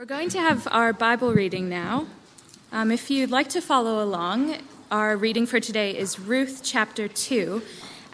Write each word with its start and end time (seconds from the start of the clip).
We're 0.00 0.06
going 0.06 0.30
to 0.30 0.40
have 0.40 0.66
our 0.70 0.94
Bible 0.94 1.34
reading 1.34 1.68
now. 1.68 2.06
Um, 2.72 2.90
if 2.90 3.10
you'd 3.10 3.30
like 3.30 3.50
to 3.50 3.60
follow 3.60 4.02
along, 4.02 4.56
our 4.90 5.14
reading 5.14 5.44
for 5.44 5.60
today 5.60 5.94
is 5.94 6.18
Ruth 6.18 6.62
chapter 6.64 7.06
2, 7.06 7.60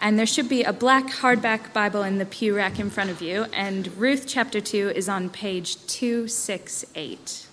and 0.01 0.19
there 0.19 0.25
should 0.25 0.49
be 0.49 0.63
a 0.63 0.73
black 0.73 1.05
hardback 1.05 1.71
Bible 1.71 2.03
in 2.03 2.17
the 2.17 2.25
pew 2.25 2.53
rack 2.53 2.77
in 2.77 2.89
front 2.89 3.09
of 3.09 3.21
you, 3.21 3.45
and 3.53 3.87
Ruth 3.97 4.25
chapter 4.27 4.59
2 4.59 4.89
is 4.97 5.07
on 5.07 5.29
page 5.29 5.77
268. 5.87 7.47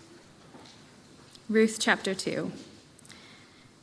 Ruth 1.49 1.77
chapter 1.79 2.13
2. 2.13 2.51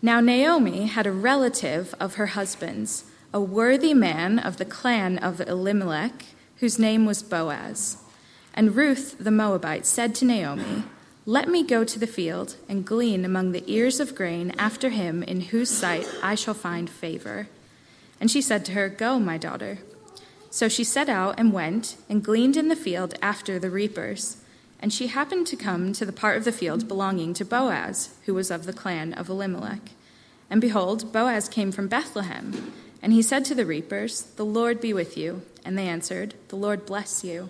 Now 0.01 0.19
Naomi 0.19 0.87
had 0.87 1.07
a 1.07 1.13
relative 1.13 1.95
of 1.97 2.15
her 2.15 2.27
husband's, 2.27 3.05
a 3.33 3.39
worthy 3.39 3.93
man 3.93 4.37
of 4.37 4.57
the 4.57 4.65
clan 4.65 5.17
of 5.17 5.39
Elimelech, 5.39 6.25
whose 6.57 6.77
name 6.77 7.05
was 7.05 7.23
Boaz. 7.23 8.00
And 8.53 8.75
Ruth 8.75 9.17
the 9.19 9.31
Moabite 9.31 9.85
said 9.85 10.13
to 10.15 10.25
Naomi, 10.25 10.83
Let 11.25 11.47
me 11.47 11.63
go 11.63 11.83
to 11.83 11.99
the 11.99 12.07
field 12.07 12.57
and 12.67 12.85
glean 12.85 13.23
among 13.23 13.51
the 13.51 13.63
ears 13.67 13.99
of 13.99 14.15
grain 14.15 14.53
after 14.57 14.89
him 14.89 15.23
in 15.23 15.41
whose 15.41 15.69
sight 15.69 16.07
I 16.21 16.35
shall 16.35 16.53
find 16.53 16.89
favor. 16.89 17.47
And 18.19 18.29
she 18.29 18.41
said 18.41 18.65
to 18.65 18.73
her, 18.73 18.89
Go, 18.89 19.19
my 19.19 19.37
daughter. 19.37 19.79
So 20.49 20.67
she 20.67 20.83
set 20.83 21.07
out 21.07 21.35
and 21.37 21.53
went 21.53 21.95
and 22.09 22.23
gleaned 22.23 22.57
in 22.57 22.67
the 22.67 22.75
field 22.75 23.13
after 23.21 23.57
the 23.57 23.69
reapers. 23.69 24.37
And 24.81 24.91
she 24.91 25.07
happened 25.07 25.47
to 25.47 25.55
come 25.55 25.93
to 25.93 26.05
the 26.05 26.11
part 26.11 26.37
of 26.37 26.43
the 26.43 26.51
field 26.51 26.87
belonging 26.87 27.33
to 27.35 27.45
Boaz, 27.45 28.15
who 28.25 28.33
was 28.33 28.51
of 28.51 28.65
the 28.65 28.73
clan 28.73 29.13
of 29.13 29.29
Elimelech. 29.29 29.91
And 30.49 30.59
behold, 30.59 31.13
Boaz 31.13 31.47
came 31.47 31.71
from 31.71 31.87
Bethlehem. 31.87 32.73
And 33.01 33.13
he 33.13 33.21
said 33.21 33.45
to 33.45 33.55
the 33.55 33.65
reapers, 33.65 34.23
The 34.35 34.45
Lord 34.45 34.81
be 34.81 34.93
with 34.93 35.17
you. 35.17 35.43
And 35.63 35.77
they 35.77 35.87
answered, 35.87 36.35
The 36.49 36.57
Lord 36.57 36.85
bless 36.85 37.23
you. 37.23 37.49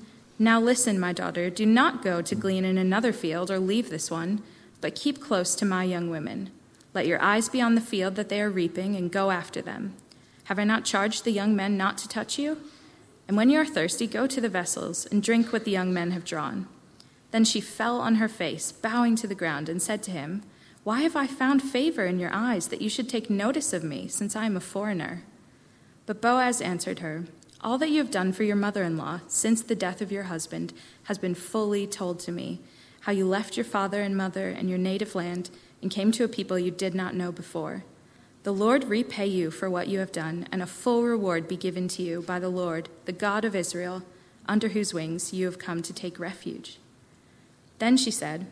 now 0.41 0.59
listen, 0.59 0.99
my 0.99 1.13
daughter, 1.13 1.49
do 1.49 1.65
not 1.65 2.03
go 2.03 2.21
to 2.21 2.35
glean 2.35 2.65
in 2.65 2.77
another 2.77 3.13
field 3.13 3.51
or 3.51 3.59
leave 3.59 3.89
this 3.89 4.09
one, 4.09 4.41
but 4.81 4.95
keep 4.95 5.21
close 5.21 5.53
to 5.55 5.65
my 5.65 5.83
young 5.83 6.09
women. 6.09 6.49
Let 6.93 7.05
your 7.05 7.21
eyes 7.21 7.47
be 7.47 7.61
on 7.61 7.75
the 7.75 7.81
field 7.81 8.15
that 8.15 8.29
they 8.29 8.41
are 8.41 8.49
reaping, 8.49 8.95
and 8.95 9.11
go 9.11 9.31
after 9.31 9.61
them. 9.61 9.95
Have 10.45 10.59
I 10.59 10.63
not 10.63 10.83
charged 10.83 11.23
the 11.23 11.31
young 11.31 11.55
men 11.55 11.77
not 11.77 11.97
to 11.99 12.07
touch 12.07 12.39
you? 12.39 12.57
And 13.27 13.37
when 13.37 13.49
you 13.49 13.59
are 13.59 13.65
thirsty, 13.65 14.07
go 14.07 14.27
to 14.27 14.41
the 14.41 14.49
vessels 14.49 15.05
and 15.05 15.23
drink 15.23 15.53
what 15.53 15.63
the 15.63 15.71
young 15.71 15.93
men 15.93 16.11
have 16.11 16.25
drawn. 16.25 16.67
Then 17.31 17.45
she 17.45 17.61
fell 17.61 18.01
on 18.01 18.15
her 18.15 18.27
face, 18.27 18.71
bowing 18.71 19.15
to 19.17 19.27
the 19.27 19.35
ground, 19.35 19.69
and 19.69 19.81
said 19.81 20.03
to 20.03 20.11
him, 20.11 20.43
Why 20.83 21.01
have 21.01 21.15
I 21.15 21.27
found 21.27 21.61
favor 21.61 22.05
in 22.05 22.19
your 22.19 22.33
eyes 22.33 22.67
that 22.67 22.81
you 22.81 22.89
should 22.89 23.07
take 23.07 23.29
notice 23.29 23.71
of 23.71 23.83
me, 23.83 24.07
since 24.07 24.35
I 24.35 24.45
am 24.45 24.57
a 24.57 24.59
foreigner? 24.59 25.23
But 26.05 26.21
Boaz 26.21 26.61
answered 26.61 26.99
her, 26.99 27.25
all 27.61 27.77
that 27.77 27.89
you 27.89 27.99
have 27.99 28.11
done 28.11 28.33
for 28.33 28.43
your 28.43 28.55
mother 28.55 28.83
in 28.83 28.97
law 28.97 29.21
since 29.27 29.61
the 29.61 29.75
death 29.75 30.01
of 30.01 30.11
your 30.11 30.23
husband 30.23 30.73
has 31.03 31.17
been 31.17 31.35
fully 31.35 31.85
told 31.85 32.19
to 32.19 32.31
me. 32.31 32.59
How 33.01 33.11
you 33.11 33.25
left 33.25 33.57
your 33.57 33.63
father 33.63 34.01
and 34.01 34.17
mother 34.17 34.49
and 34.49 34.69
your 34.69 34.79
native 34.79 35.15
land 35.15 35.49
and 35.81 35.91
came 35.91 36.11
to 36.13 36.23
a 36.23 36.27
people 36.27 36.59
you 36.59 36.71
did 36.71 36.93
not 36.93 37.15
know 37.15 37.31
before. 37.31 37.83
The 38.43 38.53
Lord 38.53 38.85
repay 38.85 39.27
you 39.27 39.51
for 39.51 39.69
what 39.69 39.87
you 39.87 39.99
have 39.99 40.11
done, 40.11 40.47
and 40.51 40.63
a 40.63 40.67
full 40.67 41.03
reward 41.03 41.47
be 41.47 41.55
given 41.55 41.87
to 41.89 42.01
you 42.01 42.21
by 42.21 42.39
the 42.39 42.49
Lord, 42.49 42.89
the 43.05 43.11
God 43.11 43.45
of 43.45 43.55
Israel, 43.55 44.01
under 44.47 44.69
whose 44.69 44.95
wings 44.95 45.31
you 45.31 45.45
have 45.45 45.59
come 45.59 45.83
to 45.83 45.93
take 45.93 46.19
refuge. 46.19 46.79
Then 47.77 47.97
she 47.97 48.09
said, 48.09 48.47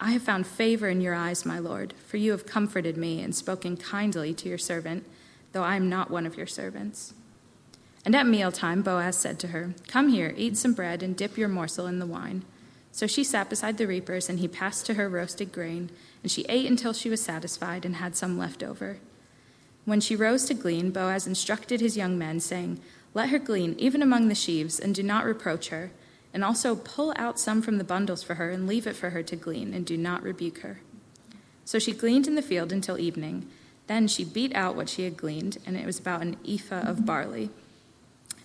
I 0.00 0.12
have 0.12 0.22
found 0.22 0.46
favor 0.46 0.88
in 0.88 1.00
your 1.00 1.14
eyes, 1.14 1.46
my 1.46 1.58
Lord, 1.60 1.94
for 2.06 2.16
you 2.16 2.32
have 2.32 2.46
comforted 2.46 2.96
me 2.96 3.20
and 3.20 3.34
spoken 3.34 3.76
kindly 3.76 4.34
to 4.34 4.48
your 4.48 4.58
servant, 4.58 5.04
though 5.52 5.64
I 5.64 5.76
am 5.76 5.88
not 5.88 6.10
one 6.10 6.26
of 6.26 6.36
your 6.36 6.46
servants. 6.46 7.14
And 8.04 8.14
at 8.14 8.26
mealtime, 8.26 8.82
Boaz 8.82 9.16
said 9.16 9.38
to 9.40 9.48
her, 9.48 9.74
Come 9.86 10.08
here, 10.08 10.34
eat 10.36 10.56
some 10.56 10.72
bread, 10.72 11.02
and 11.02 11.16
dip 11.16 11.36
your 11.36 11.48
morsel 11.48 11.86
in 11.86 11.98
the 11.98 12.06
wine. 12.06 12.44
So 12.92 13.06
she 13.06 13.22
sat 13.22 13.50
beside 13.50 13.76
the 13.76 13.86
reapers, 13.86 14.28
and 14.28 14.38
he 14.38 14.48
passed 14.48 14.86
to 14.86 14.94
her 14.94 15.08
roasted 15.08 15.52
grain, 15.52 15.90
and 16.22 16.32
she 16.32 16.44
ate 16.48 16.66
until 16.66 16.92
she 16.92 17.10
was 17.10 17.22
satisfied 17.22 17.84
and 17.84 17.96
had 17.96 18.16
some 18.16 18.38
left 18.38 18.62
over. 18.62 18.98
When 19.84 20.00
she 20.00 20.16
rose 20.16 20.44
to 20.46 20.54
glean, 20.54 20.90
Boaz 20.90 21.26
instructed 21.26 21.80
his 21.80 21.96
young 21.96 22.18
men, 22.18 22.40
saying, 22.40 22.80
Let 23.14 23.30
her 23.30 23.38
glean 23.38 23.74
even 23.78 24.02
among 24.02 24.28
the 24.28 24.34
sheaves, 24.34 24.78
and 24.78 24.94
do 24.94 25.02
not 25.02 25.24
reproach 25.24 25.68
her, 25.68 25.90
and 26.32 26.44
also 26.44 26.76
pull 26.76 27.12
out 27.16 27.40
some 27.40 27.62
from 27.62 27.78
the 27.78 27.84
bundles 27.84 28.22
for 28.22 28.34
her, 28.34 28.50
and 28.50 28.66
leave 28.66 28.86
it 28.86 28.96
for 28.96 29.10
her 29.10 29.22
to 29.22 29.36
glean, 29.36 29.74
and 29.74 29.84
do 29.84 29.96
not 29.96 30.22
rebuke 30.22 30.58
her. 30.58 30.80
So 31.64 31.78
she 31.78 31.92
gleaned 31.92 32.26
in 32.26 32.34
the 32.34 32.42
field 32.42 32.72
until 32.72 32.98
evening. 32.98 33.48
Then 33.86 34.08
she 34.08 34.24
beat 34.24 34.54
out 34.54 34.76
what 34.76 34.88
she 34.88 35.04
had 35.04 35.16
gleaned, 35.16 35.58
and 35.66 35.76
it 35.76 35.86
was 35.86 35.98
about 35.98 36.22
an 36.22 36.36
ephah 36.46 36.88
of 36.88 37.06
barley 37.06 37.50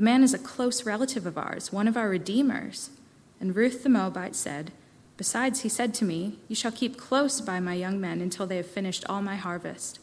the 0.00 0.04
man 0.04 0.22
is 0.22 0.32
a 0.32 0.38
close 0.38 0.86
relative 0.86 1.26
of 1.26 1.36
ours, 1.36 1.74
one 1.74 1.86
of 1.86 1.94
our 1.94 2.08
redeemers. 2.08 2.88
And 3.38 3.54
Ruth 3.54 3.82
the 3.82 3.90
Moabite 3.90 4.34
said, 4.34 4.72
Besides, 5.18 5.60
he 5.60 5.68
said 5.68 5.92
to 5.92 6.06
me, 6.06 6.38
You 6.48 6.56
shall 6.56 6.72
keep 6.72 6.96
close 6.96 7.42
by 7.42 7.60
my 7.60 7.74
young 7.74 8.00
men 8.00 8.22
until 8.22 8.46
they 8.46 8.56
have 8.56 8.64
finished 8.64 9.04
all 9.10 9.20
my 9.20 9.36
harvest. 9.36 9.98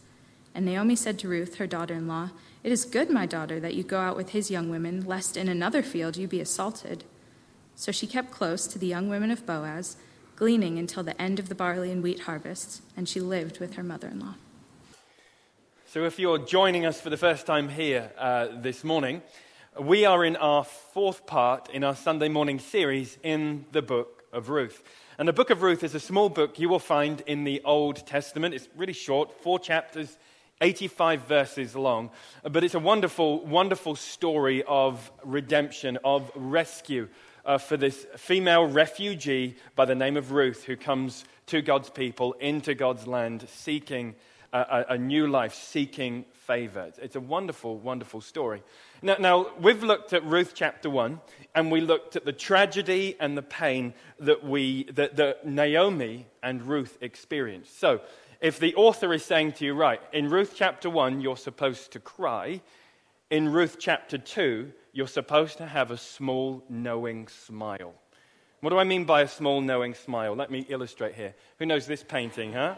And 0.53 0.67
Naomi 0.67 0.95
said 0.95 1.17
to 1.17 1.27
Ruth, 1.27 1.55
her 1.55 1.65
daughter 1.65 1.95
in 1.95 2.07
law, 2.07 2.29
It 2.63 2.71
is 2.71 2.85
good, 2.85 3.09
my 3.09 3.25
daughter, 3.25 3.59
that 3.59 3.73
you 3.73 3.81
go 3.81 3.97
out 3.97 4.15
with 4.15 4.29
his 4.29 4.51
young 4.51 4.69
women, 4.69 5.03
lest 5.03 5.35
in 5.35 5.49
another 5.49 5.81
field 5.81 6.15
you 6.15 6.27
be 6.27 6.41
assaulted. 6.41 7.03
So 7.75 7.91
she 7.91 8.05
kept 8.05 8.29
close 8.29 8.67
to 8.67 8.77
the 8.77 8.85
young 8.85 9.09
women 9.09 9.31
of 9.31 9.47
Boaz, 9.47 9.97
gleaning 10.35 10.77
until 10.77 11.01
the 11.01 11.19
end 11.19 11.39
of 11.39 11.49
the 11.49 11.55
barley 11.55 11.91
and 11.91 12.03
wheat 12.03 12.19
harvests, 12.19 12.83
and 12.95 13.09
she 13.09 13.19
lived 13.19 13.59
with 13.59 13.73
her 13.77 13.83
mother 13.83 14.09
in 14.09 14.19
law. 14.19 14.35
So, 15.87 16.03
if 16.03 16.19
you're 16.19 16.37
joining 16.37 16.85
us 16.85 17.01
for 17.01 17.09
the 17.09 17.17
first 17.17 17.47
time 17.47 17.69
here 17.69 18.11
uh, 18.15 18.49
this 18.61 18.83
morning, 18.83 19.23
we 19.79 20.05
are 20.05 20.25
in 20.25 20.35
our 20.35 20.63
fourth 20.63 21.25
part 21.25 21.69
in 21.69 21.83
our 21.83 21.95
Sunday 21.95 22.29
morning 22.29 22.59
series 22.59 23.17
in 23.23 23.65
the 23.71 23.81
book 23.81 24.23
of 24.33 24.49
Ruth. 24.49 24.83
And 25.17 25.27
the 25.27 25.33
book 25.33 25.49
of 25.49 25.61
Ruth 25.61 25.83
is 25.83 25.93
a 25.93 25.99
small 25.99 26.29
book 26.29 26.59
you 26.59 26.69
will 26.69 26.79
find 26.79 27.21
in 27.21 27.43
the 27.43 27.61
Old 27.63 28.05
Testament. 28.07 28.53
It's 28.55 28.67
really 28.75 28.93
short, 28.93 29.39
four 29.41 29.59
chapters, 29.59 30.17
85 30.61 31.27
verses 31.27 31.75
long. 31.75 32.09
But 32.43 32.63
it's 32.63 32.73
a 32.73 32.79
wonderful, 32.79 33.45
wonderful 33.45 33.95
story 33.95 34.63
of 34.67 35.11
redemption, 35.23 35.97
of 36.03 36.31
rescue 36.35 37.07
uh, 37.45 37.57
for 37.57 37.77
this 37.77 38.05
female 38.15 38.65
refugee 38.65 39.57
by 39.75 39.85
the 39.85 39.95
name 39.95 40.17
of 40.17 40.31
Ruth 40.31 40.63
who 40.63 40.75
comes 40.75 41.23
to 41.47 41.61
God's 41.61 41.89
people, 41.89 42.33
into 42.33 42.73
God's 42.73 43.05
land, 43.05 43.47
seeking 43.49 44.15
a, 44.53 44.85
a, 44.89 44.97
new 44.97 45.27
life, 45.27 45.53
seeking 45.53 46.25
favor. 46.47 46.91
It's 46.99 47.17
a 47.17 47.19
wonderful, 47.19 47.77
wonderful 47.77 48.21
story. 48.21 48.63
Now, 49.01 49.17
now, 49.19 49.47
we've 49.59 49.83
looked 49.83 50.13
at 50.13 50.23
Ruth 50.23 50.53
chapter 50.55 50.89
1, 50.89 51.19
and 51.53 51.69
we 51.69 51.81
looked 51.81 52.15
at 52.15 52.23
the 52.23 52.31
tragedy 52.31 53.17
and 53.19 53.37
the 53.37 53.41
pain 53.41 53.93
that, 54.19 54.45
we, 54.45 54.85
that, 54.93 55.17
that 55.17 55.45
Naomi 55.45 56.25
and 56.41 56.63
Ruth 56.63 56.97
experienced. 57.01 57.77
So, 57.77 57.99
if 58.39 58.59
the 58.59 58.73
author 58.75 59.13
is 59.13 59.25
saying 59.25 59.53
to 59.53 59.65
you, 59.65 59.73
right, 59.73 59.99
in 60.13 60.29
Ruth 60.29 60.53
chapter 60.55 60.89
1, 60.89 61.19
you're 61.19 61.35
supposed 61.35 61.91
to 61.91 61.99
cry, 61.99 62.61
in 63.29 63.49
Ruth 63.49 63.75
chapter 63.77 64.17
2, 64.17 64.71
you're 64.93 65.07
supposed 65.07 65.57
to 65.57 65.65
have 65.65 65.91
a 65.91 65.97
small, 65.97 66.63
knowing 66.69 67.27
smile. 67.27 67.93
What 68.61 68.69
do 68.69 68.77
I 68.79 68.85
mean 68.85 69.03
by 69.03 69.21
a 69.21 69.27
small, 69.27 69.59
knowing 69.59 69.93
smile? 69.93 70.33
Let 70.33 70.49
me 70.49 70.65
illustrate 70.69 71.15
here. 71.15 71.35
Who 71.59 71.65
knows 71.65 71.87
this 71.87 72.03
painting, 72.03 72.53
huh? 72.53 72.75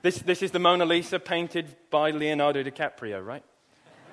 This, 0.00 0.18
this 0.20 0.42
is 0.42 0.52
the 0.52 0.60
Mona 0.60 0.84
Lisa 0.84 1.18
painted 1.18 1.74
by 1.90 2.12
Leonardo 2.12 2.62
DiCaprio, 2.62 3.24
right? 3.24 3.42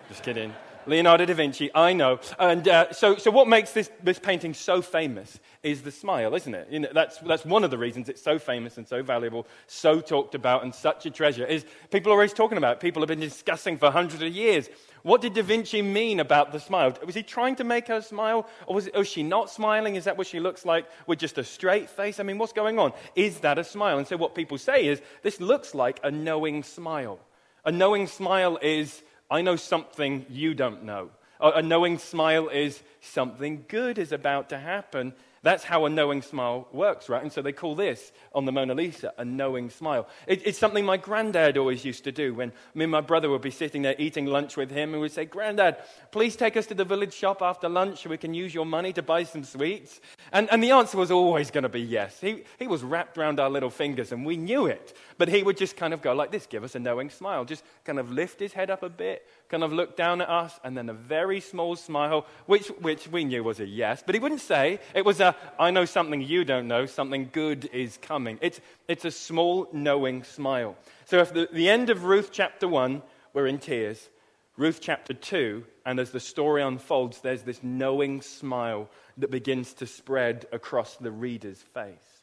Just 0.09 0.23
kidding. 0.23 0.53
Leonardo 0.87 1.25
da 1.25 1.33
Vinci, 1.33 1.69
I 1.73 1.93
know. 1.93 2.19
And 2.39 2.67
uh, 2.67 2.91
so, 2.91 3.15
so 3.17 3.31
what 3.31 3.47
makes 3.47 3.71
this, 3.71 3.89
this 4.03 4.19
painting 4.19 4.53
so 4.53 4.81
famous 4.81 5.39
is 5.63 5.81
the 5.81 5.91
smile, 5.91 6.35
isn't 6.35 6.53
it? 6.53 6.67
You 6.69 6.79
know, 6.81 6.89
that's, 6.93 7.17
that's 7.19 7.45
one 7.45 7.63
of 7.63 7.71
the 7.71 7.77
reasons 7.77 8.09
it's 8.09 8.21
so 8.21 8.37
famous 8.37 8.77
and 8.77 8.87
so 8.87 9.01
valuable, 9.01 9.47
so 9.67 9.99
talked 9.99 10.35
about, 10.35 10.63
and 10.63 10.73
such 10.73 11.05
a 11.05 11.11
treasure, 11.11 11.45
is 11.45 11.65
people 11.91 12.11
are 12.11 12.15
always 12.15 12.33
talking 12.33 12.57
about 12.57 12.77
it. 12.77 12.79
People 12.79 13.01
have 13.01 13.07
been 13.07 13.19
discussing 13.19 13.77
for 13.77 13.91
hundreds 13.91 14.21
of 14.21 14.29
years. 14.29 14.69
What 15.03 15.21
did 15.21 15.35
Da 15.35 15.43
Vinci 15.43 15.81
mean 15.83 16.19
about 16.19 16.51
the 16.51 16.59
smile? 16.59 16.97
Was 17.05 17.13
he 17.13 17.21
trying 17.21 17.55
to 17.57 17.63
make 17.63 17.87
her 17.89 18.01
smile? 18.01 18.47
Or 18.65 18.75
was, 18.75 18.87
it, 18.87 18.95
was 18.95 19.07
she 19.07 19.21
not 19.21 19.51
smiling? 19.51 19.95
Is 19.95 20.05
that 20.05 20.17
what 20.17 20.25
she 20.25 20.39
looks 20.39 20.65
like 20.65 20.87
with 21.05 21.19
just 21.19 21.37
a 21.37 21.43
straight 21.43 21.89
face? 21.89 22.19
I 22.19 22.23
mean, 22.23 22.39
what's 22.39 22.53
going 22.53 22.79
on? 22.79 22.91
Is 23.15 23.39
that 23.41 23.59
a 23.59 23.63
smile? 23.63 23.99
And 23.99 24.07
so 24.07 24.17
what 24.17 24.33
people 24.33 24.57
say 24.57 24.87
is, 24.87 25.01
this 25.21 25.39
looks 25.39 25.75
like 25.75 25.99
a 26.03 26.09
knowing 26.09 26.63
smile. 26.63 27.19
A 27.65 27.71
knowing 27.71 28.07
smile 28.07 28.57
is, 28.61 29.03
I 29.29 29.41
know 29.41 29.55
something 29.55 30.25
you 30.29 30.53
don't 30.53 30.83
know. 30.83 31.09
A 31.39 31.61
knowing 31.61 31.97
smile 31.97 32.47
is 32.47 32.81
something 33.01 33.65
good 33.67 33.97
is 33.97 34.11
about 34.11 34.49
to 34.49 34.57
happen. 34.57 35.13
That's 35.45 35.63
how 35.63 35.85
a 35.85 35.91
knowing 35.91 36.23
smile 36.23 36.67
works, 36.71 37.07
right? 37.07 37.21
And 37.21 37.31
so 37.31 37.43
they 37.43 37.51
call 37.51 37.75
this 37.75 38.11
on 38.33 38.45
the 38.45 38.51
Mona 38.51 38.73
Lisa 38.73 39.13
a 39.15 39.23
knowing 39.23 39.69
smile. 39.69 40.07
It, 40.25 40.41
it's 40.43 40.57
something 40.57 40.83
my 40.83 40.97
granddad 40.97 41.55
always 41.55 41.85
used 41.85 42.03
to 42.05 42.11
do 42.11 42.33
when 42.33 42.51
me 42.73 42.85
and 42.85 42.91
my 42.91 43.01
brother 43.01 43.29
would 43.29 43.43
be 43.43 43.51
sitting 43.51 43.83
there 43.83 43.93
eating 43.99 44.25
lunch 44.25 44.57
with 44.57 44.71
him 44.71 44.93
and 44.93 45.01
we'd 45.03 45.11
say, 45.11 45.25
Granddad, 45.25 45.77
please 46.09 46.35
take 46.35 46.57
us 46.57 46.65
to 46.65 46.73
the 46.73 46.83
village 46.83 47.13
shop 47.13 47.43
after 47.43 47.69
lunch 47.69 48.01
so 48.01 48.09
we 48.09 48.17
can 48.17 48.33
use 48.33 48.55
your 48.55 48.65
money 48.65 48.91
to 48.93 49.03
buy 49.03 49.21
some 49.21 49.43
sweets. 49.43 50.01
And, 50.31 50.51
and 50.51 50.63
the 50.63 50.71
answer 50.71 50.97
was 50.97 51.11
always 51.11 51.51
going 51.51 51.61
to 51.61 51.69
be 51.69 51.81
yes. 51.81 52.19
He, 52.19 52.43
he 52.57 52.65
was 52.65 52.81
wrapped 52.81 53.15
around 53.15 53.39
our 53.39 53.51
little 53.51 53.69
fingers 53.69 54.11
and 54.11 54.25
we 54.25 54.37
knew 54.37 54.65
it. 54.65 54.97
But 55.19 55.27
he 55.27 55.43
would 55.43 55.57
just 55.57 55.77
kind 55.77 55.93
of 55.93 56.01
go 56.01 56.13
like 56.13 56.31
this, 56.31 56.47
give 56.47 56.63
us 56.63 56.73
a 56.73 56.79
knowing 56.79 57.11
smile, 57.11 57.45
just 57.45 57.63
kind 57.83 57.99
of 57.99 58.09
lift 58.11 58.39
his 58.39 58.53
head 58.53 58.71
up 58.71 58.81
a 58.81 58.89
bit, 58.89 59.29
kind 59.49 59.63
of 59.63 59.71
look 59.71 59.95
down 59.95 60.21
at 60.21 60.29
us, 60.29 60.59
and 60.63 60.77
then 60.77 60.89
a 60.89 60.93
very 60.93 61.39
small 61.39 61.75
smile, 61.75 62.25
which, 62.45 62.67
which 62.79 63.07
we 63.07 63.23
knew 63.23 63.43
was 63.43 63.59
a 63.59 63.65
yes. 63.65 64.03
But 64.05 64.15
he 64.15 64.19
wouldn't 64.19 64.41
say, 64.41 64.79
it 64.93 65.05
was 65.05 65.19
a, 65.19 65.35
I 65.59 65.71
know 65.71 65.85
something 65.85 66.21
you 66.21 66.43
don't 66.45 66.67
know, 66.67 66.85
something 66.85 67.29
good 67.31 67.69
is 67.71 67.97
coming. 68.01 68.39
It's, 68.41 68.59
it's 68.87 69.05
a 69.05 69.11
small, 69.11 69.67
knowing 69.71 70.23
smile. 70.23 70.75
So 71.05 71.19
if 71.19 71.33
the, 71.33 71.47
the 71.51 71.69
end 71.69 71.89
of 71.89 72.03
Ruth 72.03 72.29
chapter 72.31 72.67
1, 72.67 73.01
we're 73.33 73.47
in 73.47 73.59
tears, 73.59 74.09
Ruth 74.57 74.79
chapter 74.81 75.13
2, 75.13 75.65
and 75.85 75.99
as 75.99 76.11
the 76.11 76.19
story 76.19 76.63
unfolds, 76.63 77.19
there's 77.19 77.43
this 77.43 77.61
knowing 77.61 78.21
smile 78.21 78.89
that 79.17 79.29
begins 79.29 79.73
to 79.75 79.85
spread 79.85 80.45
across 80.51 80.95
the 80.95 81.11
reader's 81.11 81.61
face. 81.61 82.14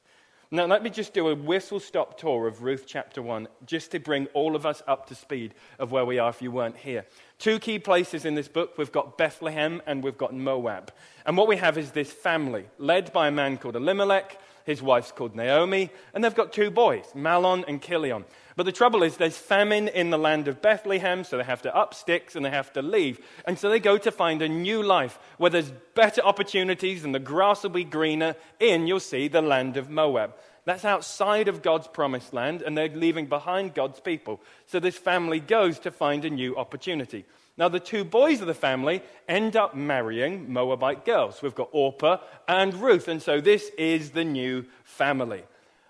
Now, 0.55 0.67
let 0.67 0.83
me 0.83 0.91
just 0.91 1.15
do 1.15 1.29
a 1.29 1.35
whistle 1.35 1.81
stop 1.81 2.19
tour 2.19 2.47
of 2.47 2.63
Ruth 2.63 2.85
chapter 2.87 3.23
1, 3.23 3.49
just 3.65 3.91
to 3.93 3.99
bring 3.99 4.27
all 4.35 4.55
of 4.55 4.67
us 4.67 4.83
up 4.87 5.07
to 5.07 5.15
speed 5.15 5.55
of 5.79 5.93
where 5.93 6.05
we 6.05 6.19
are 6.19 6.29
if 6.29 6.43
you 6.43 6.51
weren't 6.51 6.77
here. 6.77 7.07
Two 7.39 7.59
key 7.59 7.79
places 7.79 8.27
in 8.27 8.35
this 8.35 8.49
book 8.49 8.77
we've 8.77 8.93
got 8.93 9.17
Bethlehem 9.17 9.81
and 9.87 10.05
we've 10.05 10.19
got 10.19 10.35
Moab. 10.35 10.93
And 11.25 11.39
what 11.39 11.49
we 11.49 11.57
have 11.57 11.79
is 11.79 11.93
this 11.93 12.13
family, 12.13 12.67
led 12.77 13.15
by 13.15 13.29
a 13.29 13.31
man 13.31 13.57
called 13.57 13.77
Elimelech. 13.77 14.39
His 14.67 14.83
wife's 14.83 15.11
called 15.11 15.35
Naomi, 15.35 15.91
and 16.13 16.23
they've 16.23 16.35
got 16.35 16.53
two 16.53 16.71
boys, 16.71 17.07
Mahlon 17.17 17.65
and 17.67 17.81
Chilion. 17.81 18.27
But 18.57 18.65
the 18.65 18.73
trouble 18.73 19.03
is, 19.03 19.17
there's 19.17 19.39
famine 19.39 19.89
in 19.89 20.11
the 20.11 20.19
land 20.19 20.47
of 20.47 20.61
Bethlehem, 20.61 21.25
so 21.25 21.39
they 21.39 21.45
have 21.45 21.63
to 21.63 21.75
up 21.75 21.95
sticks 21.95 22.37
and 22.37 22.45
they 22.45 22.51
have 22.51 22.73
to 22.75 22.83
leave. 22.83 23.21
And 23.47 23.59
so 23.59 23.71
they 23.71 23.81
go 23.81 23.97
to 23.99 24.13
find 24.13 24.43
a 24.43 24.49
new 24.49 24.83
life 24.83 25.19
where 25.39 25.51
there's 25.51 25.73
better 25.95 26.21
opportunities 26.23 27.05
and 27.05 27.15
the 27.15 27.19
grass 27.19 27.63
will 27.63 27.71
be 27.71 27.85
greener 27.85 28.37
in, 28.61 28.87
you'll 28.87 29.01
see, 29.01 29.29
the 29.29 29.43
land 29.43 29.77
of 29.77 29.89
Moab. 29.89 30.35
That's 30.65 30.85
outside 30.85 31.49
of 31.49 31.63
God's 31.63 31.89
promised 31.89 32.33
land, 32.33 32.63
and 32.63 32.79
they're 32.79 32.89
leaving 32.89 33.27
behind 33.27 33.75
God's 33.75 33.99
people. 33.99 34.41
So 34.67 34.79
this 34.79 34.97
family 34.97 35.41
goes 35.41 35.81
to 35.81 35.91
find 35.91 36.25
a 36.25 36.31
new 36.31 36.57
opportunity. 36.57 37.25
Now, 37.57 37.69
the 37.69 37.81
two 37.81 38.05
boys 38.05 38.41
of 38.41 38.47
the 38.47 38.55
family 38.55 39.03
end 39.29 39.57
up 39.57 39.75
marrying 39.75 40.53
Moabite 40.53 41.05
girls. 41.05 41.43
We've 41.43 41.55
got 41.55 41.69
Orpah 41.73 42.19
and 42.47 42.75
Ruth, 42.75 43.09
and 43.09 43.21
so 43.21 43.41
this 43.41 43.71
is 43.77 44.13
the 44.13 44.25
new 44.25 44.65
family. 44.85 45.43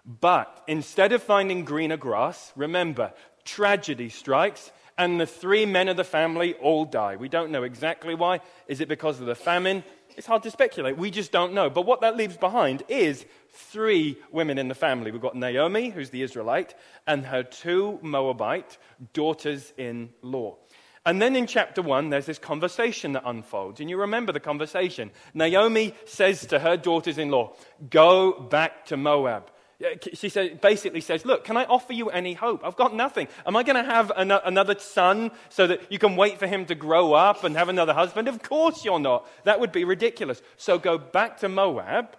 But 0.04 0.62
instead 0.66 1.12
of 1.12 1.22
finding 1.22 1.64
greener 1.64 1.96
grass, 1.96 2.52
remember, 2.56 3.12
tragedy 3.44 4.08
strikes 4.08 4.72
and 4.98 5.20
the 5.20 5.26
three 5.26 5.66
men 5.66 5.88
of 5.88 5.96
the 5.96 6.04
family 6.04 6.54
all 6.54 6.84
die. 6.84 7.16
We 7.16 7.28
don't 7.28 7.50
know 7.50 7.62
exactly 7.62 8.14
why. 8.14 8.40
Is 8.66 8.80
it 8.80 8.88
because 8.88 9.20
of 9.20 9.26
the 9.26 9.34
famine? 9.34 9.84
It's 10.16 10.26
hard 10.26 10.42
to 10.42 10.50
speculate. 10.50 10.98
We 10.98 11.10
just 11.10 11.32
don't 11.32 11.54
know. 11.54 11.70
But 11.70 11.86
what 11.86 12.02
that 12.02 12.16
leaves 12.16 12.36
behind 12.36 12.82
is 12.88 13.24
three 13.50 14.18
women 14.30 14.58
in 14.58 14.68
the 14.68 14.74
family. 14.74 15.10
We've 15.10 15.20
got 15.20 15.36
Naomi, 15.36 15.90
who's 15.90 16.10
the 16.10 16.22
Israelite, 16.22 16.74
and 17.06 17.24
her 17.26 17.42
two 17.42 17.98
Moabite 18.02 18.76
daughters 19.12 19.72
in 19.78 20.10
law. 20.20 20.58
And 21.04 21.20
then 21.20 21.34
in 21.34 21.46
chapter 21.46 21.82
1, 21.82 22.10
there's 22.10 22.26
this 22.26 22.38
conversation 22.38 23.12
that 23.12 23.24
unfolds. 23.26 23.80
And 23.80 23.90
you 23.90 23.96
remember 23.96 24.32
the 24.32 24.40
conversation. 24.40 25.10
Naomi 25.34 25.94
says 26.04 26.46
to 26.46 26.60
her 26.60 26.76
daughters 26.76 27.18
in 27.18 27.30
law, 27.30 27.54
Go 27.90 28.32
back 28.32 28.86
to 28.86 28.96
Moab. 28.96 29.50
Uh, 29.82 29.96
she 30.14 30.28
said, 30.28 30.60
basically 30.60 31.00
says, 31.00 31.24
Look, 31.24 31.44
can 31.44 31.56
I 31.56 31.64
offer 31.64 31.92
you 31.92 32.10
any 32.10 32.34
hope? 32.34 32.62
I've 32.64 32.76
got 32.76 32.94
nothing. 32.94 33.28
Am 33.46 33.56
I 33.56 33.62
going 33.62 33.82
to 33.82 33.90
have 33.90 34.12
an- 34.16 34.30
another 34.30 34.78
son 34.78 35.30
so 35.48 35.66
that 35.66 35.90
you 35.90 35.98
can 35.98 36.16
wait 36.16 36.38
for 36.38 36.46
him 36.46 36.66
to 36.66 36.74
grow 36.74 37.14
up 37.14 37.44
and 37.44 37.56
have 37.56 37.68
another 37.68 37.94
husband? 37.94 38.28
Of 38.28 38.42
course 38.42 38.84
you're 38.84 39.00
not. 39.00 39.26
That 39.44 39.60
would 39.60 39.72
be 39.72 39.84
ridiculous. 39.84 40.42
So 40.56 40.78
go 40.78 40.98
back 40.98 41.38
to 41.38 41.48
Moab, 41.48 42.16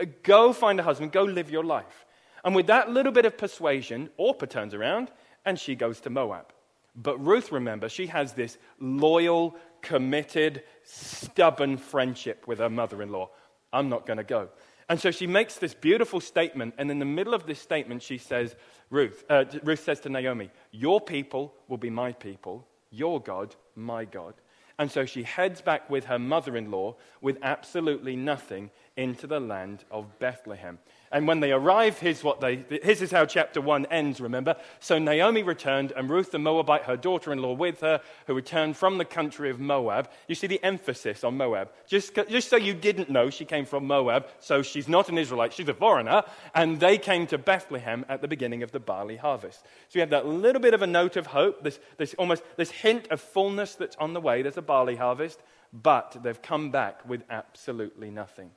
uh, 0.00 0.06
go 0.22 0.52
find 0.52 0.80
a 0.80 0.82
husband, 0.82 1.12
go 1.12 1.22
live 1.22 1.50
your 1.50 1.64
life. 1.64 2.06
And 2.44 2.54
with 2.54 2.66
that 2.68 2.90
little 2.90 3.12
bit 3.12 3.26
of 3.26 3.36
persuasion, 3.36 4.10
Orpah 4.16 4.46
turns 4.46 4.74
around 4.74 5.10
and 5.44 5.58
she 5.58 5.74
goes 5.74 6.00
to 6.00 6.10
Moab. 6.10 6.52
But 6.94 7.18
Ruth, 7.24 7.52
remember, 7.52 7.88
she 7.88 8.06
has 8.06 8.32
this 8.32 8.56
loyal, 8.80 9.56
committed, 9.82 10.62
stubborn 10.82 11.76
friendship 11.76 12.46
with 12.46 12.58
her 12.58 12.70
mother 12.70 13.02
in 13.02 13.10
law. 13.10 13.30
I'm 13.72 13.88
not 13.88 14.06
going 14.06 14.16
to 14.16 14.24
go. 14.24 14.48
And 14.88 15.00
so 15.00 15.10
she 15.10 15.26
makes 15.26 15.56
this 15.56 15.74
beautiful 15.74 16.20
statement, 16.20 16.74
and 16.78 16.90
in 16.90 17.00
the 17.00 17.04
middle 17.04 17.34
of 17.34 17.46
this 17.46 17.60
statement, 17.60 18.02
she 18.02 18.18
says, 18.18 18.54
Ruth, 18.88 19.24
uh, 19.28 19.44
Ruth 19.64 19.82
says 19.82 20.00
to 20.00 20.08
Naomi, 20.08 20.50
Your 20.70 21.00
people 21.00 21.54
will 21.66 21.76
be 21.76 21.90
my 21.90 22.12
people, 22.12 22.66
your 22.90 23.20
God, 23.20 23.56
my 23.74 24.04
God. 24.04 24.34
And 24.78 24.90
so 24.90 25.06
she 25.06 25.22
heads 25.22 25.60
back 25.60 25.88
with 25.88 26.04
her 26.04 26.18
mother 26.18 26.56
in 26.56 26.70
law 26.70 26.96
with 27.20 27.38
absolutely 27.42 28.14
nothing 28.14 28.70
into 28.96 29.26
the 29.26 29.40
land 29.40 29.84
of 29.90 30.18
Bethlehem. 30.18 30.78
And 31.16 31.26
when 31.26 31.40
they 31.40 31.50
arrive, 31.50 31.98
here's, 31.98 32.22
what 32.22 32.42
they, 32.42 32.62
here's 32.68 33.00
is 33.00 33.10
how 33.10 33.24
chapter 33.24 33.58
1 33.58 33.86
ends, 33.86 34.20
remember? 34.20 34.54
So 34.80 34.98
Naomi 34.98 35.42
returned, 35.42 35.92
and 35.92 36.10
Ruth 36.10 36.30
the 36.30 36.38
Moabite, 36.38 36.82
her 36.82 36.98
daughter 36.98 37.32
in 37.32 37.40
law, 37.40 37.54
with 37.54 37.80
her, 37.80 38.02
who 38.26 38.34
returned 38.34 38.76
from 38.76 38.98
the 38.98 39.06
country 39.06 39.48
of 39.48 39.58
Moab. 39.58 40.10
You 40.28 40.34
see 40.34 40.46
the 40.46 40.62
emphasis 40.62 41.24
on 41.24 41.38
Moab. 41.38 41.70
Just, 41.86 42.14
just 42.28 42.50
so 42.50 42.56
you 42.58 42.74
didn't 42.74 43.08
know, 43.08 43.30
she 43.30 43.46
came 43.46 43.64
from 43.64 43.86
Moab, 43.86 44.26
so 44.40 44.60
she's 44.60 44.88
not 44.88 45.08
an 45.08 45.16
Israelite, 45.16 45.54
she's 45.54 45.70
a 45.70 45.72
foreigner. 45.72 46.22
And 46.54 46.80
they 46.80 46.98
came 46.98 47.26
to 47.28 47.38
Bethlehem 47.38 48.04
at 48.10 48.20
the 48.20 48.28
beginning 48.28 48.62
of 48.62 48.72
the 48.72 48.78
barley 48.78 49.16
harvest. 49.16 49.62
So 49.88 49.92
you 49.94 50.00
have 50.00 50.10
that 50.10 50.26
little 50.26 50.60
bit 50.60 50.74
of 50.74 50.82
a 50.82 50.86
note 50.86 51.16
of 51.16 51.28
hope, 51.28 51.62
this, 51.62 51.80
this 51.96 52.12
almost 52.18 52.42
this 52.58 52.70
hint 52.70 53.08
of 53.10 53.22
fullness 53.22 53.74
that's 53.74 53.96
on 53.96 54.12
the 54.12 54.20
way. 54.20 54.42
There's 54.42 54.58
a 54.58 54.62
barley 54.62 54.96
harvest, 54.96 55.40
but 55.72 56.18
they've 56.22 56.42
come 56.42 56.70
back 56.70 57.08
with 57.08 57.22
absolutely 57.30 58.10
nothing. 58.10 58.50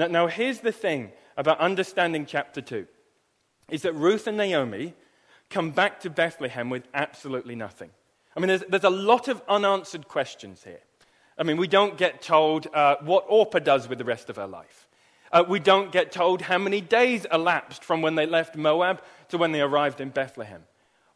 Now, 0.00 0.06
now 0.06 0.26
here's 0.28 0.60
the 0.60 0.72
thing 0.72 1.12
about 1.36 1.60
understanding 1.60 2.24
chapter 2.24 2.62
2 2.62 2.86
is 3.68 3.82
that 3.82 3.92
Ruth 3.92 4.26
and 4.26 4.38
Naomi 4.38 4.94
come 5.50 5.72
back 5.72 6.00
to 6.00 6.08
Bethlehem 6.08 6.70
with 6.70 6.84
absolutely 6.94 7.54
nothing. 7.54 7.90
I 8.34 8.40
mean, 8.40 8.48
there's, 8.48 8.64
there's 8.66 8.84
a 8.84 8.88
lot 8.88 9.28
of 9.28 9.42
unanswered 9.46 10.08
questions 10.08 10.64
here. 10.64 10.80
I 11.36 11.42
mean, 11.42 11.58
we 11.58 11.68
don't 11.68 11.98
get 11.98 12.22
told 12.22 12.66
uh, 12.72 12.96
what 13.02 13.26
Orpah 13.28 13.58
does 13.58 13.90
with 13.90 13.98
the 13.98 14.04
rest 14.06 14.30
of 14.30 14.36
her 14.36 14.46
life. 14.46 14.88
Uh, 15.32 15.44
we 15.46 15.60
don't 15.60 15.92
get 15.92 16.12
told 16.12 16.40
how 16.40 16.56
many 16.56 16.80
days 16.80 17.26
elapsed 17.30 17.84
from 17.84 18.00
when 18.00 18.14
they 18.14 18.24
left 18.24 18.56
Moab 18.56 19.02
to 19.28 19.36
when 19.36 19.52
they 19.52 19.60
arrived 19.60 20.00
in 20.00 20.08
Bethlehem. 20.08 20.62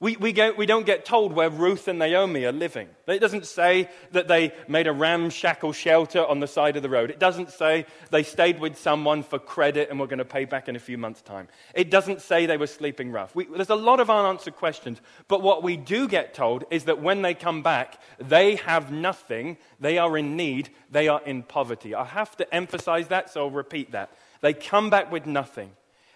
We, 0.00 0.16
we, 0.16 0.32
go, 0.32 0.52
we 0.52 0.66
don't 0.66 0.84
get 0.84 1.04
told 1.04 1.32
where 1.32 1.48
Ruth 1.48 1.86
and 1.86 1.98
Naomi 1.98 2.44
are 2.44 2.52
living. 2.52 2.88
It 3.06 3.20
doesn't 3.20 3.46
say 3.46 3.88
that 4.10 4.26
they 4.26 4.52
made 4.66 4.86
a 4.86 4.92
ramshackle 4.92 5.72
shelter 5.72 6.26
on 6.26 6.40
the 6.40 6.48
side 6.48 6.76
of 6.76 6.82
the 6.82 6.88
road. 6.88 7.10
It 7.10 7.20
doesn't 7.20 7.50
say 7.50 7.86
they 8.10 8.24
stayed 8.24 8.58
with 8.58 8.76
someone 8.76 9.22
for 9.22 9.38
credit 9.38 9.90
and 9.90 10.00
were 10.00 10.08
going 10.08 10.18
to 10.18 10.24
pay 10.24 10.46
back 10.46 10.68
in 10.68 10.74
a 10.74 10.80
few 10.80 10.98
months' 10.98 11.22
time. 11.22 11.48
It 11.74 11.90
doesn't 11.90 12.22
say 12.22 12.44
they 12.44 12.56
were 12.56 12.66
sleeping 12.66 13.12
rough. 13.12 13.34
We, 13.36 13.44
there's 13.46 13.70
a 13.70 13.76
lot 13.76 14.00
of 14.00 14.10
unanswered 14.10 14.56
questions. 14.56 15.00
But 15.28 15.42
what 15.42 15.62
we 15.62 15.76
do 15.76 16.08
get 16.08 16.34
told 16.34 16.64
is 16.70 16.84
that 16.84 17.00
when 17.00 17.22
they 17.22 17.34
come 17.34 17.62
back, 17.62 18.00
they 18.18 18.56
have 18.56 18.90
nothing. 18.90 19.58
They 19.78 19.98
are 19.98 20.18
in 20.18 20.36
need. 20.36 20.70
They 20.90 21.06
are 21.06 21.22
in 21.24 21.44
poverty. 21.44 21.94
I 21.94 22.04
have 22.04 22.36
to 22.38 22.54
emphasize 22.54 23.08
that, 23.08 23.30
so 23.30 23.44
I'll 23.44 23.50
repeat 23.50 23.92
that. 23.92 24.10
They 24.40 24.54
come 24.54 24.90
back 24.90 25.12
with 25.12 25.24
nothing. 25.24 25.70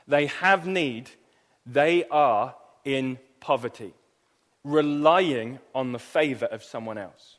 They 0.09 0.27
have 0.27 0.67
need. 0.67 1.11
They 1.65 2.05
are 2.09 2.57
in 2.85 3.19
poverty, 3.41 3.95
relying 4.65 5.59
on 5.75 5.93
the 5.93 5.99
favor 5.99 6.47
of 6.47 6.63
someone 6.65 6.99
else. 6.99 7.37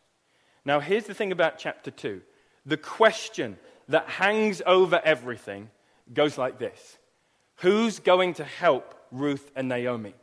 Now, 0.65 0.79
here's 0.79 1.05
the 1.05 1.13
thing 1.13 1.31
about 1.31 1.57
chapter 1.57 1.91
2 1.91 2.21
the 2.65 2.77
question 2.77 3.57
that 3.87 4.07
hangs 4.07 4.61
over 4.65 5.01
everything 5.03 5.69
goes 6.13 6.37
like 6.37 6.59
this 6.59 6.97
Who's 7.57 7.99
going 7.99 8.35
to 8.35 8.43
help 8.43 8.95
Ruth 9.11 9.51
and 9.55 9.67
Naomi? 9.67 10.13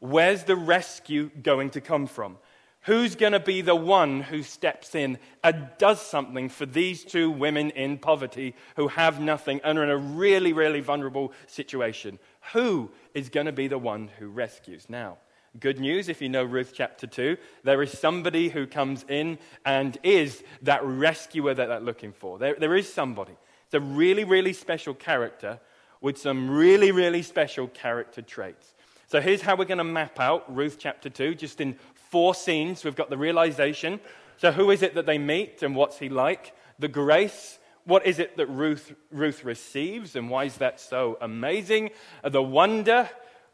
Where's 0.00 0.44
the 0.44 0.56
rescue 0.56 1.30
going 1.42 1.70
to 1.70 1.80
come 1.80 2.06
from? 2.06 2.38
Who's 2.82 3.16
going 3.16 3.32
to 3.32 3.40
be 3.40 3.60
the 3.60 3.74
one 3.74 4.22
who 4.22 4.42
steps 4.42 4.94
in 4.94 5.18
and 5.42 5.68
does 5.78 6.00
something 6.00 6.48
for 6.48 6.64
these 6.64 7.04
two 7.04 7.30
women 7.30 7.70
in 7.70 7.98
poverty 7.98 8.54
who 8.76 8.88
have 8.88 9.20
nothing 9.20 9.60
and 9.64 9.78
are 9.78 9.84
in 9.84 9.90
a 9.90 9.96
really, 9.96 10.52
really 10.52 10.80
vulnerable 10.80 11.32
situation? 11.48 12.18
Who 12.52 12.90
is 13.14 13.28
going 13.28 13.46
to 13.46 13.52
be 13.52 13.68
the 13.68 13.78
one 13.78 14.10
who 14.18 14.28
rescues? 14.28 14.86
Now, 14.88 15.18
good 15.60 15.80
news 15.80 16.08
if 16.08 16.22
you 16.22 16.28
know 16.28 16.44
Ruth 16.44 16.72
chapter 16.74 17.06
2, 17.06 17.36
there 17.64 17.82
is 17.82 17.98
somebody 17.98 18.48
who 18.48 18.66
comes 18.66 19.04
in 19.08 19.38
and 19.64 19.98
is 20.02 20.42
that 20.62 20.84
rescuer 20.84 21.54
that 21.54 21.66
they're 21.66 21.80
looking 21.80 22.12
for. 22.12 22.38
There, 22.38 22.56
there 22.58 22.76
is 22.76 22.92
somebody. 22.92 23.36
It's 23.66 23.74
a 23.74 23.80
really, 23.80 24.24
really 24.24 24.52
special 24.52 24.94
character 24.94 25.60
with 26.00 26.16
some 26.16 26.50
really, 26.50 26.92
really 26.92 27.22
special 27.22 27.68
character 27.68 28.22
traits. 28.22 28.74
So 29.08 29.20
here's 29.20 29.42
how 29.42 29.56
we're 29.56 29.64
going 29.64 29.78
to 29.78 29.84
map 29.84 30.20
out 30.20 30.54
Ruth 30.54 30.76
chapter 30.78 31.08
2, 31.08 31.34
just 31.34 31.60
in 31.60 31.76
four 31.94 32.34
scenes. 32.34 32.84
We've 32.84 32.94
got 32.94 33.10
the 33.10 33.18
realization. 33.18 34.00
So, 34.36 34.52
who 34.52 34.70
is 34.70 34.82
it 34.82 34.94
that 34.94 35.06
they 35.06 35.18
meet 35.18 35.62
and 35.62 35.74
what's 35.74 35.98
he 35.98 36.08
like? 36.08 36.54
The 36.78 36.88
grace. 36.88 37.58
What 37.88 38.06
is 38.06 38.18
it 38.18 38.36
that 38.36 38.48
Ruth, 38.48 38.94
Ruth 39.10 39.44
receives 39.44 40.14
and 40.14 40.28
why 40.28 40.44
is 40.44 40.58
that 40.58 40.78
so 40.78 41.16
amazing? 41.22 41.88
The 42.22 42.42
wonder. 42.42 43.08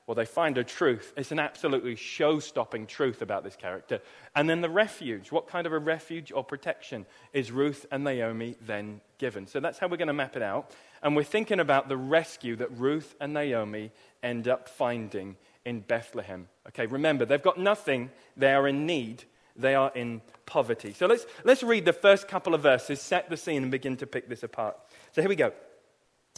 Well, 0.09 0.17
they 0.17 0.25
find 0.25 0.59
a 0.59 0.64
truth. 0.64 1.12
It's 1.17 1.31
an 1.31 1.38
absolutely 1.38 1.95
show 1.95 2.41
stopping 2.41 2.88
truth 2.88 3.23
about 3.23 3.45
this 3.45 3.55
character. 3.55 4.00
And 4.35 4.50
then 4.50 4.61
the 4.61 4.69
refuge. 4.69 5.31
What 5.31 5.47
kind 5.47 5.69
of 5.69 5.73
a 5.73 5.79
refuge 5.79 6.33
or 6.33 6.43
protection 6.43 7.07
is 7.33 7.53
Ruth 7.53 7.87
and 7.93 8.03
Naomi 8.03 8.57
then 8.61 9.03
given? 9.19 9.47
So 9.47 9.61
that's 9.61 9.79
how 9.79 9.87
we're 9.87 9.99
going 9.99 10.09
to 10.09 10.12
map 10.12 10.35
it 10.35 10.43
out. 10.43 10.73
And 11.00 11.14
we're 11.14 11.23
thinking 11.23 11.61
about 11.61 11.88
the 11.88 11.97
rescue 11.97 12.57
that 12.57 12.76
Ruth 12.76 13.14
and 13.21 13.35
Naomi 13.35 13.93
end 14.21 14.49
up 14.49 14.69
finding 14.69 15.37
in 15.64 15.79
Bethlehem. 15.79 16.49
Okay, 16.67 16.87
remember, 16.87 17.25
they've 17.25 17.41
got 17.41 17.61
nothing, 17.61 18.11
they 18.37 18.53
are 18.53 18.67
in 18.67 18.85
need, 18.85 19.26
they 19.56 19.75
are 19.75 19.92
in 19.94 20.20
poverty. 20.46 20.92
So 20.92 21.06
let's, 21.06 21.26
let's 21.44 21.62
read 21.62 21.84
the 21.84 21.92
first 21.92 22.28
couple 22.28 22.54
of 22.54 22.62
verses, 22.62 23.00
set 23.00 23.30
the 23.30 23.37
scene, 23.37 23.62
and 23.62 23.70
begin 23.70 23.96
to 23.99 24.06
pick 24.06 24.28
this 24.28 24.42
apart. 24.42 24.76
So 25.12 25.23
here 25.23 25.28
we 25.28 25.37
go. 25.37 25.52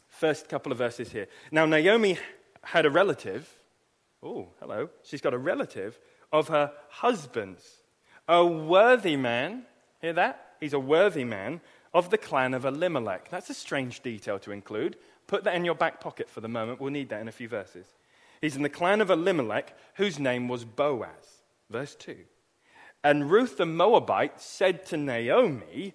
First 0.08 0.49
couple 0.49 0.73
of 0.73 0.78
verses 0.78 1.11
here. 1.11 1.28
Now, 1.50 1.66
Naomi 1.66 2.18
had 2.62 2.87
a 2.87 2.90
relative. 2.90 3.49
Oh, 4.23 4.49
hello. 4.61 4.90
She's 5.02 5.20
got 5.20 5.35
a 5.35 5.38
relative 5.38 5.99
of 6.32 6.49
her 6.49 6.73
husband's, 6.88 7.64
a 8.28 8.44
worthy 8.44 9.16
man. 9.16 9.64
Hear 10.00 10.14
that? 10.14 10.54
He's 10.61 10.73
a 10.73 10.80
worthy 10.80 11.25
man 11.25 11.61
of 11.94 12.11
the 12.11 12.18
clan 12.18 12.54
of 12.54 12.64
Elimelech. 12.64 13.30
That's 13.30 13.50
a 13.50 13.54
strange 13.54 14.00
detail 14.00 14.38
to 14.40 14.52
include. 14.52 14.96
Put 15.26 15.44
that 15.44 15.54
in 15.54 15.64
your 15.64 15.75
back 15.75 16.00
pocket 16.00 16.28
for 16.28 16.40
the 16.40 16.49
moment. 16.49 16.80
We'll 16.80 16.92
need 16.92 17.08
that 17.11 17.20
in 17.20 17.28
a 17.28 17.32
few 17.32 17.49
verses. 17.49 17.87
He's 18.40 18.56
in 18.56 18.62
the 18.62 18.68
clan 18.68 19.00
of 19.00 19.11
Elimelech, 19.11 19.76
whose 19.94 20.18
name 20.18 20.49
was 20.49 20.64
Boaz. 20.64 21.42
Verse 21.70 21.94
2. 21.94 22.16
And 23.07 23.31
Ruth 23.31 23.57
the 23.57 23.67
Moabite 23.67 24.41
said 24.41 24.85
to 24.87 24.97
Naomi, 24.97 25.95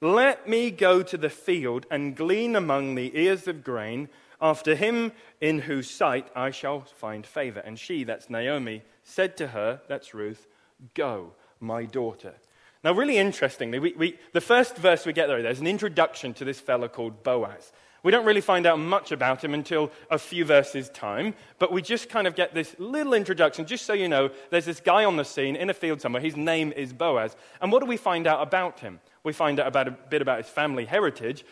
Let 0.00 0.48
me 0.48 0.70
go 0.70 1.02
to 1.02 1.18
the 1.18 1.28
field 1.28 1.84
and 1.90 2.16
glean 2.16 2.56
among 2.56 2.94
the 2.94 3.12
ears 3.14 3.46
of 3.46 3.62
grain 3.62 4.08
after 4.40 4.74
him 4.74 5.12
in 5.38 5.58
whose 5.58 5.90
sight 5.90 6.28
I 6.34 6.50
shall 6.50 6.80
find 6.80 7.26
favor. 7.26 7.60
And 7.60 7.78
she, 7.78 8.04
that's 8.04 8.30
Naomi, 8.30 8.80
said 9.04 9.36
to 9.36 9.48
her, 9.48 9.82
that's 9.86 10.14
Ruth, 10.14 10.46
Go, 10.94 11.34
my 11.60 11.84
daughter. 11.84 12.36
Now, 12.82 12.92
really 12.92 13.18
interestingly, 13.18 13.78
we, 13.78 13.92
we, 13.92 14.18
the 14.32 14.40
first 14.40 14.78
verse 14.78 15.04
we 15.04 15.12
get 15.12 15.26
there, 15.26 15.42
there's 15.42 15.60
an 15.60 15.66
introduction 15.66 16.32
to 16.32 16.44
this 16.46 16.58
fellow 16.58 16.88
called 16.88 17.22
Boaz. 17.22 17.70
We 18.06 18.12
don't 18.12 18.24
really 18.24 18.40
find 18.40 18.66
out 18.66 18.78
much 18.78 19.10
about 19.10 19.42
him 19.42 19.52
until 19.52 19.90
a 20.12 20.16
few 20.16 20.44
verses' 20.44 20.88
time, 20.90 21.34
but 21.58 21.72
we 21.72 21.82
just 21.82 22.08
kind 22.08 22.28
of 22.28 22.36
get 22.36 22.54
this 22.54 22.76
little 22.78 23.14
introduction, 23.14 23.66
just 23.66 23.84
so 23.84 23.94
you 23.94 24.06
know, 24.06 24.30
there's 24.50 24.64
this 24.64 24.78
guy 24.78 25.04
on 25.04 25.16
the 25.16 25.24
scene 25.24 25.56
in 25.56 25.70
a 25.70 25.74
field 25.74 26.00
somewhere. 26.00 26.22
His 26.22 26.36
name 26.36 26.72
is 26.76 26.92
Boaz. 26.92 27.34
And 27.60 27.72
what 27.72 27.80
do 27.80 27.86
we 27.86 27.96
find 27.96 28.28
out 28.28 28.42
about 28.42 28.78
him? 28.78 29.00
We 29.24 29.32
find 29.32 29.58
out 29.58 29.66
about 29.66 29.88
a 29.88 29.90
bit 29.90 30.22
about 30.22 30.38
his 30.38 30.46
family 30.48 30.84
heritage, 30.84 31.44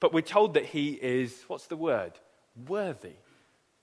but 0.00 0.12
we're 0.12 0.20
told 0.20 0.52
that 0.52 0.66
he 0.66 0.90
is, 0.90 1.44
what's 1.48 1.68
the 1.68 1.76
word? 1.76 2.12
Worthy. 2.68 3.14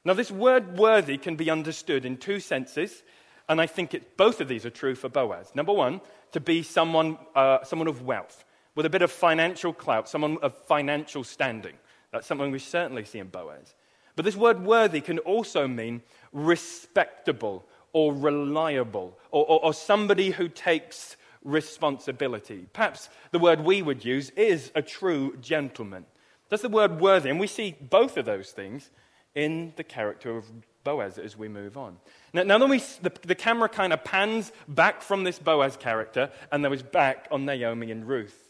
Now, 0.05 0.13
this 0.13 0.29
word 0.29 0.77
worthy 0.77 1.17
can 1.17 1.35
be 1.35 1.49
understood 1.49 2.05
in 2.05 2.15
two 2.15 2.39
senses, 2.39 3.01
and 3.47 3.59
I 3.59 3.65
think 3.65 3.95
it, 3.95 4.17
both 4.17 4.39
of 4.39 4.47
these 4.47 4.67
are 4.67 4.69
true 4.69 4.93
for 4.93 5.09
Boaz. 5.09 5.51
Number 5.55 5.73
one, 5.73 5.99
to 6.33 6.39
be 6.39 6.61
someone, 6.61 7.17
uh, 7.33 7.63
someone 7.63 7.87
of 7.87 8.03
wealth, 8.03 8.45
with 8.75 8.85
a 8.85 8.89
bit 8.91 9.01
of 9.01 9.11
financial 9.11 9.73
clout, 9.73 10.07
someone 10.07 10.37
of 10.43 10.53
financial 10.67 11.23
standing. 11.23 11.73
That's 12.11 12.27
something 12.27 12.51
we 12.51 12.59
certainly 12.59 13.05
see 13.05 13.19
in 13.19 13.27
Boaz. 13.27 13.75
But 14.15 14.25
this 14.25 14.35
word 14.35 14.63
worthy 14.63 15.01
can 15.01 15.19
also 15.19 15.67
mean 15.67 16.01
respectable 16.33 17.65
or 17.93 18.13
reliable 18.13 19.17
or, 19.31 19.45
or, 19.45 19.65
or, 19.65 19.73
somebody 19.73 20.31
who 20.31 20.47
takes 20.47 21.17
responsibility. 21.43 22.67
Perhaps 22.73 23.09
the 23.31 23.39
word 23.39 23.61
we 23.61 23.81
would 23.81 24.05
use 24.05 24.29
is 24.31 24.71
a 24.75 24.81
true 24.81 25.37
gentleman. 25.37 26.05
That's 26.49 26.61
the 26.61 26.69
word 26.69 26.99
worthy. 26.99 27.29
And 27.29 27.39
we 27.39 27.47
see 27.47 27.75
both 27.79 28.17
of 28.17 28.25
those 28.25 28.51
things 28.51 28.89
in 29.35 29.73
the 29.75 29.83
character 29.83 30.35
of 30.35 30.45
Boaz 30.83 31.17
as 31.17 31.37
we 31.37 31.47
move 31.47 31.77
on. 31.77 31.97
Now, 32.33 32.43
now 32.43 32.57
then 32.57 32.69
we, 32.69 32.79
the, 33.01 33.11
the 33.21 33.35
camera 33.35 33.69
kind 33.69 33.93
of 33.93 34.03
pans 34.03 34.51
back 34.67 35.01
from 35.01 35.23
this 35.23 35.39
Boaz 35.39 35.77
character 35.77 36.31
and 36.51 36.63
then 36.63 36.71
was 36.71 36.83
back 36.83 37.27
on 37.31 37.45
Naomi 37.45 37.91
and 37.91 38.07
Ruth. 38.07 38.49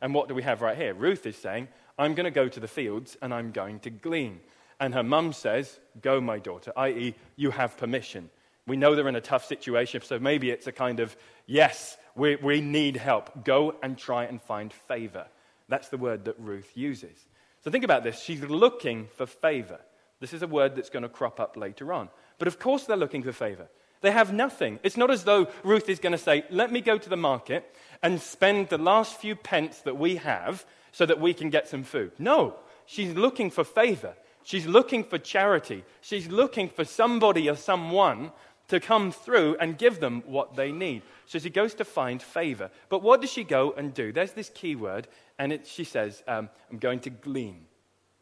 And 0.00 0.14
what 0.14 0.28
do 0.28 0.34
we 0.34 0.42
have 0.42 0.62
right 0.62 0.76
here? 0.76 0.94
Ruth 0.94 1.26
is 1.26 1.36
saying, 1.36 1.68
I'm 1.98 2.14
going 2.14 2.24
to 2.24 2.30
go 2.30 2.48
to 2.48 2.60
the 2.60 2.68
fields 2.68 3.16
and 3.20 3.34
I'm 3.34 3.50
going 3.50 3.80
to 3.80 3.90
glean. 3.90 4.40
And 4.80 4.94
her 4.94 5.02
mum 5.02 5.32
says, 5.32 5.80
Go, 6.00 6.20
my 6.20 6.38
daughter, 6.38 6.72
i.e., 6.76 7.14
you 7.36 7.50
have 7.50 7.76
permission. 7.76 8.30
We 8.66 8.76
know 8.76 8.94
they're 8.94 9.08
in 9.08 9.16
a 9.16 9.20
tough 9.20 9.46
situation, 9.46 10.02
so 10.02 10.18
maybe 10.18 10.50
it's 10.50 10.66
a 10.66 10.72
kind 10.72 11.00
of, 11.00 11.16
yes, 11.46 11.96
we, 12.14 12.36
we 12.36 12.60
need 12.60 12.96
help. 12.96 13.44
Go 13.44 13.74
and 13.82 13.96
try 13.96 14.24
and 14.24 14.40
find 14.40 14.72
favor. 14.72 15.26
That's 15.68 15.88
the 15.88 15.96
word 15.96 16.26
that 16.26 16.38
Ruth 16.38 16.70
uses. 16.74 17.26
So 17.64 17.70
think 17.70 17.84
about 17.84 18.04
this. 18.04 18.20
She's 18.20 18.42
looking 18.42 19.08
for 19.16 19.26
favor. 19.26 19.80
This 20.20 20.32
is 20.32 20.42
a 20.42 20.46
word 20.46 20.76
that's 20.76 20.90
going 20.90 21.02
to 21.02 21.08
crop 21.08 21.40
up 21.40 21.56
later 21.56 21.92
on. 21.92 22.08
But 22.38 22.48
of 22.48 22.58
course, 22.58 22.84
they're 22.84 22.96
looking 22.96 23.22
for 23.22 23.32
favor. 23.32 23.68
They 24.00 24.10
have 24.12 24.32
nothing. 24.32 24.78
It's 24.82 24.96
not 24.96 25.10
as 25.10 25.24
though 25.24 25.48
Ruth 25.64 25.88
is 25.88 25.98
going 25.98 26.12
to 26.12 26.18
say, 26.18 26.44
Let 26.50 26.70
me 26.70 26.80
go 26.80 26.98
to 26.98 27.08
the 27.08 27.16
market 27.16 27.74
and 28.02 28.20
spend 28.20 28.68
the 28.68 28.78
last 28.78 29.16
few 29.16 29.34
pence 29.34 29.80
that 29.80 29.98
we 29.98 30.16
have 30.16 30.64
so 30.92 31.06
that 31.06 31.20
we 31.20 31.34
can 31.34 31.50
get 31.50 31.68
some 31.68 31.84
food. 31.84 32.12
No, 32.18 32.56
she's 32.86 33.14
looking 33.14 33.50
for 33.50 33.64
favor. 33.64 34.14
She's 34.42 34.66
looking 34.66 35.04
for 35.04 35.18
charity. 35.18 35.84
She's 36.00 36.28
looking 36.28 36.68
for 36.68 36.84
somebody 36.84 37.50
or 37.50 37.56
someone 37.56 38.32
to 38.68 38.80
come 38.80 39.10
through 39.10 39.56
and 39.60 39.78
give 39.78 40.00
them 40.00 40.22
what 40.26 40.54
they 40.54 40.72
need. 40.72 41.02
So 41.26 41.38
she 41.38 41.50
goes 41.50 41.74
to 41.74 41.84
find 41.84 42.22
favor. 42.22 42.70
But 42.88 43.02
what 43.02 43.20
does 43.20 43.32
she 43.32 43.44
go 43.44 43.72
and 43.72 43.92
do? 43.92 44.12
There's 44.12 44.32
this 44.32 44.50
key 44.50 44.76
word, 44.76 45.08
and 45.38 45.52
it, 45.52 45.66
she 45.66 45.84
says, 45.84 46.22
um, 46.28 46.48
I'm 46.70 46.78
going 46.78 47.00
to 47.00 47.10
glean. 47.10 47.66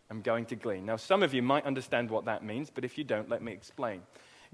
I'm 0.08 0.23
going 0.23 0.46
to 0.46 0.56
glean. 0.56 0.87
Now, 0.87 0.96
some 0.96 1.23
of 1.23 1.35
you 1.35 1.42
might 1.42 1.66
understand 1.66 2.11
what 2.11 2.26
that 2.26 2.44
means, 2.44 2.70
but 2.70 2.85
if 2.85 2.96
you 2.96 3.04
don't, 3.04 3.28
let 3.28 3.42
me 3.42 3.52
explain. 3.52 4.02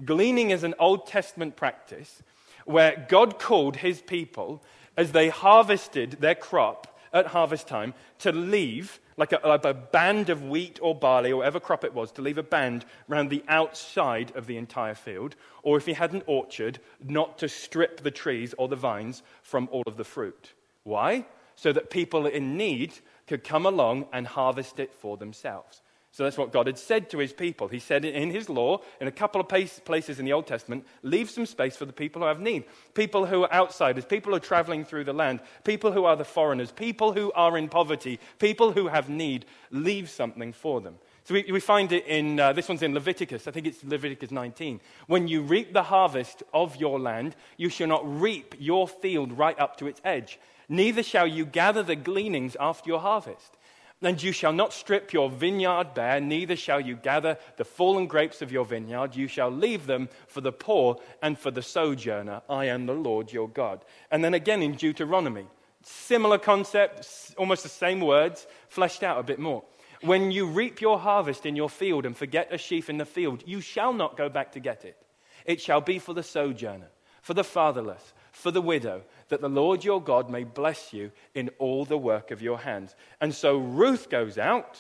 Gleaning 0.05 0.51
is 0.51 0.65
an 0.65 0.75
Old 0.79 1.07
Testament 1.07 1.57
practice 1.57 2.23
where 2.65 3.07
God 3.09 3.39
called 3.39 3.77
his 3.77 4.01
people 4.01 4.63
as 4.97 5.13
they 5.13 5.29
harvested 5.29 6.13
their 6.21 6.35
crop 6.35 6.92
at 7.13 7.27
harvest 7.29 7.69
time 7.69 7.95
to 8.19 8.33
leave, 8.33 9.01
like 9.17 9.33
a, 9.33 9.41
like 9.47 9.65
a 9.65 9.75
band 9.75 10.31
of 10.31 10.45
wheat 10.45 10.79
or 10.83 10.95
barley 10.95 11.31
or 11.31 11.39
whatever 11.39 11.61
crop 11.61 11.85
it 11.85 11.95
was, 11.95 12.13
to 12.13 12.23
leave 12.23 12.39
a 12.39 12.43
band 12.43 12.85
around 13.11 13.29
the 13.29 13.45
outside 13.49 14.35
of 14.35 14.47
the 14.47 14.57
entire 14.57 14.95
field. 14.95 15.37
Or 15.63 15.77
if 15.77 15.87
he 15.87 15.93
had 15.93 16.13
an 16.13 16.23
orchard, 16.27 16.79
not 17.05 17.39
to 17.39 17.49
strip 17.49 18.03
the 18.03 18.11
trees 18.11 18.55
or 18.59 18.69
the 18.69 18.77
vines 18.77 19.23
from 19.43 19.69
all 19.71 19.85
of 19.87 19.97
the 19.97 20.05
fruit. 20.05 20.53
Why? 20.85 21.27
So 21.57 21.73
that 21.73 21.91
people 21.91 22.27
in 22.27 22.57
need 22.57 22.95
could 23.27 23.45
come 23.45 23.67
along 23.67 24.07
and 24.13 24.27
harvest 24.27 24.81
it 24.81 24.93
for 24.93 25.17
themselves. 25.17 25.83
So 26.13 26.25
that's 26.25 26.37
what 26.37 26.53
God 26.53 26.67
had 26.67 26.79
said 26.79 27.09
to 27.11 27.19
his 27.19 27.33
people. 27.33 27.69
He 27.69 27.79
said 27.79 28.05
in 28.05 28.31
his 28.31 28.51
law, 28.51 28.83
in 29.01 29.09
a 29.09 29.13
couple 29.13 29.41
of 29.41 29.49
places 29.49 30.19
in 30.19 30.27
the 30.27 30.35
Old 30.35 30.47
Testament, 30.47 30.87
leave 31.03 31.31
some 31.31 31.47
space 31.47 31.75
for 31.75 31.87
the 31.87 31.93
people 31.93 32.21
who 32.21 32.29
have 32.29 32.39
need. 32.39 32.65
People 32.93 33.25
who 33.25 33.45
are 33.45 33.53
outsiders, 33.53 34.05
people 34.05 34.31
who 34.31 34.37
are 34.37 34.41
traveling 34.41 34.85
through 34.85 35.05
the 35.05 35.15
land, 35.15 35.41
people 35.65 35.91
who 35.91 36.05
are 36.05 36.15
the 36.15 36.25
foreigners, 36.25 36.71
people 36.71 37.15
who 37.15 37.33
are 37.33 37.57
in 37.57 37.71
poverty, 37.71 38.21
people 38.39 38.73
who 38.73 38.89
have 38.89 39.09
need. 39.09 39.47
Leave 39.71 40.11
something 40.11 40.53
for 40.53 40.83
them. 40.83 40.97
So 41.25 41.33
we, 41.33 41.51
we 41.51 41.61
find 41.61 41.91
it 41.93 42.07
in, 42.07 42.39
uh, 42.39 42.53
this 42.53 42.69
one's 42.69 42.83
in 42.83 42.93
Leviticus, 42.93 43.49
I 43.49 43.51
think 43.51 43.67
it's 43.67 43.83
Leviticus 43.83 44.31
19. 44.31 44.81
When 45.07 45.29
you 45.29 45.41
reap 45.41 45.73
the 45.73 45.85
harvest 45.85 46.43
of 46.53 46.77
your 46.77 47.01
land, 47.01 47.37
you 47.57 47.71
shall 47.71 47.89
not 47.89 48.03
reap 48.21 48.55
your 48.59 48.87
field 48.87 49.39
right 49.39 49.59
up 49.59 49.79
to 49.79 49.87
its 49.87 50.03
edge. 50.05 50.39
Neither 50.69 51.03
shall 51.03 51.27
you 51.27 51.47
gather 51.47 51.83
the 51.83 51.97
gleanings 51.97 52.55
after 52.61 52.91
your 52.91 53.01
harvest. 53.01 53.57
And 54.03 54.21
you 54.21 54.33
shall 54.33 54.53
not 54.53 54.73
strip 54.73 55.13
your 55.13 55.31
vineyard 55.31 55.95
bare, 55.95 56.21
neither 56.21 56.57
shall 56.57 56.81
you 56.81 56.97
gather 56.97 57.39
the 57.57 57.65
fallen 57.65 58.09
grapes 58.09 58.43
of 58.43 58.51
your 58.51 58.65
vineyard. 58.65 59.15
You 59.15 59.29
shall 59.29 59.51
leave 59.51 59.87
them 59.87 60.09
for 60.27 60.41
the 60.41 60.53
poor 60.53 60.97
and 61.23 61.39
for 61.39 61.53
the 61.53 61.63
sojourner. 61.63 62.43
I 62.51 62.65
am 62.65 62.87
the 62.87 62.95
Lord 62.95 63.33
your 63.33 63.49
God. 63.49 63.85
And 64.11 64.25
then 64.25 64.35
again 64.35 64.61
in 64.61 64.75
Deuteronomy, 64.75 65.47
similar 65.83 66.39
concept, 66.39 67.35
almost 67.39 67.63
the 67.63 67.69
same 67.69 68.01
words, 68.01 68.47
fleshed 68.69 69.05
out 69.05 69.21
a 69.21 69.23
bit 69.23 69.39
more. 69.39 69.63
When 70.01 70.33
you 70.33 70.47
reap 70.47 70.81
your 70.81 70.99
harvest 70.99 71.47
in 71.47 71.55
your 71.55 71.71
field 71.71 72.05
and 72.05 72.17
forget 72.17 72.53
a 72.53 72.59
sheaf 72.59 72.91
in 72.91 72.99
the 72.99 73.05
field, 73.05 73.45
you 73.47 73.61
shall 73.61 73.93
not 73.93 74.17
go 74.17 74.29
back 74.29 74.51
to 74.53 74.61
get 74.61 74.85
it. 74.85 74.97
It 75.45 75.61
shall 75.61 75.81
be 75.81 76.01
for 76.01 76.13
the 76.13 76.25
sojourner, 76.25 76.89
for 77.21 77.35
the 77.35 77.45
fatherless, 77.45 78.13
for 78.33 78.51
the 78.51 78.63
widow, 78.63 79.03
that 79.33 79.41
the 79.41 79.49
Lord 79.49 79.83
your 79.83 80.03
God 80.03 80.29
may 80.29 80.45
bless 80.45 80.93
you 80.93 81.11
in 81.35 81.49
all 81.59 81.87
the 81.87 81.97
work 81.97 82.31
of 82.31 82.43
your 82.43 82.59
hands. 82.59 82.95
And 83.19 83.35
so 83.35 83.57
Ruth 83.57 84.11
goes 84.11 84.37
out 84.37 84.79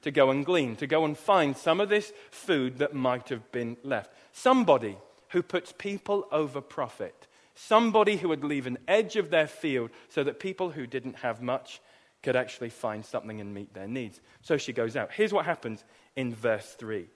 to 0.00 0.10
go 0.10 0.30
and 0.30 0.44
glean, 0.44 0.74
to 0.76 0.86
go 0.86 1.04
and 1.04 1.18
find 1.18 1.54
some 1.54 1.82
of 1.82 1.90
this 1.90 2.10
food 2.30 2.78
that 2.78 2.94
might 2.94 3.28
have 3.28 3.52
been 3.52 3.76
left. 3.82 4.10
Somebody 4.32 4.96
who 5.28 5.42
puts 5.42 5.74
people 5.76 6.26
over 6.32 6.62
profit. 6.62 7.26
Somebody 7.54 8.16
who 8.16 8.30
would 8.30 8.42
leave 8.42 8.66
an 8.66 8.78
edge 8.88 9.16
of 9.16 9.28
their 9.28 9.46
field 9.46 9.90
so 10.08 10.24
that 10.24 10.40
people 10.40 10.70
who 10.70 10.86
didn't 10.86 11.16
have 11.16 11.42
much 11.42 11.82
could 12.22 12.36
actually 12.36 12.70
find 12.70 13.04
something 13.04 13.38
and 13.38 13.52
meet 13.52 13.74
their 13.74 13.86
needs. 13.86 14.18
So 14.40 14.56
she 14.56 14.72
goes 14.72 14.96
out. 14.96 15.12
Here's 15.12 15.32
what 15.32 15.44
happens 15.44 15.84
in 16.16 16.34
verse 16.34 16.74
3. 16.78 17.06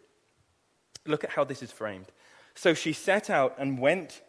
Look 1.07 1.25
at 1.25 1.31
how 1.31 1.45
this 1.45 1.63
is 1.63 1.73
framed. 1.73 2.13
So 2.55 2.75
she 2.75 2.93
set 2.93 3.31
out 3.31 3.55
and 3.59 3.79
went 3.79 4.21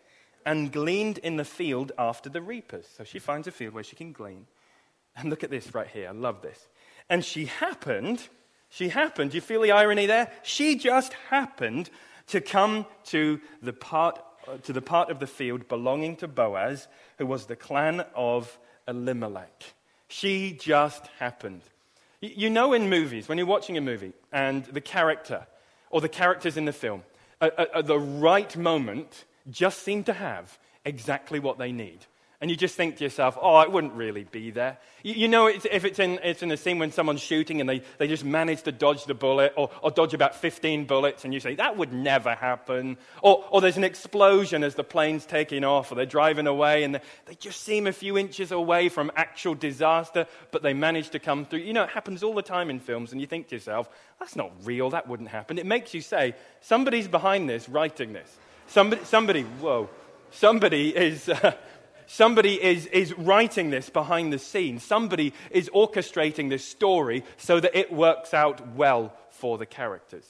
and 0.46 0.72
gleaned 0.72 1.18
in 1.20 1.38
the 1.38 1.46
field 1.46 1.92
after 1.98 2.30
the 2.30 2.42
reapers. 2.42 2.88
So 2.96 3.04
she 3.04 3.20
finds 3.20 3.48
a 3.48 3.52
field 3.52 3.74
where 3.74 3.84
she 3.84 3.96
can 3.96 4.12
glean. 4.12 4.46
And 5.16 5.30
look 5.30 5.44
at 5.44 5.50
this 5.50 5.74
right 5.74 5.88
here. 5.88 6.10
I 6.10 6.12
love 6.12 6.42
this. 6.42 6.68
And 7.10 7.24
she 7.24 7.46
happened, 7.46 8.28
she 8.70 8.90
happened, 8.90 9.34
you 9.34 9.42
feel 9.42 9.62
the 9.62 9.72
irony 9.72 10.06
there? 10.06 10.32
She 10.44 10.76
just 10.76 11.14
happened 11.30 11.90
to 12.28 12.42
come 12.42 12.86
to 13.06 13.40
the 13.62 13.74
part, 13.74 14.20
to 14.64 14.74
the 14.74 14.82
part 14.82 15.10
of 15.10 15.20
the 15.20 15.28
field 15.28 15.68
belonging 15.68 16.16
to 16.18 16.28
Boaz, 16.28 16.88
who 17.18 17.26
was 17.26 17.46
the 17.46 17.56
clan 17.56 18.04
of 18.16 18.58
Elimelech. 18.88 19.74
She 20.08 20.54
just 20.54 21.08
happened. 21.20 21.62
You 22.22 22.50
know, 22.50 22.74
in 22.74 22.90
movies, 22.90 23.28
when 23.28 23.38
you're 23.38 23.48
watching 23.48 23.78
a 23.78 23.82
movie 23.82 24.14
and 24.32 24.66
the 24.66 24.82
character 24.82 25.46
or 25.90 26.02
the 26.02 26.10
characters 26.10 26.58
in 26.58 26.66
the 26.66 26.74
film, 26.74 27.04
at, 27.42 27.86
the 27.86 28.00
right 28.00 28.56
moment, 28.58 29.26
just 29.50 29.84
seem 29.84 30.04
to 30.06 30.14
have 30.14 30.58
exactly 30.84 31.40
what 31.40 31.58
they 31.58 31.72
need. 31.72 32.06
And 32.42 32.52
you 32.52 32.58
just 32.58 32.76
think 32.76 32.98
to 32.98 33.04
yourself, 33.04 33.38
oh, 33.42 33.62
it 33.62 33.72
wouldn't 33.72 33.94
really 33.94 34.26
be 34.26 34.52
there. 34.52 34.78
You, 35.04 35.14
you 35.14 35.28
know, 35.28 35.48
it's, 35.48 35.66
if 35.72 35.86
it's 35.86 36.00
in, 36.00 36.20
it's 36.22 36.44
in 36.44 36.52
a 36.52 36.58
scene 36.58 36.80
when 36.80 36.92
someone's 36.92 37.22
shooting 37.22 37.62
and 37.62 37.70
they, 37.70 37.82
they 37.98 38.08
just 38.08 38.26
manage 38.26 38.64
to 38.64 38.74
dodge 38.74 39.06
the 39.06 39.14
bullet 39.14 39.54
or, 39.56 39.70
or 39.82 39.90
dodge 39.90 40.14
about 40.14 40.36
15 40.36 40.86
bullets, 40.86 41.24
and 41.24 41.34
you 41.34 41.40
say, 41.40 41.56
that 41.56 41.78
would 41.78 41.94
never 41.94 42.36
happen. 42.36 42.98
Or, 43.22 43.46
or 43.50 43.62
there's 43.62 43.78
an 43.78 43.86
explosion 43.86 44.64
as 44.64 44.76
the 44.76 44.84
plane's 44.84 45.26
taking 45.26 45.64
off, 45.64 45.92
or 45.92 45.96
they're 45.96 46.06
driving 46.06 46.46
away 46.46 46.84
and 46.84 46.96
they, 46.96 47.02
they 47.26 47.36
just 47.36 47.62
seem 47.62 47.88
a 47.88 47.94
few 47.94 48.18
inches 48.18 48.52
away 48.52 48.90
from 48.90 49.12
actual 49.16 49.56
disaster, 49.56 50.28
but 50.52 50.62
they 50.62 50.74
manage 50.74 51.12
to 51.12 51.20
come 51.20 51.46
through. 51.46 51.60
You 51.60 51.74
know, 51.74 51.84
it 51.84 51.90
happens 51.90 52.22
all 52.22 52.34
the 52.34 52.42
time 52.42 52.70
in 52.70 52.80
films, 52.80 53.14
and 53.14 53.22
you 53.22 53.28
think 53.28 53.48
to 53.48 53.56
yourself, 53.56 53.90
that's 54.20 54.36
not 54.36 54.52
real, 54.66 54.90
that 54.90 55.08
wouldn't 55.08 55.30
happen. 55.30 55.58
It 55.58 55.66
makes 55.66 55.94
you 55.94 56.02
say, 56.02 56.36
somebody's 56.60 57.08
behind 57.08 57.50
this, 57.50 57.70
writing 57.70 58.12
this. 58.12 58.38
Somebody, 58.68 59.04
somebody 59.06 59.44
whoa, 59.44 59.90
somebody 60.32 60.96
is. 60.96 61.30
Uh, 61.30 61.54
Somebody 62.08 62.62
is, 62.62 62.86
is 62.86 63.18
writing 63.18 63.72
this 63.72 63.90
behind 63.90 64.32
the 64.32 64.38
scenes. 64.38 64.84
Somebody 64.84 65.34
is 65.50 65.70
orchestrating 65.74 66.50
this 66.50 66.64
story 66.64 67.24
so 67.38 67.60
that 67.60 67.76
it 67.76 67.92
works 67.92 68.32
out 68.32 68.76
well 68.76 69.12
for 69.32 69.58
the 69.58 69.66
characters. 69.66 70.26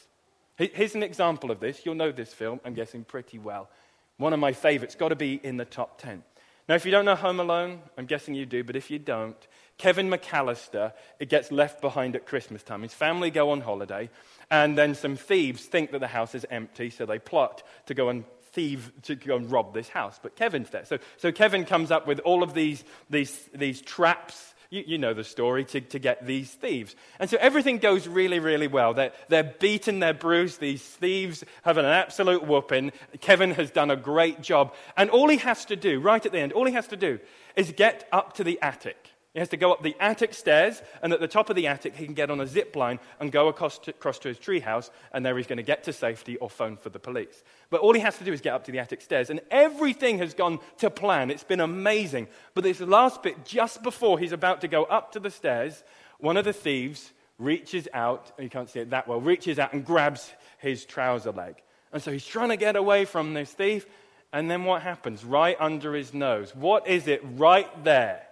Here's 0.57 0.95
an 0.95 1.03
example 1.03 1.51
of 1.51 1.59
this. 1.59 1.85
You'll 1.85 1.95
know 1.95 2.13
this 2.13 2.33
film, 2.33 2.61
I'm 2.63 2.75
guessing, 2.75 3.03
pretty 3.03 3.39
well. 3.39 3.69
One 4.17 4.31
of 4.31 4.39
my 4.39 4.53
favorites, 4.53 4.95
got 4.95 5.09
to 5.09 5.15
be 5.17 5.41
in 5.43 5.57
the 5.57 5.65
top 5.65 5.99
10. 5.99 6.23
Now, 6.69 6.75
if 6.75 6.85
you 6.85 6.91
don't 6.91 7.05
know 7.05 7.15
Home 7.15 7.41
Alone, 7.41 7.81
I'm 7.97 8.05
guessing 8.05 8.33
you 8.35 8.45
do, 8.45 8.63
but 8.63 8.77
if 8.77 8.89
you 8.89 8.97
don't, 8.97 9.35
Kevin 9.77 10.09
McAllister 10.09 10.93
it 11.19 11.29
gets 11.29 11.51
left 11.51 11.81
behind 11.81 12.15
at 12.15 12.25
Christmas 12.25 12.63
time. 12.63 12.81
His 12.81 12.93
family 12.93 13.29
go 13.29 13.51
on 13.51 13.61
holiday, 13.61 14.09
and 14.49 14.77
then 14.77 14.95
some 14.95 15.15
thieves 15.15 15.65
think 15.65 15.91
that 15.91 15.99
the 15.99 16.07
house 16.07 16.35
is 16.35 16.45
empty, 16.49 16.89
so 16.89 17.05
they 17.05 17.19
plot 17.19 17.63
to 17.87 17.93
go 17.93 18.09
and 18.09 18.23
thief 18.55 18.91
to 19.03 19.15
go 19.15 19.35
and 19.35 19.51
rob 19.51 19.73
this 19.73 19.89
house. 19.89 20.19
But 20.21 20.35
Kevin's 20.35 20.69
there. 20.69 20.85
So, 20.85 20.97
so 21.17 21.31
Kevin 21.31 21.65
comes 21.65 21.91
up 21.91 22.07
with 22.07 22.19
all 22.19 22.41
of 22.41 22.53
these, 22.53 22.83
these, 23.09 23.49
these 23.53 23.81
traps. 23.81 24.53
You, 24.69 24.83
you 24.87 24.97
know 24.97 25.13
the 25.13 25.25
story 25.25 25.65
to, 25.65 25.81
to 25.81 25.99
get 25.99 26.25
these 26.25 26.49
thieves. 26.49 26.95
And 27.19 27.29
so 27.29 27.37
everything 27.39 27.77
goes 27.77 28.07
really, 28.07 28.39
really 28.39 28.67
well. 28.67 28.93
They're, 28.93 29.11
they're 29.27 29.43
beaten, 29.43 29.99
they're 29.99 30.13
bruised. 30.13 30.59
These 30.59 30.81
thieves 30.81 31.43
have 31.63 31.77
an 31.77 31.85
absolute 31.85 32.47
whooping. 32.47 32.93
Kevin 33.19 33.51
has 33.51 33.71
done 33.71 33.91
a 33.91 33.97
great 33.97 34.41
job. 34.41 34.73
And 34.95 35.09
all 35.09 35.27
he 35.27 35.37
has 35.37 35.65
to 35.65 35.75
do, 35.75 35.99
right 35.99 36.25
at 36.25 36.31
the 36.31 36.39
end, 36.39 36.53
all 36.53 36.65
he 36.65 36.73
has 36.73 36.87
to 36.87 36.97
do 36.97 37.19
is 37.55 37.71
get 37.73 38.07
up 38.11 38.33
to 38.35 38.43
the 38.43 38.59
attic. 38.61 39.04
He 39.35 39.39
has 39.39 39.49
to 39.49 39.57
go 39.57 39.73
up 39.73 39.83
the 39.83 39.97
attic 39.99 40.33
stairs, 40.33 40.81
and 41.01 41.11
at 41.11 41.19
the 41.19 41.27
top 41.27 41.49
of 41.49 41.57
the 41.57 41.67
attic, 41.67 41.97
he 41.97 42.05
can 42.05 42.13
get 42.13 42.31
on 42.31 42.39
a 42.39 42.47
zip 42.47 42.73
line 42.73 42.99
and 43.19 43.33
go 43.33 43.49
across 43.49 43.77
to, 43.79 43.91
across 43.91 44.17
to 44.19 44.29
his 44.29 44.39
treehouse, 44.39 44.91
and 45.11 45.25
there 45.25 45.35
he's 45.35 45.45
going 45.45 45.57
to 45.57 45.63
get 45.63 45.83
to 45.83 45.91
safety 45.91 46.37
or 46.37 46.49
phone 46.49 46.77
for 46.77 46.87
the 46.87 46.99
police. 46.99 47.43
But 47.69 47.81
all 47.81 47.93
he 47.93 47.99
has 47.99 48.17
to 48.19 48.23
do 48.23 48.31
is 48.31 48.39
get 48.39 48.53
up 48.53 48.63
to 48.63 48.71
the 48.71 48.79
attic 48.79 49.01
stairs, 49.01 49.29
and 49.29 49.41
everything 49.51 50.19
has 50.19 50.33
gone 50.33 50.59
to 50.77 50.89
plan. 50.89 51.29
It's 51.29 51.43
been 51.43 51.59
amazing. 51.59 52.29
But 52.53 52.63
this 52.63 52.79
last 52.79 53.23
bit, 53.23 53.43
just 53.43 53.83
before 53.83 54.17
he's 54.17 54.31
about 54.31 54.61
to 54.61 54.69
go 54.69 54.85
up 54.85 55.11
to 55.11 55.19
the 55.19 55.29
stairs, 55.29 55.83
one 56.19 56.37
of 56.37 56.45
the 56.45 56.53
thieves 56.53 57.11
reaches 57.37 57.89
out, 57.93 58.31
you 58.39 58.49
can't 58.49 58.69
see 58.69 58.79
it 58.79 58.91
that 58.91 59.05
well, 59.05 59.19
reaches 59.19 59.59
out 59.59 59.73
and 59.73 59.85
grabs 59.85 60.31
his 60.59 60.85
trouser 60.85 61.33
leg. 61.33 61.61
And 61.91 62.01
so 62.01 62.09
he's 62.09 62.25
trying 62.25 62.49
to 62.49 62.57
get 62.57 62.77
away 62.77 63.03
from 63.03 63.33
this 63.33 63.51
thief, 63.51 63.85
and 64.31 64.49
then 64.49 64.63
what 64.63 64.81
happens? 64.81 65.25
Right 65.25 65.57
under 65.59 65.93
his 65.93 66.13
nose. 66.13 66.55
What 66.55 66.87
is 66.87 67.09
it 67.09 67.21
right 67.35 67.83
there? 67.83 68.24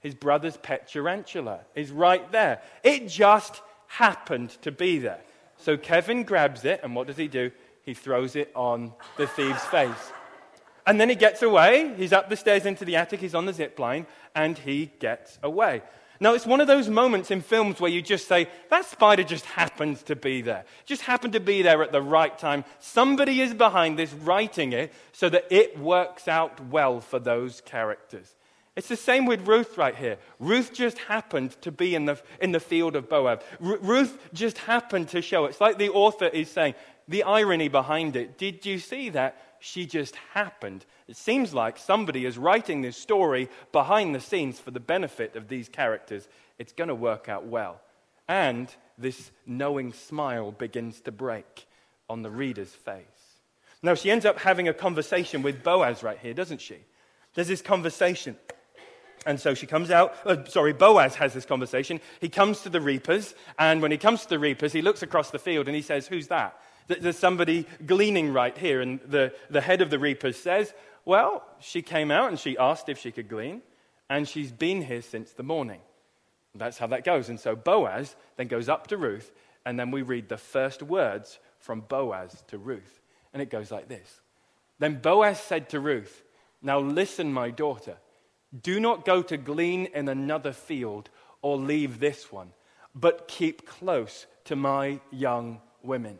His 0.00 0.14
brother's 0.14 0.56
pet 0.56 0.88
tarantula 0.88 1.60
is 1.74 1.90
right 1.90 2.30
there. 2.32 2.60
It 2.82 3.08
just 3.08 3.60
happened 3.86 4.50
to 4.62 4.72
be 4.72 4.98
there. 4.98 5.20
So 5.58 5.76
Kevin 5.76 6.22
grabs 6.24 6.64
it, 6.64 6.80
and 6.82 6.94
what 6.94 7.06
does 7.06 7.16
he 7.16 7.28
do? 7.28 7.50
He 7.82 7.94
throws 7.94 8.34
it 8.36 8.50
on 8.54 8.92
the 9.16 9.26
thief's 9.26 9.64
face. 9.66 10.12
And 10.86 11.00
then 11.00 11.08
he 11.08 11.14
gets 11.14 11.42
away. 11.42 11.94
He's 11.96 12.12
up 12.12 12.28
the 12.30 12.36
stairs 12.36 12.66
into 12.66 12.84
the 12.84 12.96
attic, 12.96 13.20
he's 13.20 13.34
on 13.34 13.46
the 13.46 13.52
zip 13.52 13.78
line, 13.78 14.06
and 14.34 14.56
he 14.56 14.90
gets 14.98 15.38
away. 15.42 15.82
Now, 16.22 16.34
it's 16.34 16.46
one 16.46 16.60
of 16.60 16.66
those 16.66 16.90
moments 16.90 17.30
in 17.30 17.40
films 17.40 17.80
where 17.80 17.90
you 17.90 18.02
just 18.02 18.28
say, 18.28 18.48
that 18.68 18.84
spider 18.84 19.22
just 19.22 19.46
happened 19.46 20.04
to 20.04 20.14
be 20.14 20.42
there. 20.42 20.64
Just 20.84 21.02
happened 21.02 21.32
to 21.32 21.40
be 21.40 21.62
there 21.62 21.82
at 21.82 21.92
the 21.92 22.02
right 22.02 22.36
time. 22.38 22.64
Somebody 22.78 23.40
is 23.40 23.54
behind 23.54 23.98
this, 23.98 24.12
writing 24.12 24.74
it, 24.74 24.92
so 25.12 25.30
that 25.30 25.46
it 25.50 25.78
works 25.78 26.28
out 26.28 26.60
well 26.66 27.00
for 27.00 27.18
those 27.18 27.62
characters. 27.62 28.34
It's 28.80 28.88
the 28.88 28.96
same 28.96 29.26
with 29.26 29.46
Ruth 29.46 29.76
right 29.76 29.94
here. 29.94 30.16
Ruth 30.38 30.72
just 30.72 30.96
happened 30.96 31.54
to 31.60 31.70
be 31.70 31.94
in 31.94 32.06
the, 32.06 32.18
in 32.40 32.52
the 32.52 32.60
field 32.60 32.96
of 32.96 33.10
Boaz. 33.10 33.40
R- 33.62 33.76
Ruth 33.76 34.30
just 34.32 34.56
happened 34.56 35.10
to 35.10 35.20
show. 35.20 35.44
It's 35.44 35.60
like 35.60 35.76
the 35.76 35.90
author 35.90 36.28
is 36.28 36.50
saying, 36.50 36.72
the 37.06 37.22
irony 37.24 37.68
behind 37.68 38.16
it. 38.16 38.38
Did 38.38 38.64
you 38.64 38.78
see 38.78 39.10
that? 39.10 39.36
She 39.58 39.84
just 39.84 40.16
happened. 40.32 40.86
It 41.08 41.18
seems 41.18 41.52
like 41.52 41.76
somebody 41.76 42.24
is 42.24 42.38
writing 42.38 42.80
this 42.80 42.96
story 42.96 43.50
behind 43.70 44.14
the 44.14 44.20
scenes 44.20 44.58
for 44.58 44.70
the 44.70 44.80
benefit 44.80 45.36
of 45.36 45.48
these 45.48 45.68
characters. 45.68 46.26
It's 46.58 46.72
going 46.72 46.88
to 46.88 46.94
work 46.94 47.28
out 47.28 47.44
well. 47.44 47.82
And 48.28 48.74
this 48.96 49.30
knowing 49.44 49.92
smile 49.92 50.52
begins 50.52 51.02
to 51.02 51.12
break 51.12 51.66
on 52.08 52.22
the 52.22 52.30
reader's 52.30 52.72
face. 52.72 53.04
Now, 53.82 53.94
she 53.94 54.10
ends 54.10 54.24
up 54.24 54.38
having 54.38 54.68
a 54.68 54.72
conversation 54.72 55.42
with 55.42 55.62
Boaz 55.62 56.02
right 56.02 56.18
here, 56.18 56.32
doesn't 56.32 56.62
she? 56.62 56.78
There's 57.34 57.48
this 57.48 57.60
conversation. 57.60 58.36
And 59.26 59.38
so 59.38 59.54
she 59.54 59.66
comes 59.66 59.90
out, 59.90 60.14
uh, 60.24 60.44
sorry, 60.46 60.72
Boaz 60.72 61.16
has 61.16 61.34
this 61.34 61.44
conversation. 61.44 62.00
He 62.20 62.28
comes 62.28 62.60
to 62.62 62.70
the 62.70 62.80
reapers, 62.80 63.34
and 63.58 63.82
when 63.82 63.90
he 63.90 63.98
comes 63.98 64.22
to 64.22 64.28
the 64.28 64.38
reapers, 64.38 64.72
he 64.72 64.82
looks 64.82 65.02
across 65.02 65.30
the 65.30 65.38
field 65.38 65.66
and 65.66 65.76
he 65.76 65.82
says, 65.82 66.06
Who's 66.06 66.28
that? 66.28 66.58
There's 66.88 67.18
somebody 67.18 67.66
gleaning 67.86 68.32
right 68.32 68.56
here. 68.56 68.80
And 68.80 68.98
the, 69.06 69.32
the 69.48 69.60
head 69.60 69.80
of 69.80 69.90
the 69.90 69.98
reapers 69.98 70.36
says, 70.36 70.72
Well, 71.04 71.44
she 71.60 71.82
came 71.82 72.10
out 72.10 72.30
and 72.30 72.38
she 72.38 72.56
asked 72.56 72.88
if 72.88 72.98
she 72.98 73.12
could 73.12 73.28
glean, 73.28 73.62
and 74.08 74.26
she's 74.26 74.50
been 74.50 74.82
here 74.82 75.02
since 75.02 75.32
the 75.32 75.42
morning. 75.42 75.80
That's 76.54 76.78
how 76.78 76.88
that 76.88 77.04
goes. 77.04 77.28
And 77.28 77.38
so 77.38 77.54
Boaz 77.54 78.16
then 78.36 78.48
goes 78.48 78.68
up 78.68 78.88
to 78.88 78.96
Ruth, 78.96 79.30
and 79.64 79.78
then 79.78 79.90
we 79.90 80.02
read 80.02 80.28
the 80.28 80.38
first 80.38 80.82
words 80.82 81.38
from 81.58 81.82
Boaz 81.82 82.42
to 82.48 82.58
Ruth. 82.58 83.00
And 83.32 83.42
it 83.42 83.50
goes 83.50 83.70
like 83.70 83.88
this 83.88 84.20
Then 84.78 84.96
Boaz 84.96 85.38
said 85.38 85.68
to 85.70 85.80
Ruth, 85.80 86.22
Now 86.62 86.80
listen, 86.80 87.32
my 87.32 87.50
daughter. 87.50 87.98
Do 88.58 88.80
not 88.80 89.04
go 89.04 89.22
to 89.22 89.36
glean 89.36 89.86
in 89.86 90.08
another 90.08 90.52
field 90.52 91.10
or 91.42 91.56
leave 91.56 92.00
this 92.00 92.32
one, 92.32 92.52
but 92.94 93.28
keep 93.28 93.66
close 93.66 94.26
to 94.44 94.56
my 94.56 95.00
young 95.10 95.60
women. 95.82 96.18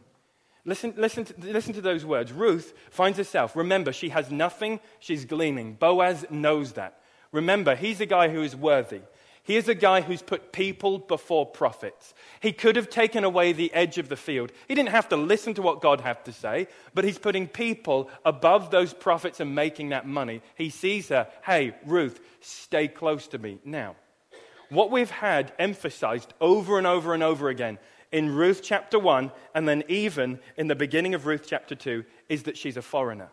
Listen, 0.65 0.95
listen, 0.97 1.25
to, 1.25 1.35
listen 1.41 1.73
to 1.75 1.81
those 1.81 2.05
words. 2.05 2.33
Ruth 2.33 2.75
finds 2.91 3.19
herself, 3.19 3.57
remember, 3.57 3.93
she 3.93 4.11
has 4.11 4.31
nothing, 4.31 4.79
she's 4.99 5.25
gleaning. 5.25 5.75
Boaz 5.75 6.25
knows 6.31 6.73
that. 6.73 7.01
Remember, 7.33 7.75
he's 7.75 8.01
a 8.01 8.07
guy 8.07 8.29
who 8.29 8.43
is 8.43 8.55
worthy. 8.55 9.01
He 9.51 9.57
is 9.57 9.69
a 9.69 9.75
guy 9.75 10.01
who's 10.01 10.23
put 10.23 10.53
people 10.53 11.01
before 11.01 11.45
profits. 11.45 12.15
He 12.39 12.53
could 12.53 12.77
have 12.77 12.89
taken 12.89 13.25
away 13.25 13.53
the 13.53 13.75
edge 13.75 13.99
of 13.99 14.09
the 14.09 14.15
field. 14.15 14.53
He 14.69 14.77
didn't 14.77 14.91
have 14.91 15.09
to 15.09 15.17
listen 15.17 15.55
to 15.55 15.63
what 15.63 15.81
God 15.81 16.03
had 16.03 16.25
to 16.27 16.33
say, 16.33 16.69
but 16.95 17.03
he's 17.03 17.19
putting 17.19 17.49
people 17.49 18.09
above 18.25 18.71
those 18.71 18.95
profits 18.95 19.41
and 19.41 19.53
making 19.53 19.89
that 19.89 20.07
money. 20.07 20.41
He 20.55 20.71
sees 20.71 21.09
her, 21.09 21.27
hey, 21.45 21.75
Ruth, 21.85 22.21
stay 22.41 22.87
close 22.87 23.27
to 23.27 23.39
me. 23.39 23.59
Now, 23.65 23.97
what 24.69 24.93
we've 24.93 25.11
had 25.11 25.53
emphasized 25.59 26.33
over 26.41 26.79
and 26.79 26.87
over 26.87 27.13
and 27.13 27.25
over 27.25 27.49
again 27.49 27.79
in 28.13 28.33
Ruth 28.33 28.61
chapter 28.63 29.01
1 29.01 29.33
and 29.57 29.67
then 29.67 29.83
even 29.89 30.39
in 30.59 30.69
the 30.69 30.77
beginning 30.77 31.13
of 31.13 31.27
Ruth 31.27 31.43
chapter 31.45 31.75
2 31.75 32.05
is 32.29 32.45
that 32.45 32.57
she's 32.57 32.77
a 32.77 32.83
foreigner. 32.83 33.31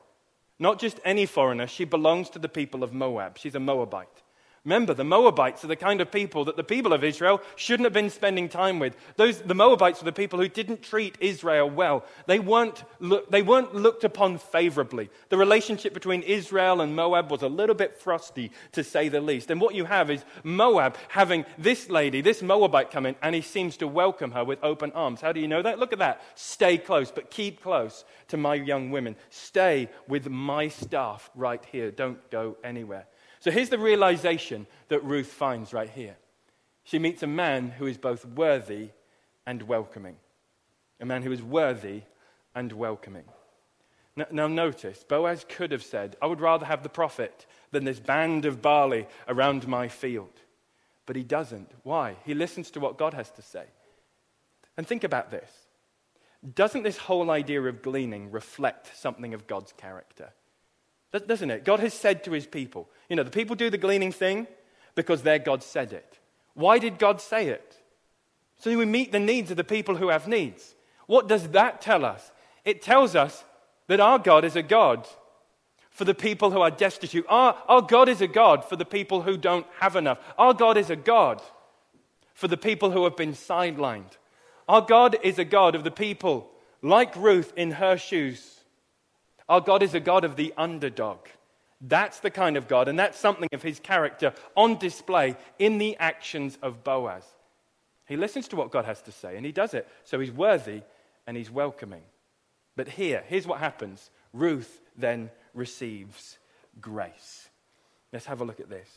Not 0.58 0.80
just 0.80 1.00
any 1.06 1.28
foreigner, 1.28 1.68
she 1.68 1.86
belongs 1.86 2.32
to 2.32 2.40
the 2.40 2.50
people 2.50 2.84
of 2.84 2.92
Moab. 2.92 3.38
She's 3.38 3.54
a 3.54 3.60
Moabite. 3.60 4.24
Remember, 4.68 4.94
the 4.94 5.06
Moabites 5.06 5.64
are 5.64 5.68
the 5.68 5.78
kind 5.78 6.02
of 6.02 6.12
people 6.12 6.44
that 6.44 6.58
the 6.58 6.64
people 6.64 6.92
of 6.92 7.02
Israel 7.02 7.40
shouldn't 7.56 7.86
have 7.86 7.94
been 7.94 8.10
spending 8.10 8.50
time 8.50 8.80
with. 8.80 8.98
Those, 9.16 9.40
the 9.40 9.56
Moabites 9.56 10.02
were 10.02 10.06
the 10.08 10.12
people 10.12 10.40
who 10.40 10.50
didn't 10.50 10.82
treat 10.82 11.18
Israel 11.22 11.70
well. 11.70 12.04
They 12.26 12.40
weren't, 12.40 12.84
look, 13.00 13.32
they 13.32 13.42
weren't 13.42 13.74
looked 13.74 14.04
upon 14.04 14.40
favorably. 14.40 15.10
The 15.30 15.38
relationship 15.38 15.94
between 15.94 16.22
Israel 16.22 16.82
and 16.82 16.98
Moab 16.98 17.32
was 17.32 17.44
a 17.44 17.48
little 17.48 17.76
bit 17.76 17.96
frosty, 17.96 18.52
to 18.74 18.84
say 18.84 19.08
the 19.08 19.22
least. 19.22 19.50
And 19.50 19.62
what 19.62 19.74
you 19.74 19.86
have 19.86 20.12
is 20.12 20.26
Moab 20.44 20.98
having 21.08 21.46
this 21.58 21.90
lady, 21.90 22.20
this 22.20 22.42
Moabite, 22.42 22.92
come 22.92 23.06
in, 23.06 23.16
and 23.22 23.34
he 23.34 23.42
seems 23.42 23.78
to 23.78 23.88
welcome 23.88 24.32
her 24.32 24.44
with 24.44 24.60
open 24.62 24.92
arms. 24.92 25.22
How 25.22 25.32
do 25.32 25.40
you 25.40 25.48
know 25.48 25.62
that? 25.62 25.80
Look 25.80 25.94
at 25.94 26.00
that. 26.00 26.22
Stay 26.36 26.78
close, 26.78 27.10
but 27.10 27.32
keep 27.32 27.64
close 27.64 28.04
to 28.28 28.36
my 28.36 28.56
young 28.56 28.92
women. 28.92 29.16
Stay 29.30 29.88
with 30.10 30.30
my 30.30 30.68
staff 30.68 31.30
right 31.36 31.64
here. 31.72 31.90
Don't 31.90 32.30
go 32.30 32.58
anywhere. 32.66 33.06
So 33.40 33.52
here's 33.52 33.70
the 33.70 33.78
realization 33.78 34.68
that 34.90 35.04
Ruth 35.04 35.28
finds 35.28 35.74
right 35.74 35.90
here. 35.90 36.16
She 36.84 37.00
meets 37.00 37.24
a 37.24 37.28
man 37.28 37.70
who 37.70 37.86
is 37.86 37.98
both 37.98 38.26
worthy 38.26 38.90
and 39.46 39.64
welcoming. 39.64 40.16
A 41.00 41.06
man 41.06 41.22
who 41.22 41.32
is 41.32 41.44
worthy 41.44 42.02
and 42.56 42.72
welcoming. 42.72 43.26
Now, 44.16 44.26
now, 44.32 44.48
notice, 44.48 45.04
Boaz 45.04 45.46
could 45.48 45.72
have 45.72 45.84
said, 45.84 46.16
I 46.22 46.26
would 46.26 46.42
rather 46.42 46.66
have 46.66 46.82
the 46.82 46.90
profit 46.90 47.46
than 47.72 47.86
this 47.86 48.00
band 48.00 48.46
of 48.46 48.64
barley 48.64 49.06
around 49.28 49.68
my 49.68 49.88
field. 49.88 50.34
But 51.06 51.16
he 51.16 51.24
doesn't. 51.24 51.70
Why? 51.84 52.16
He 52.26 52.34
listens 52.34 52.72
to 52.72 52.80
what 52.80 52.98
God 52.98 53.14
has 53.14 53.30
to 53.32 53.44
say. 53.44 53.66
And 54.76 54.88
think 54.88 55.04
about 55.04 55.30
this. 55.30 55.52
Doesn't 56.56 56.84
this 56.84 56.98
whole 56.98 57.30
idea 57.30 57.62
of 57.62 57.82
gleaning 57.82 58.32
reflect 58.32 58.98
something 58.98 59.34
of 59.34 59.46
God's 59.46 59.72
character? 59.74 60.32
Doesn't 61.26 61.52
it? 61.52 61.66
God 61.66 61.80
has 61.80 61.94
said 61.94 62.24
to 62.26 62.32
his 62.32 62.46
people, 62.46 62.90
you 63.10 63.16
know, 63.16 63.24
the 63.24 63.32
people 63.32 63.56
do 63.56 63.70
the 63.70 63.78
gleaning 63.78 64.12
thing 64.12 64.48
because 64.96 65.24
their 65.24 65.40
God 65.40 65.64
said 65.64 65.94
it. 65.94 66.20
Why 66.54 66.80
did 66.80 67.00
God 67.00 67.22
say 67.22 67.48
it? 67.48 67.78
So 68.60 68.76
we 68.76 68.86
meet 68.86 69.12
the 69.12 69.20
needs 69.20 69.52
of 69.52 69.58
the 69.58 69.64
people 69.64 69.96
who 69.96 70.10
have 70.10 70.28
needs. 70.28 70.76
What 71.06 71.28
does 71.28 71.50
that 71.50 71.82
tell 71.82 72.04
us? 72.04 72.32
It 72.66 72.82
tells 72.82 73.16
us 73.16 73.46
that 73.88 74.00
our 74.00 74.20
God 74.20 74.44
is 74.44 74.56
a 74.56 74.64
God 74.64 75.08
for 75.90 76.06
the 76.06 76.16
people 76.16 76.52
who 76.52 76.62
are 76.62 76.72
destitute. 76.72 77.26
Our, 77.30 77.56
our 77.68 77.82
God 77.82 78.10
is 78.10 78.22
a 78.22 78.28
God 78.28 78.66
for 78.66 78.76
the 78.76 78.86
people 78.86 79.22
who 79.22 79.38
don't 79.38 79.66
have 79.80 79.96
enough. 79.96 80.20
Our 80.38 80.54
God 80.54 80.78
is 80.78 80.90
a 80.90 80.96
God 80.96 81.42
for 82.34 82.48
the 82.48 82.58
people 82.58 82.92
who 82.92 83.04
have 83.06 83.16
been 83.16 83.34
sidelined. 83.34 84.18
Our 84.68 84.82
God 84.82 85.18
is 85.24 85.40
a 85.40 85.46
God 85.46 85.76
of 85.76 85.84
the 85.84 85.92
people 85.92 86.52
like 86.82 87.16
Ruth 87.16 87.54
in 87.56 87.72
her 87.72 87.98
shoes 87.98 88.60
our 89.50 89.62
God 89.62 89.84
is 89.84 89.94
a 89.94 90.00
God 90.00 90.24
of 90.24 90.36
the 90.36 90.54
underdog. 90.58 91.20
That's 91.80 92.20
the 92.20 92.32
kind 92.32 92.58
of 92.58 92.68
God, 92.68 92.88
and 92.88 92.98
that's 92.98 93.20
something 93.20 93.50
of 93.54 93.62
his 93.62 93.80
character 93.80 94.34
on 94.56 94.78
display 94.78 95.36
in 95.60 95.78
the 95.78 95.96
actions 95.98 96.58
of 96.62 96.84
Boaz. 96.84 97.24
He 98.08 98.18
listens 98.18 98.48
to 98.50 98.56
what 98.56 98.72
God 98.72 98.86
has 98.86 99.02
to 99.04 99.12
say, 99.12 99.38
and 99.38 99.46
he 99.46 99.52
does 99.52 99.74
it. 99.74 99.88
So 100.04 100.20
he's 100.20 100.32
worthy 100.32 100.82
and 101.28 101.38
he's 101.38 101.52
welcoming. 101.52 102.04
But 102.76 102.88
here, 102.88 103.24
here's 103.28 103.46
what 103.46 103.60
happens 103.60 104.10
Ruth 104.34 104.82
then 104.98 105.30
receives 105.54 106.38
grace. 106.82 107.50
Let's 108.12 108.26
have 108.26 108.42
a 108.42 108.46
look 108.46 108.60
at 108.60 108.70
this. 108.70 108.88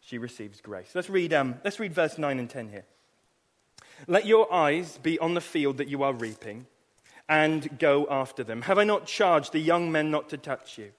She 0.00 0.18
receives 0.18 0.60
grace. 0.60 0.90
Let's 0.94 1.10
read, 1.10 1.32
um, 1.32 1.56
let's 1.64 1.80
read 1.80 1.92
verse 1.92 2.18
9 2.18 2.38
and 2.38 2.50
10 2.50 2.68
here. 2.68 2.84
Let 4.06 4.26
your 4.26 4.52
eyes 4.52 4.98
be 4.98 5.18
on 5.18 5.34
the 5.34 5.40
field 5.40 5.78
that 5.78 5.88
you 5.88 6.02
are 6.02 6.12
reaping 6.12 6.66
and 7.28 7.78
go 7.78 8.06
after 8.10 8.44
them? 8.44 8.62
Have 8.62 8.78
I 8.78 8.84
not 8.84 9.06
charged 9.06 9.52
the 9.52 9.58
young 9.58 9.90
men 9.90 10.10
not 10.10 10.28
to 10.30 10.36
touch 10.36 10.78
you? 10.78 10.92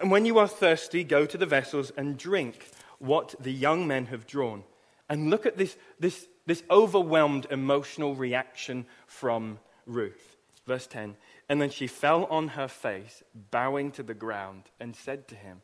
And 0.00 0.10
when 0.10 0.26
you 0.26 0.38
are 0.38 0.48
thirsty, 0.48 1.04
go 1.04 1.26
to 1.26 1.38
the 1.38 1.46
vessels 1.46 1.92
and 1.96 2.18
drink 2.18 2.68
what 2.98 3.34
the 3.40 3.52
young 3.52 3.86
men 3.86 4.06
have 4.06 4.26
drawn. 4.26 4.64
And 5.08 5.30
look 5.30 5.46
at 5.46 5.56
this, 5.56 5.76
this, 5.98 6.26
this 6.46 6.62
overwhelmed 6.70 7.46
emotional 7.50 8.14
reaction 8.14 8.86
from 9.06 9.58
Ruth. 9.86 10.36
Verse 10.66 10.86
10 10.86 11.16
And 11.48 11.60
then 11.60 11.70
she 11.70 11.86
fell 11.86 12.24
on 12.26 12.48
her 12.48 12.68
face, 12.68 13.22
bowing 13.50 13.90
to 13.92 14.02
the 14.02 14.14
ground, 14.14 14.64
and 14.78 14.94
said 14.94 15.26
to 15.28 15.34
him, 15.34 15.62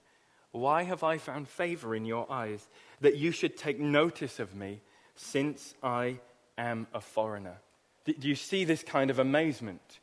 Why 0.53 0.85
have 0.85 1.03
I 1.03 1.19
found 1.19 1.49
favor 1.49 1.95
in 1.95 2.07
your 2.07 2.31
eyes, 2.33 2.69
that 3.01 3.17
you 3.17 3.31
should 3.31 3.57
take 3.57 3.79
notice 3.79 4.41
of 4.41 4.55
me, 4.55 4.81
since 5.15 5.75
I 5.83 6.21
am 6.57 6.87
a 6.95 7.01
foreigner? 7.01 7.59
Do 8.05 8.29
you 8.29 8.35
see 8.35 8.65
this 8.65 8.83
kind 8.83 9.11
of 9.11 9.19
amazement? 9.19 10.01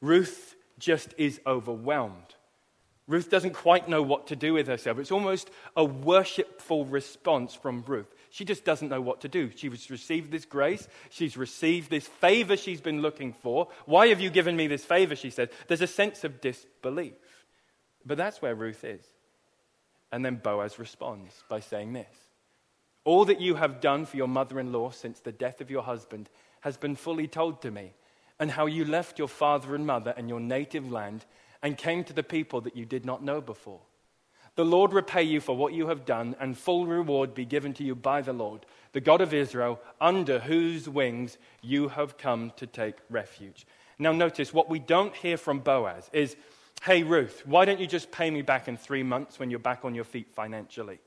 Ruth 0.00 0.54
just 0.78 1.14
is 1.18 1.40
overwhelmed. 1.46 2.34
Ruth 3.10 3.28
doesn't 3.28 3.54
quite 3.54 3.88
know 3.88 4.02
what 4.02 4.28
to 4.28 4.36
do 4.36 4.52
with 4.52 4.68
herself. 4.68 4.98
It's 5.00 5.10
almost 5.10 5.50
a 5.76 5.84
worshipful 5.84 6.84
response 6.84 7.54
from 7.54 7.82
Ruth. 7.86 8.14
She 8.30 8.44
just 8.44 8.64
doesn't 8.64 8.88
know 8.88 9.00
what 9.00 9.22
to 9.22 9.28
do. 9.28 9.50
She's 9.54 9.90
received 9.90 10.30
this 10.30 10.44
grace. 10.44 10.86
She's 11.10 11.36
received 11.36 11.90
this 11.90 12.06
favor 12.06 12.56
she's 12.56 12.80
been 12.80 13.02
looking 13.02 13.32
for. 13.32 13.66
Why 13.84 14.06
have 14.08 14.20
you 14.20 14.30
given 14.30 14.56
me 14.56 14.68
this 14.68 14.84
favor? 14.84 15.16
She 15.16 15.30
says. 15.30 15.48
There's 15.66 15.80
a 15.80 15.88
sense 15.88 16.22
of 16.22 16.40
disbelief. 16.40 17.14
But 18.06 18.16
that's 18.16 18.40
where 18.40 18.54
Ruth 18.54 18.84
is. 18.84 19.04
And 20.12 20.24
then 20.24 20.36
Boaz 20.36 20.78
responds 20.78 21.42
by 21.48 21.58
saying 21.58 21.92
this 21.92 22.16
All 23.04 23.24
that 23.24 23.40
you 23.40 23.56
have 23.56 23.80
done 23.80 24.06
for 24.06 24.16
your 24.16 24.28
mother 24.28 24.60
in 24.60 24.72
law 24.72 24.90
since 24.90 25.18
the 25.18 25.32
death 25.32 25.60
of 25.60 25.70
your 25.70 25.82
husband 25.82 26.30
has 26.60 26.76
been 26.76 26.96
fully 26.96 27.26
told 27.26 27.62
to 27.62 27.70
me, 27.70 27.92
and 28.38 28.50
how 28.50 28.66
you 28.66 28.84
left 28.84 29.18
your 29.18 29.28
father 29.28 29.74
and 29.74 29.86
mother 29.86 30.14
and 30.16 30.28
your 30.28 30.40
native 30.40 30.90
land 30.90 31.24
and 31.62 31.76
came 31.76 32.04
to 32.04 32.12
the 32.12 32.22
people 32.22 32.60
that 32.62 32.76
you 32.76 32.86
did 32.86 33.04
not 33.04 33.22
know 33.22 33.40
before. 33.40 33.80
The 34.56 34.64
Lord 34.64 34.92
repay 34.92 35.22
you 35.22 35.40
for 35.40 35.56
what 35.56 35.72
you 35.72 35.86
have 35.88 36.04
done, 36.04 36.34
and 36.40 36.58
full 36.58 36.86
reward 36.86 37.34
be 37.34 37.44
given 37.44 37.72
to 37.74 37.84
you 37.84 37.94
by 37.94 38.20
the 38.20 38.32
Lord, 38.32 38.66
the 38.92 39.00
God 39.00 39.20
of 39.20 39.32
Israel, 39.32 39.80
under 40.00 40.40
whose 40.40 40.88
wings 40.88 41.38
you 41.62 41.88
have 41.88 42.18
come 42.18 42.52
to 42.56 42.66
take 42.66 42.96
refuge. 43.08 43.66
Now, 43.98 44.12
notice 44.12 44.52
what 44.52 44.68
we 44.68 44.78
don't 44.78 45.14
hear 45.14 45.36
from 45.36 45.60
Boaz 45.60 46.10
is, 46.12 46.36
Hey, 46.82 47.02
Ruth, 47.02 47.42
why 47.44 47.66
don't 47.66 47.78
you 47.78 47.86
just 47.86 48.10
pay 48.10 48.30
me 48.30 48.40
back 48.40 48.66
in 48.66 48.76
three 48.76 49.02
months 49.02 49.38
when 49.38 49.50
you're 49.50 49.58
back 49.58 49.84
on 49.84 49.94
your 49.94 50.04
feet 50.04 50.32
financially? 50.32 50.98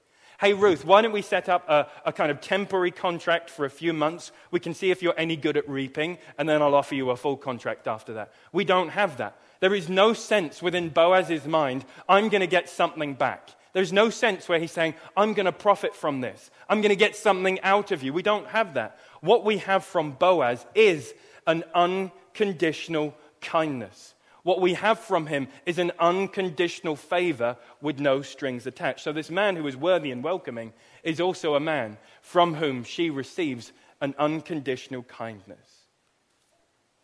Hey, 0.43 0.51
Ruth, 0.51 0.83
why 0.83 1.01
don't 1.01 1.13
we 1.13 1.21
set 1.21 1.47
up 1.47 1.69
a, 1.69 1.87
a, 2.05 2.11
kind 2.11 2.29
of 2.29 2.41
temporary 2.41 2.91
contract 2.91 3.49
for 3.49 3.63
a 3.63 3.69
few 3.69 3.93
months? 3.93 4.33
We 4.51 4.59
can 4.59 4.73
see 4.73 4.91
if 4.91 5.01
you're 5.01 5.17
any 5.17 5.37
good 5.37 5.55
at 5.55 5.69
reaping, 5.69 6.17
and 6.37 6.49
then 6.49 6.61
I'll 6.61 6.75
offer 6.75 6.95
you 6.95 7.11
a 7.11 7.15
full 7.15 7.37
contract 7.37 7.87
after 7.87 8.15
that. 8.15 8.33
We 8.51 8.65
don't 8.65 8.89
have 8.89 9.15
that. 9.19 9.37
There 9.61 9.73
is 9.73 9.87
no 9.87 10.11
sense 10.11 10.61
within 10.61 10.89
Boaz's 10.89 11.45
mind, 11.45 11.85
I'm 12.09 12.27
going 12.27 12.41
to 12.41 12.47
get 12.47 12.67
something 12.67 13.13
back. 13.13 13.51
There's 13.71 13.93
no 13.93 14.09
sense 14.09 14.49
where 14.49 14.59
he's 14.59 14.73
saying, 14.73 14.95
I'm 15.15 15.33
going 15.33 15.45
to 15.45 15.53
profit 15.53 15.95
from 15.95 16.19
this. 16.19 16.51
I'm 16.67 16.81
going 16.81 16.89
to 16.89 16.97
get 16.97 17.15
something 17.15 17.61
out 17.61 17.91
of 17.91 18.03
you. 18.03 18.11
We 18.11 18.21
don't 18.21 18.47
have 18.47 18.73
that. 18.73 18.99
What 19.21 19.45
we 19.45 19.59
have 19.59 19.85
from 19.85 20.11
Boaz 20.11 20.65
is 20.75 21.13
an 21.47 21.63
unconditional 21.73 23.15
kindness. 23.39 24.12
What 24.43 24.59
we 24.59 24.73
have 24.73 24.99
from 24.99 25.27
him 25.27 25.47
is 25.65 25.79
an 25.79 25.93
unconditional 25.99 26.97
favor 26.97 27.57
with 27.81 27.99
no 27.99 28.21
strings 28.21 28.67
attached. 28.67 29.01
So, 29.03 29.13
this 29.13 29.29
man 29.29 29.55
who 29.55 29.65
is 29.67 29.77
worthy 29.77 30.11
and 30.11 30.23
welcoming 30.23 30.73
is 31.01 31.21
also 31.21 31.55
a 31.55 31.61
man 31.61 31.97
from 32.21 32.55
whom 32.55 32.83
she 32.83 33.09
receives 33.09 33.71
an 34.01 34.13
unconditional 34.19 35.03
kindness. 35.03 35.87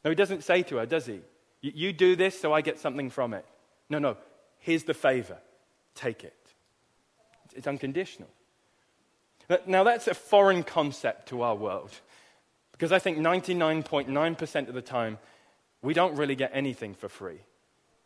Now, 0.03 0.11
he 0.11 0.15
doesn't 0.15 0.43
say 0.43 0.63
to 0.63 0.77
her, 0.77 0.85
does 0.85 1.05
he? 1.05 1.21
You 1.61 1.93
do 1.93 2.15
this 2.15 2.39
so 2.39 2.53
I 2.53 2.61
get 2.61 2.79
something 2.79 3.09
from 3.09 3.33
it. 3.33 3.45
No, 3.89 3.99
no. 3.99 4.17
Here's 4.59 4.83
the 4.83 4.93
favor. 4.93 5.37
Take 5.95 6.23
it. 6.23 6.35
It's 7.55 7.67
unconditional. 7.67 8.29
Now, 9.65 9.83
that's 9.83 10.07
a 10.07 10.13
foreign 10.13 10.63
concept 10.63 11.29
to 11.29 11.41
our 11.41 11.55
world 11.55 11.91
because 12.71 12.91
I 12.91 12.99
think 12.99 13.17
99.9% 13.17 14.67
of 14.67 14.73
the 14.73 14.81
time 14.81 15.17
we 15.81 15.93
don't 15.93 16.15
really 16.15 16.35
get 16.35 16.51
anything 16.53 16.93
for 16.93 17.09
free. 17.09 17.39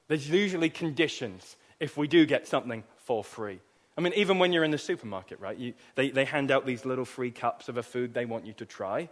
There's 0.07 0.29
usually 0.29 0.69
conditions 0.69 1.55
if 1.79 1.97
we 1.97 2.07
do 2.07 2.25
get 2.25 2.47
something 2.47 2.83
for 2.97 3.23
free. 3.23 3.59
I 3.97 4.01
mean, 4.01 4.13
even 4.15 4.39
when 4.39 4.51
you're 4.51 4.63
in 4.63 4.71
the 4.71 4.77
supermarket, 4.77 5.39
right? 5.39 5.57
You, 5.57 5.73
they, 5.95 6.09
they 6.09 6.25
hand 6.25 6.51
out 6.51 6.65
these 6.65 6.85
little 6.85 7.05
free 7.05 7.31
cups 7.31 7.69
of 7.69 7.77
a 7.77 7.83
food 7.83 8.13
they 8.13 8.25
want 8.25 8.45
you 8.45 8.53
to 8.53 8.65
try. 8.65 9.09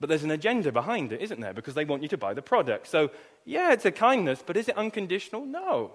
But 0.00 0.08
there's 0.08 0.24
an 0.24 0.30
agenda 0.30 0.72
behind 0.72 1.12
it, 1.12 1.20
isn't 1.20 1.40
there? 1.40 1.52
Because 1.52 1.74
they 1.74 1.84
want 1.84 2.02
you 2.02 2.08
to 2.08 2.18
buy 2.18 2.34
the 2.34 2.42
product. 2.42 2.88
So, 2.88 3.10
yeah, 3.44 3.72
it's 3.72 3.84
a 3.84 3.92
kindness, 3.92 4.42
but 4.44 4.56
is 4.56 4.68
it 4.68 4.76
unconditional? 4.76 5.44
No. 5.44 5.92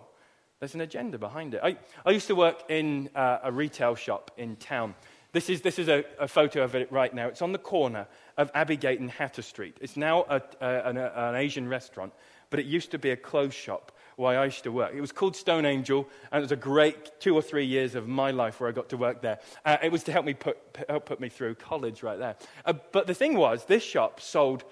There's 0.60 0.76
an 0.76 0.82
agenda 0.82 1.18
behind 1.18 1.54
it. 1.54 1.62
I, 1.64 1.78
I 2.06 2.12
used 2.12 2.28
to 2.28 2.36
work 2.36 2.64
in 2.70 3.10
uh, 3.16 3.40
a 3.44 3.52
retail 3.52 3.96
shop 3.96 4.32
in 4.38 4.56
town. 4.56 4.96
This 5.34 5.50
is, 5.50 5.62
this 5.62 5.78
is 5.78 5.88
a, 5.90 6.06
a, 6.20 6.28
photo 6.28 6.64
of 6.64 6.74
it 6.76 6.92
right 6.92 7.14
now. 7.14 7.28
It's 7.28 7.42
on 7.42 7.52
the 7.52 7.58
corner 7.58 8.08
of 8.38 8.52
Abbeygate 8.54 9.00
and 9.00 9.12
Hatter 9.12 9.42
Street. 9.42 9.78
It's 9.82 9.98
now 9.98 10.26
a, 10.30 10.42
a, 10.62 10.90
an, 10.90 10.98
an, 10.98 11.36
Asian 11.36 11.68
restaurant, 11.68 12.14
but 12.50 12.60
it 12.60 12.66
used 12.66 12.92
to 12.92 12.98
be 12.98 13.12
a 13.12 13.18
clothes 13.18 13.54
shop 13.54 13.92
where 14.16 14.40
I 14.40 14.46
used 14.46 14.64
to 14.64 14.72
work. 14.72 14.94
It 14.96 15.02
was 15.02 15.12
called 15.12 15.36
Stone 15.36 15.66
Angel, 15.66 16.08
and 16.32 16.40
it 16.40 16.42
was 16.42 16.52
a 16.52 16.56
great 16.56 17.20
two 17.20 17.36
or 17.36 17.42
three 17.42 17.66
years 17.66 17.94
of 17.94 18.08
my 18.08 18.32
life 18.32 18.60
where 18.60 18.70
I 18.70 18.72
got 18.72 18.90
to 18.90 18.98
work 18.98 19.22
there. 19.22 19.40
Uh, 19.66 19.78
it 19.84 19.92
was 19.92 20.04
to 20.06 20.12
help 20.12 20.26
me 20.26 20.34
put, 20.34 20.58
help 20.88 21.06
put 21.06 21.20
me 21.20 21.30
through 21.30 21.56
college 21.56 22.04
right 22.04 22.18
there. 22.18 22.36
Uh, 22.66 22.74
but 22.92 23.06
the 23.06 23.14
thing 23.14 23.38
was, 23.38 23.66
this 23.66 23.84
shop 23.84 24.22
sold 24.22 24.64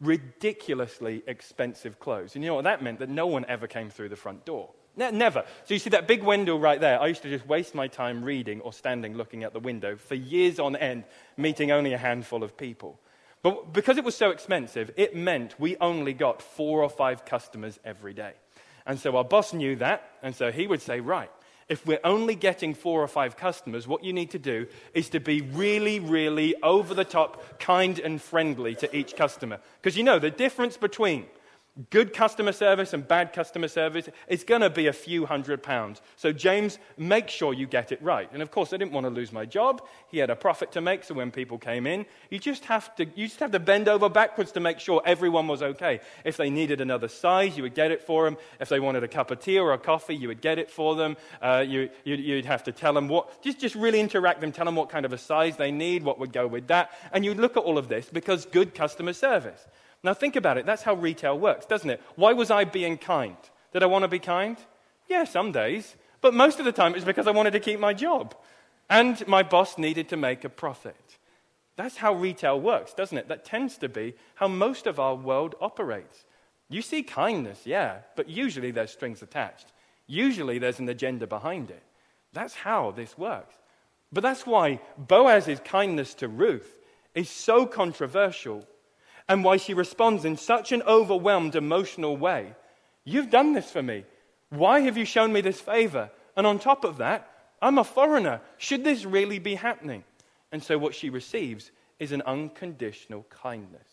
ridiculously 0.00 1.22
expensive 1.26 2.00
clothes. 2.00 2.34
And 2.34 2.42
you 2.42 2.50
know 2.50 2.56
what 2.56 2.64
that 2.64 2.82
meant? 2.82 2.98
That 2.98 3.08
no 3.08 3.26
one 3.26 3.44
ever 3.48 3.66
came 3.66 3.90
through 3.90 4.08
the 4.08 4.16
front 4.16 4.44
door. 4.44 4.70
Ne- 4.96 5.10
never. 5.12 5.44
So 5.64 5.74
you 5.74 5.80
see 5.80 5.90
that 5.90 6.08
big 6.08 6.22
window 6.22 6.56
right 6.56 6.80
there? 6.80 7.00
I 7.00 7.06
used 7.06 7.22
to 7.22 7.30
just 7.30 7.46
waste 7.46 7.74
my 7.74 7.88
time 7.88 8.24
reading 8.24 8.60
or 8.60 8.72
standing 8.72 9.16
looking 9.16 9.44
at 9.44 9.52
the 9.52 9.60
window 9.60 9.96
for 9.96 10.14
years 10.14 10.58
on 10.58 10.76
end, 10.76 11.04
meeting 11.36 11.70
only 11.70 11.92
a 11.92 11.98
handful 11.98 12.42
of 12.42 12.56
people. 12.56 12.98
But 13.42 13.72
because 13.72 13.96
it 13.96 14.04
was 14.04 14.14
so 14.14 14.30
expensive, 14.30 14.90
it 14.96 15.16
meant 15.16 15.58
we 15.58 15.76
only 15.78 16.12
got 16.12 16.42
four 16.42 16.82
or 16.82 16.90
five 16.90 17.24
customers 17.24 17.78
every 17.84 18.12
day. 18.12 18.32
And 18.86 18.98
so 18.98 19.16
our 19.16 19.24
boss 19.24 19.52
knew 19.52 19.76
that, 19.76 20.10
and 20.22 20.34
so 20.34 20.50
he 20.50 20.66
would 20.66 20.82
say, 20.82 21.00
Right, 21.00 21.30
if 21.68 21.86
we're 21.86 22.00
only 22.02 22.34
getting 22.34 22.74
four 22.74 23.00
or 23.02 23.06
five 23.06 23.36
customers, 23.36 23.86
what 23.86 24.02
you 24.02 24.12
need 24.12 24.32
to 24.32 24.38
do 24.38 24.66
is 24.92 25.08
to 25.10 25.20
be 25.20 25.40
really, 25.40 26.00
really 26.00 26.54
over 26.62 26.92
the 26.94 27.04
top, 27.04 27.60
kind, 27.60 27.98
and 28.00 28.20
friendly 28.20 28.74
to 28.74 28.94
each 28.94 29.14
customer. 29.16 29.60
Because 29.80 29.96
you 29.96 30.02
know, 30.02 30.18
the 30.18 30.30
difference 30.30 30.76
between 30.76 31.26
good 31.90 32.12
customer 32.12 32.52
service 32.52 32.92
and 32.92 33.06
bad 33.06 33.32
customer 33.32 33.68
service, 33.68 34.08
it's 34.28 34.44
going 34.44 34.60
to 34.60 34.70
be 34.70 34.86
a 34.86 34.92
few 34.92 35.26
hundred 35.26 35.62
pounds. 35.62 36.02
So, 36.16 36.32
James, 36.32 36.78
make 36.98 37.28
sure 37.28 37.54
you 37.54 37.66
get 37.66 37.92
it 37.92 38.02
right. 38.02 38.28
And 38.32 38.42
of 38.42 38.50
course, 38.50 38.72
I 38.72 38.76
didn't 38.76 38.92
want 38.92 39.04
to 39.04 39.10
lose 39.10 39.32
my 39.32 39.46
job. 39.46 39.82
He 40.08 40.18
had 40.18 40.30
a 40.30 40.36
profit 40.36 40.72
to 40.72 40.80
make, 40.80 41.04
so 41.04 41.14
when 41.14 41.30
people 41.30 41.58
came 41.58 41.86
in, 41.86 42.06
you 42.28 42.38
just 42.38 42.64
have 42.66 42.94
to, 42.96 43.06
you 43.14 43.26
just 43.26 43.40
have 43.40 43.52
to 43.52 43.58
bend 43.58 43.88
over 43.88 44.08
backwards 44.08 44.52
to 44.52 44.60
make 44.60 44.80
sure 44.80 45.00
everyone 45.06 45.46
was 45.46 45.62
okay. 45.62 46.00
If 46.24 46.36
they 46.36 46.50
needed 46.50 46.80
another 46.80 47.08
size, 47.08 47.56
you 47.56 47.62
would 47.62 47.74
get 47.74 47.90
it 47.90 48.02
for 48.02 48.24
them. 48.24 48.36
If 48.60 48.68
they 48.68 48.80
wanted 48.80 49.04
a 49.04 49.08
cup 49.08 49.30
of 49.30 49.40
tea 49.40 49.58
or 49.58 49.72
a 49.72 49.78
coffee, 49.78 50.16
you 50.16 50.28
would 50.28 50.40
get 50.40 50.58
it 50.58 50.70
for 50.70 50.94
them. 50.96 51.16
Uh, 51.40 51.64
you, 51.66 51.88
you, 52.04 52.36
would 52.36 52.44
have 52.44 52.64
to 52.64 52.72
tell 52.72 52.92
them 52.92 53.08
what, 53.08 53.42
just, 53.42 53.60
just 53.60 53.74
really 53.74 54.00
interact 54.00 54.40
them, 54.40 54.52
tell 54.52 54.64
them 54.64 54.76
what 54.76 54.90
kind 54.90 55.06
of 55.06 55.12
a 55.12 55.18
size 55.18 55.56
they 55.56 55.70
need, 55.70 56.02
what 56.02 56.18
would 56.18 56.32
go 56.32 56.46
with 56.46 56.66
that. 56.68 56.90
And 57.12 57.24
you'd 57.24 57.38
look 57.38 57.56
at 57.56 57.62
all 57.62 57.78
of 57.78 57.88
this 57.88 58.10
because 58.10 58.44
good 58.46 58.74
customer 58.74 59.12
service. 59.12 59.66
Now, 60.02 60.14
think 60.14 60.36
about 60.36 60.56
it. 60.56 60.66
That's 60.66 60.82
how 60.82 60.94
retail 60.94 61.38
works, 61.38 61.66
doesn't 61.66 61.90
it? 61.90 62.00
Why 62.16 62.32
was 62.32 62.50
I 62.50 62.64
being 62.64 62.96
kind? 62.96 63.36
Did 63.72 63.82
I 63.82 63.86
want 63.86 64.02
to 64.02 64.08
be 64.08 64.18
kind? 64.18 64.56
Yeah, 65.08 65.24
some 65.24 65.52
days. 65.52 65.94
But 66.20 66.34
most 66.34 66.58
of 66.58 66.64
the 66.64 66.72
time, 66.72 66.94
it's 66.94 67.04
because 67.04 67.26
I 67.26 67.32
wanted 67.32 67.52
to 67.52 67.60
keep 67.60 67.80
my 67.80 67.92
job. 67.92 68.34
And 68.88 69.26
my 69.28 69.42
boss 69.42 69.78
needed 69.78 70.08
to 70.08 70.16
make 70.16 70.44
a 70.44 70.48
profit. 70.48 70.96
That's 71.76 71.96
how 71.96 72.14
retail 72.14 72.60
works, 72.60 72.92
doesn't 72.92 73.16
it? 73.16 73.28
That 73.28 73.44
tends 73.44 73.78
to 73.78 73.88
be 73.88 74.14
how 74.34 74.48
most 74.48 74.86
of 74.86 74.98
our 74.98 75.14
world 75.14 75.54
operates. 75.60 76.24
You 76.68 76.82
see 76.82 77.02
kindness, 77.02 77.62
yeah, 77.64 77.98
but 78.16 78.28
usually 78.28 78.70
there's 78.70 78.90
strings 78.90 79.22
attached. 79.22 79.72
Usually 80.06 80.58
there's 80.58 80.78
an 80.78 80.88
agenda 80.88 81.26
behind 81.26 81.70
it. 81.70 81.82
That's 82.32 82.54
how 82.54 82.90
this 82.90 83.16
works. 83.16 83.54
But 84.12 84.22
that's 84.22 84.46
why 84.46 84.80
Boaz's 84.98 85.60
kindness 85.60 86.14
to 86.14 86.28
Ruth 86.28 86.78
is 87.14 87.28
so 87.28 87.64
controversial 87.66 88.66
and 89.30 89.44
why 89.44 89.56
she 89.56 89.74
responds 89.74 90.24
in 90.24 90.36
such 90.36 90.72
an 90.72 90.82
overwhelmed 90.82 91.54
emotional 91.54 92.16
way. 92.16 92.52
You've 93.04 93.30
done 93.30 93.52
this 93.52 93.70
for 93.70 93.80
me. 93.80 94.04
Why 94.48 94.80
have 94.80 94.96
you 94.96 95.04
shown 95.04 95.32
me 95.32 95.40
this 95.40 95.60
favor? 95.60 96.10
And 96.36 96.48
on 96.48 96.58
top 96.58 96.84
of 96.84 96.96
that, 96.96 97.30
I'm 97.62 97.78
a 97.78 97.84
foreigner. 97.84 98.40
Should 98.58 98.82
this 98.82 99.04
really 99.04 99.38
be 99.38 99.54
happening? 99.54 100.02
And 100.50 100.60
so 100.60 100.78
what 100.78 100.96
she 100.96 101.10
receives 101.10 101.70
is 102.00 102.10
an 102.10 102.22
unconditional 102.22 103.24
kindness. 103.30 103.86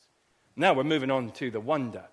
Now 0.55 0.73
we're 0.73 0.83
moving 0.83 1.11
on 1.11 1.29
to 1.33 1.51
the 1.51 1.59
wonder. 1.59 2.05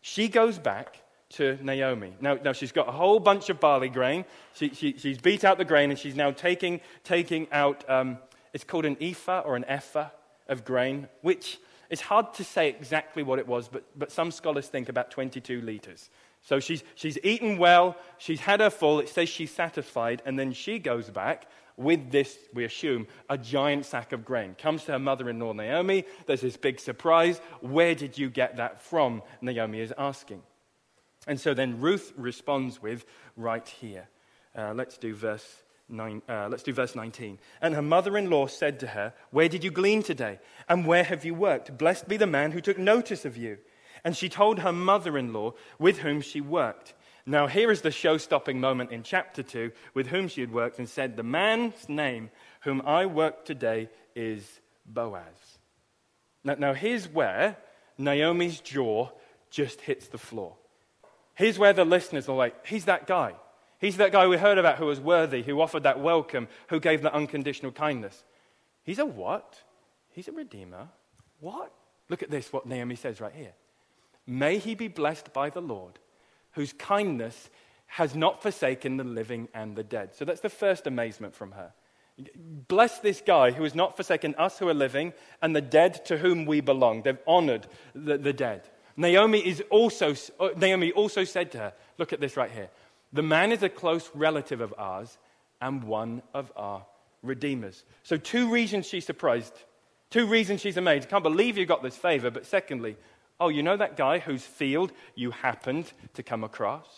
She 0.00 0.28
goes 0.28 0.58
back 0.58 1.02
to 1.32 1.58
Naomi. 1.62 2.14
Now, 2.22 2.38
now 2.42 2.52
she's 2.52 2.72
got 2.72 2.88
a 2.88 2.92
whole 2.92 3.20
bunch 3.20 3.50
of 3.50 3.60
barley 3.60 3.90
grain. 3.90 4.24
She, 4.54 4.70
she, 4.70 4.96
she's 4.96 5.18
beat 5.18 5.44
out 5.44 5.58
the 5.58 5.66
grain 5.66 5.90
and 5.90 5.98
she's 5.98 6.16
now 6.16 6.30
taking, 6.30 6.80
taking 7.02 7.46
out, 7.52 7.84
um, 7.90 8.16
it's 8.54 8.64
called 8.64 8.86
an 8.86 8.96
ephah 9.02 9.40
or 9.40 9.54
an 9.54 9.66
ephah 9.66 10.08
of 10.48 10.64
grain, 10.64 11.08
which 11.20 11.58
it's 11.90 12.00
hard 12.00 12.34
to 12.34 12.44
say 12.44 12.68
exactly 12.68 13.22
what 13.22 13.38
it 13.38 13.46
was, 13.46 13.68
but, 13.68 13.84
but 13.96 14.10
some 14.10 14.30
scholars 14.30 14.68
think 14.68 14.88
about 14.88 15.10
22 15.10 15.60
liters. 15.60 16.10
So 16.42 16.60
she's, 16.60 16.84
she's 16.94 17.18
eaten 17.22 17.58
well, 17.58 17.96
she's 18.18 18.40
had 18.40 18.60
her 18.60 18.70
full, 18.70 19.00
it 19.00 19.08
says 19.08 19.28
she's 19.28 19.50
satisfied, 19.50 20.22
and 20.26 20.38
then 20.38 20.52
she 20.52 20.78
goes 20.78 21.08
back 21.10 21.46
with 21.76 22.10
this, 22.10 22.38
we 22.52 22.64
assume, 22.64 23.06
a 23.28 23.36
giant 23.36 23.86
sack 23.86 24.12
of 24.12 24.24
grain. 24.24 24.54
Comes 24.56 24.84
to 24.84 24.92
her 24.92 24.98
mother 24.98 25.28
in 25.28 25.40
law, 25.40 25.52
Naomi. 25.52 26.04
There's 26.26 26.42
this 26.42 26.56
big 26.56 26.78
surprise. 26.78 27.38
Where 27.60 27.94
did 27.94 28.16
you 28.16 28.30
get 28.30 28.56
that 28.56 28.80
from? 28.80 29.22
Naomi 29.40 29.80
is 29.80 29.92
asking. 29.98 30.42
And 31.26 31.40
so 31.40 31.54
then 31.54 31.80
Ruth 31.80 32.12
responds 32.16 32.80
with, 32.80 33.04
right 33.36 33.66
here. 33.66 34.08
Uh, 34.56 34.72
let's 34.74 34.98
do 34.98 35.14
verse 35.14 35.63
Nine, 35.88 36.22
uh, 36.28 36.48
let's 36.50 36.62
do 36.62 36.72
verse 36.72 36.94
19. 36.94 37.38
And 37.60 37.74
her 37.74 37.82
mother 37.82 38.16
in 38.16 38.30
law 38.30 38.46
said 38.46 38.80
to 38.80 38.86
her, 38.88 39.12
Where 39.30 39.48
did 39.48 39.64
you 39.64 39.70
glean 39.70 40.02
today? 40.02 40.38
And 40.68 40.86
where 40.86 41.04
have 41.04 41.24
you 41.24 41.34
worked? 41.34 41.76
Blessed 41.76 42.08
be 42.08 42.16
the 42.16 42.26
man 42.26 42.52
who 42.52 42.60
took 42.60 42.78
notice 42.78 43.24
of 43.24 43.36
you. 43.36 43.58
And 44.02 44.16
she 44.16 44.28
told 44.28 44.58
her 44.60 44.72
mother 44.72 45.16
in 45.18 45.32
law 45.32 45.52
with 45.78 45.98
whom 45.98 46.20
she 46.20 46.40
worked. 46.40 46.94
Now, 47.26 47.46
here 47.46 47.70
is 47.70 47.80
the 47.80 47.90
show 47.90 48.18
stopping 48.18 48.60
moment 48.60 48.92
in 48.92 49.02
chapter 49.02 49.42
2 49.42 49.72
with 49.94 50.08
whom 50.08 50.28
she 50.28 50.40
had 50.42 50.52
worked 50.52 50.78
and 50.78 50.88
said, 50.88 51.16
The 51.16 51.22
man's 51.22 51.88
name 51.88 52.30
whom 52.62 52.82
I 52.84 53.06
work 53.06 53.44
today 53.44 53.88
is 54.14 54.60
Boaz. 54.86 55.58
Now, 56.44 56.56
now, 56.58 56.74
here's 56.74 57.08
where 57.08 57.56
Naomi's 57.96 58.60
jaw 58.60 59.10
just 59.50 59.80
hits 59.82 60.08
the 60.08 60.18
floor. 60.18 60.56
Here's 61.34 61.58
where 61.58 61.72
the 61.72 61.84
listeners 61.84 62.28
are 62.28 62.36
like, 62.36 62.66
He's 62.66 62.86
that 62.86 63.06
guy. 63.06 63.34
He's 63.84 63.98
that 63.98 64.12
guy 64.12 64.26
we 64.26 64.38
heard 64.38 64.56
about 64.56 64.78
who 64.78 64.86
was 64.86 64.98
worthy, 64.98 65.42
who 65.42 65.60
offered 65.60 65.82
that 65.82 66.00
welcome, 66.00 66.48
who 66.68 66.80
gave 66.80 67.02
that 67.02 67.12
unconditional 67.12 67.70
kindness. 67.70 68.24
He's 68.82 68.98
a 68.98 69.04
what? 69.04 69.62
He's 70.12 70.26
a 70.26 70.32
redeemer. 70.32 70.88
What? 71.40 71.70
Look 72.08 72.22
at 72.22 72.30
this, 72.30 72.50
what 72.50 72.64
Naomi 72.64 72.96
says 72.96 73.20
right 73.20 73.34
here. 73.34 73.52
May 74.26 74.56
he 74.56 74.74
be 74.74 74.88
blessed 74.88 75.34
by 75.34 75.50
the 75.50 75.60
Lord, 75.60 75.98
whose 76.52 76.72
kindness 76.72 77.50
has 77.84 78.14
not 78.14 78.42
forsaken 78.42 78.96
the 78.96 79.04
living 79.04 79.48
and 79.52 79.76
the 79.76 79.84
dead. 79.84 80.14
So 80.14 80.24
that's 80.24 80.40
the 80.40 80.48
first 80.48 80.86
amazement 80.86 81.34
from 81.34 81.52
her. 81.52 81.74
Bless 82.68 83.00
this 83.00 83.20
guy 83.20 83.50
who 83.50 83.64
has 83.64 83.74
not 83.74 83.98
forsaken 83.98 84.34
us 84.36 84.58
who 84.58 84.68
are 84.70 84.72
living 84.72 85.12
and 85.42 85.54
the 85.54 85.60
dead 85.60 86.06
to 86.06 86.16
whom 86.16 86.46
we 86.46 86.62
belong. 86.62 87.02
They've 87.02 87.18
honored 87.26 87.66
the, 87.94 88.16
the 88.16 88.32
dead. 88.32 88.66
Naomi, 88.96 89.46
is 89.46 89.62
also, 89.70 90.14
uh, 90.40 90.50
Naomi 90.56 90.92
also 90.92 91.24
said 91.24 91.52
to 91.52 91.58
her, 91.58 91.72
look 91.98 92.14
at 92.14 92.20
this 92.20 92.36
right 92.36 92.50
here. 92.50 92.70
The 93.14 93.22
man 93.22 93.52
is 93.52 93.62
a 93.62 93.68
close 93.68 94.10
relative 94.12 94.60
of 94.60 94.74
ours 94.76 95.16
and 95.60 95.84
one 95.84 96.20
of 96.34 96.52
our 96.56 96.84
redeemers. 97.22 97.84
So, 98.02 98.16
two 98.16 98.50
reasons 98.50 98.86
she's 98.86 99.06
surprised. 99.06 99.54
Two 100.10 100.26
reasons 100.26 100.60
she's 100.60 100.76
amazed. 100.76 101.08
Can't 101.08 101.22
believe 101.22 101.56
you 101.56 101.64
got 101.64 101.82
this 101.82 101.96
favor. 101.96 102.30
But 102.30 102.44
secondly, 102.44 102.96
oh, 103.40 103.48
you 103.48 103.62
know 103.62 103.76
that 103.76 103.96
guy 103.96 104.18
whose 104.18 104.42
field 104.42 104.92
you 105.14 105.30
happened 105.30 105.92
to 106.14 106.22
come 106.22 106.44
across? 106.44 106.88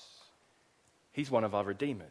He's 1.13 1.31
one 1.31 1.45
of 1.45 1.55
our 1.55 1.65
redeemers. 1.65 2.09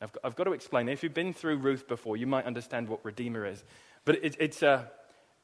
I've 0.00 0.12
got, 0.12 0.24
I've 0.24 0.36
got 0.36 0.44
to 0.44 0.52
explain. 0.52 0.88
If 0.88 1.04
you've 1.04 1.14
been 1.14 1.32
through 1.32 1.58
Ruth 1.58 1.86
before, 1.86 2.16
you 2.16 2.26
might 2.26 2.44
understand 2.44 2.88
what 2.88 3.04
redeemer 3.04 3.46
is. 3.46 3.62
But 4.04 4.16
it, 4.24 4.36
it's, 4.40 4.62
a, 4.62 4.90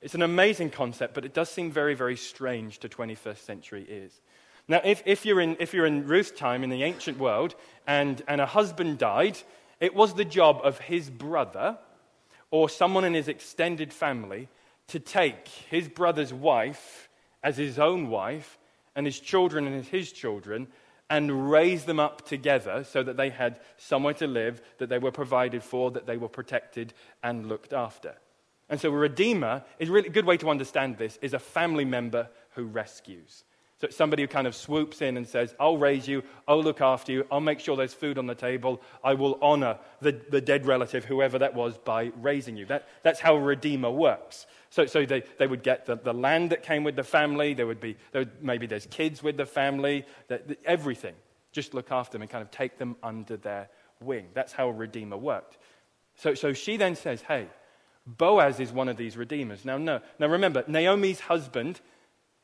it's 0.03 0.17
an 0.17 0.23
amazing 0.23 0.71
concept, 0.71 1.15
but 1.15 1.25
it 1.25 1.33
does 1.33 1.49
seem 1.49 1.71
very, 1.71 1.95
very 1.95 2.17
strange 2.17 2.79
to 2.81 2.89
21st 2.89 3.39
century 3.39 3.87
ears. 3.89 4.21
Now, 4.69 4.83
if, 4.85 5.03
if, 5.07 5.25
you're, 5.25 5.41
in, 5.41 5.57
if 5.59 5.73
you're 5.73 5.87
in 5.87 6.07
Ruth's 6.07 6.31
time 6.31 6.63
in 6.63 6.69
the 6.69 6.83
ancient 6.83 7.19
world 7.19 7.55
and, 7.87 8.23
and 8.29 8.41
a 8.41 8.47
husband 8.47 8.99
died, 8.99 9.39
it 9.81 9.95
was 9.95 10.15
the 10.15 10.27
job 10.27 10.61
of 10.63 10.79
his 10.79 11.09
brother 11.09 11.79
or 12.51 12.69
someone 12.69 13.05
in 13.05 13.15
his 13.15 13.29
extended 13.29 13.93
family 13.93 14.49
to 14.89 15.01
take 15.01 15.49
his 15.49 15.89
brother's 15.89 16.33
wife 16.33 17.09
as 17.43 17.57
his 17.57 17.79
own 17.79 18.09
wife 18.09 18.59
and 18.95 19.07
his 19.07 19.21
children 19.21 19.67
as 19.73 19.89
his 19.89 20.13
children 20.13 20.67
and 21.11 21.51
raise 21.51 21.85
them 21.85 21.99
up 21.99 22.27
together 22.27 22.85
so 22.85 23.03
that 23.03 23.17
they 23.17 23.31
had 23.31 23.61
somewhere 23.79 24.15
to 24.15 24.27
live, 24.27 24.61
that 24.79 24.91
they 24.91 24.99
were 24.99 25.11
provided 25.11 25.63
for, 25.63 25.91
that 25.91 26.07
they 26.07 26.19
were 26.19 26.29
protected 26.29 26.93
and 27.23 27.47
looked 27.47 27.73
after. 27.73 28.15
And 28.69 28.79
so 28.79 28.91
a 28.91 28.97
redeemer 28.97 29.65
is 29.79 29.89
really 29.89 30.09
a 30.09 30.13
good 30.13 30.27
way 30.27 30.37
to 30.39 30.51
understand 30.51 30.99
this 30.99 31.19
is 31.23 31.33
a 31.33 31.39
family 31.39 31.87
member 31.87 32.29
who 32.51 32.65
rescues. 32.65 33.45
So 33.81 33.87
it's 33.87 33.97
somebody 33.97 34.25
who 34.25 34.27
kind 34.27 34.49
of 34.49 34.57
swoops 34.57 35.03
in 35.03 35.17
and 35.17 35.27
says, 35.27 35.55
I'll 35.61 35.79
raise 35.79 36.09
you, 36.09 36.25
I'll 36.49 36.63
look 36.63 36.81
after 36.81 37.13
you, 37.13 37.25
I'll 37.31 37.41
make 37.41 37.61
sure 37.61 37.77
there's 37.77 37.95
food 37.95 38.19
on 38.19 38.27
the 38.27 38.35
table, 38.35 38.83
I 39.05 39.15
will 39.15 39.39
honor 39.41 39.79
the, 40.01 40.21
the 40.31 40.41
dead 40.41 40.67
relative, 40.67 41.05
whoever 41.05 41.39
that 41.39 41.55
was, 41.55 41.79
by 41.79 42.11
raising 42.21 42.57
you. 42.57 42.67
That, 42.67 42.89
that's 43.05 43.21
how 43.21 43.37
a 43.37 43.41
redeemer 43.41 43.91
works. 43.91 44.47
So, 44.71 44.87
so 44.87 45.07
they, 45.07 45.23
they 45.39 45.47
would 45.47 45.63
get 45.63 45.87
the, 45.87 45.95
the 45.95 46.13
land 46.13 46.51
that 46.51 46.65
came 46.65 46.83
with 46.83 46.97
the 46.97 47.05
family, 47.05 47.55
there 47.55 47.69
would 47.69 47.81
be, 47.81 47.97
there 48.11 48.23
would, 48.23 48.43
maybe 48.43 48.67
there's 48.67 48.87
kids 48.87 49.23
with 49.23 49.37
the 49.37 49.47
family, 49.47 50.05
everything. 50.65 51.15
Just 51.53 51.73
look 51.73 51.93
after 51.93 52.13
them 52.13 52.23
and 52.23 52.31
kind 52.31 52.43
of 52.43 52.51
take 52.51 52.79
them 52.79 52.97
under 53.03 53.37
their 53.37 53.69
wing. 54.01 54.27
That's 54.35 54.53
how 54.53 54.69
a 54.69 54.73
redeemer 54.73 55.17
worked. 55.17 55.57
So, 56.17 56.35
so 56.35 56.53
she 56.53 56.77
then 56.77 56.97
says, 56.97 57.23
Hey, 57.23 57.47
Boaz 58.07 58.59
is 58.59 58.73
one 58.73 58.89
of 58.89 58.97
these 58.97 59.17
redeemers. 59.17 59.65
Now, 59.65 59.79
no. 59.79 60.01
Now 60.19 60.27
remember, 60.27 60.65
Naomi's 60.67 61.21
husband 61.21 61.81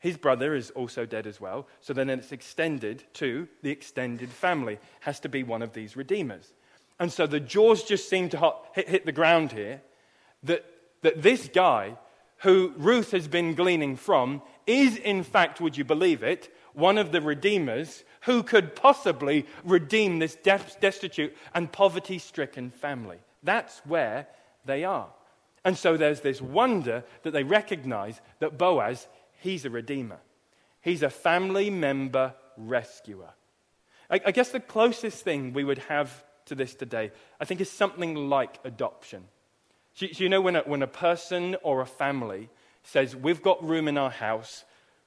his 0.05 0.17
brother 0.17 0.53
is 0.53 0.69
also 0.71 1.03
dead 1.03 1.25
as 1.25 1.41
well. 1.41 1.67
So 1.81 1.91
then 1.91 2.11
it's 2.11 2.31
extended 2.31 3.03
to 3.13 3.47
the 3.63 3.71
extended 3.71 4.29
family, 4.29 4.77
has 4.99 5.19
to 5.21 5.29
be 5.29 5.41
one 5.41 5.63
of 5.63 5.73
these 5.73 5.97
redeemers. 5.97 6.53
And 6.99 7.11
so 7.11 7.25
the 7.25 7.39
jaws 7.39 7.83
just 7.83 8.07
seem 8.07 8.29
to 8.29 8.53
hit, 8.73 8.87
hit 8.87 9.05
the 9.07 9.11
ground 9.11 9.51
here 9.51 9.81
that, 10.43 10.63
that 11.01 11.23
this 11.23 11.49
guy, 11.51 11.97
who 12.43 12.71
Ruth 12.77 13.09
has 13.11 13.27
been 13.27 13.55
gleaning 13.55 13.95
from, 13.95 14.43
is 14.67 14.95
in 14.97 15.23
fact, 15.23 15.59
would 15.59 15.75
you 15.75 15.83
believe 15.83 16.21
it, 16.21 16.55
one 16.73 16.99
of 16.99 17.11
the 17.11 17.21
redeemers 17.21 18.03
Who 18.25 18.41
could 18.41 18.75
possibly 18.75 19.45
redeem 19.63 20.17
this 20.17 20.35
destitute 20.35 21.35
and 21.53 21.71
poverty 21.71 22.17
stricken 22.17 22.71
family? 22.71 23.19
That's 23.43 23.79
where 23.85 24.27
they 24.65 24.83
are. 24.83 25.09
And 25.63 25.77
so 25.77 25.95
there's 25.95 26.21
this 26.21 26.41
wonder 26.41 27.03
that 27.21 27.31
they 27.31 27.43
recognize 27.43 28.19
that 28.39 28.57
Boaz, 28.57 29.07
he's 29.45 29.65
a 29.65 29.69
redeemer. 29.69 30.19
He's 30.81 31.03
a 31.03 31.09
family 31.09 31.69
member 31.69 32.33
rescuer. 32.57 33.29
I, 34.09 34.19
I 34.25 34.31
guess 34.31 34.49
the 34.49 34.59
closest 34.59 35.23
thing 35.23 35.53
we 35.53 35.63
would 35.63 35.79
have 35.79 36.23
to 36.45 36.55
this 36.55 36.75
today, 36.75 37.11
I 37.39 37.45
think, 37.45 37.61
is 37.61 37.71
something 37.71 38.15
like 38.29 38.59
adoption. 38.63 39.25
So, 39.93 40.07
so 40.07 40.23
you 40.23 40.29
know, 40.29 40.41
when 40.41 40.55
a, 40.55 40.61
when 40.61 40.81
a 40.81 40.87
person 40.87 41.55
or 41.63 41.81
a 41.81 41.85
family 41.85 42.49
says, 42.83 43.15
We've 43.15 43.41
got 43.41 43.63
room 43.63 43.87
in 43.87 43.97
our 43.97 44.11
house 44.11 44.65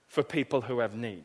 for 0.09 0.23
people 0.23 0.63
who 0.63 0.81
have 0.81 0.95
need. 0.95 1.25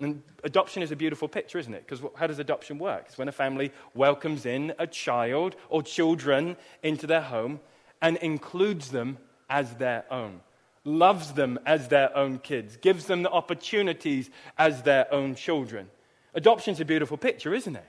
And 0.00 0.22
adoption 0.42 0.82
is 0.82 0.90
a 0.90 0.96
beautiful 0.96 1.28
picture, 1.28 1.58
isn't 1.58 1.72
it? 1.72 1.86
Because 1.86 2.04
how 2.16 2.26
does 2.26 2.38
adoption 2.38 2.78
work? 2.78 3.04
It's 3.06 3.18
when 3.18 3.28
a 3.28 3.32
family 3.32 3.72
welcomes 3.94 4.46
in 4.46 4.74
a 4.78 4.86
child 4.86 5.54
or 5.68 5.82
children 5.82 6.56
into 6.82 7.06
their 7.06 7.20
home 7.20 7.60
and 8.00 8.16
includes 8.16 8.90
them 8.90 9.18
as 9.48 9.74
their 9.74 10.04
own, 10.10 10.40
loves 10.84 11.32
them 11.32 11.58
as 11.64 11.88
their 11.88 12.16
own 12.16 12.38
kids, 12.38 12.76
gives 12.76 13.06
them 13.06 13.22
the 13.22 13.30
opportunities 13.30 14.30
as 14.58 14.82
their 14.82 15.12
own 15.12 15.34
children. 15.34 15.88
Adoption's 16.34 16.80
a 16.80 16.84
beautiful 16.84 17.16
picture, 17.16 17.54
isn't 17.54 17.76
it? 17.76 17.84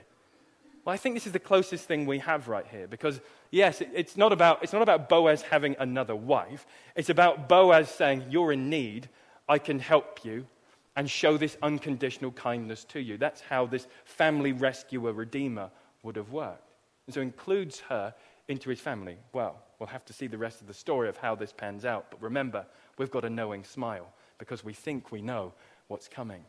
Well, 0.84 0.92
I 0.92 0.98
think 0.98 1.14
this 1.14 1.26
is 1.26 1.32
the 1.32 1.38
closest 1.38 1.86
thing 1.86 2.04
we 2.04 2.18
have 2.18 2.46
right 2.46 2.66
here 2.70 2.86
because, 2.86 3.20
yes, 3.50 3.80
it's 3.80 4.16
not 4.16 4.32
about, 4.32 4.62
it's 4.62 4.72
not 4.72 4.82
about 4.82 5.08
Boaz 5.08 5.40
having 5.42 5.74
another 5.78 6.14
wife. 6.14 6.66
It's 6.94 7.08
about 7.08 7.48
Boaz 7.48 7.88
saying, 7.88 8.26
You're 8.28 8.52
in 8.52 8.68
need, 8.68 9.08
I 9.48 9.58
can 9.58 9.78
help 9.78 10.24
you, 10.24 10.46
and 10.94 11.10
show 11.10 11.38
this 11.38 11.56
unconditional 11.62 12.32
kindness 12.32 12.84
to 12.84 13.00
you. 13.00 13.16
That's 13.16 13.40
how 13.40 13.66
this 13.66 13.88
family 14.04 14.52
rescuer, 14.52 15.12
redeemer 15.12 15.70
would 16.02 16.16
have 16.16 16.30
worked. 16.30 16.70
And 17.06 17.14
so 17.14 17.22
includes 17.22 17.80
her 17.80 18.14
into 18.48 18.68
his 18.68 18.80
family. 18.80 19.16
Well, 19.32 19.62
we'll 19.78 19.86
have 19.88 20.04
to 20.06 20.12
see 20.12 20.26
the 20.26 20.38
rest 20.38 20.60
of 20.60 20.66
the 20.66 20.74
story 20.74 21.08
of 21.08 21.16
how 21.16 21.34
this 21.34 21.52
pans 21.52 21.86
out. 21.86 22.10
But 22.10 22.22
remember, 22.22 22.66
we've 22.98 23.10
got 23.10 23.24
a 23.24 23.30
knowing 23.30 23.64
smile 23.64 24.12
because 24.38 24.64
we 24.64 24.72
think 24.72 25.12
we 25.12 25.22
know 25.22 25.52
what's 25.88 26.08
coming. 26.08 26.44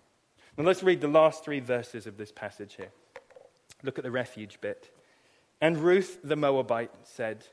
Now 0.57 0.63
let's 0.63 0.83
read 0.83 1.01
the 1.01 1.07
last 1.07 1.43
three 1.43 1.59
verses 1.59 2.07
of 2.07 2.17
this 2.17 2.31
passage 2.31 2.75
here. 2.75 2.91
Look 3.83 3.97
at 3.97 4.03
the 4.03 4.11
refuge 4.11 4.59
bit. 4.61 4.89
And 5.61 5.77
Ruth 5.77 6.19
the 6.23 6.35
Moabite 6.35 6.91
said, 7.03 7.45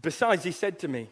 Besides, 0.00 0.44
he 0.44 0.52
said 0.52 0.78
to 0.80 0.88
me, 0.88 1.10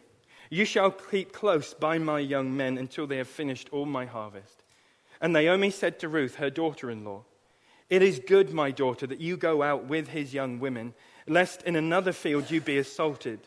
You 0.49 0.65
shall 0.65 0.91
keep 0.91 1.33
close 1.33 1.73
by 1.73 1.97
my 1.97 2.19
young 2.19 2.55
men 2.55 2.77
until 2.77 3.07
they 3.07 3.17
have 3.17 3.27
finished 3.27 3.69
all 3.71 3.85
my 3.85 4.05
harvest. 4.05 4.63
And 5.19 5.33
Naomi 5.33 5.71
said 5.71 5.99
to 5.99 6.09
Ruth, 6.09 6.35
her 6.35 6.49
daughter 6.49 6.91
in 6.91 7.03
law, 7.03 7.23
It 7.89 8.01
is 8.01 8.19
good, 8.19 8.53
my 8.53 8.71
daughter, 8.71 9.07
that 9.07 9.19
you 9.21 9.35
go 9.37 9.63
out 9.63 9.85
with 9.85 10.09
his 10.09 10.33
young 10.33 10.59
women, 10.59 10.93
lest 11.27 11.63
in 11.63 11.75
another 11.75 12.11
field 12.11 12.51
you 12.51 12.61
be 12.61 12.77
assaulted. 12.77 13.39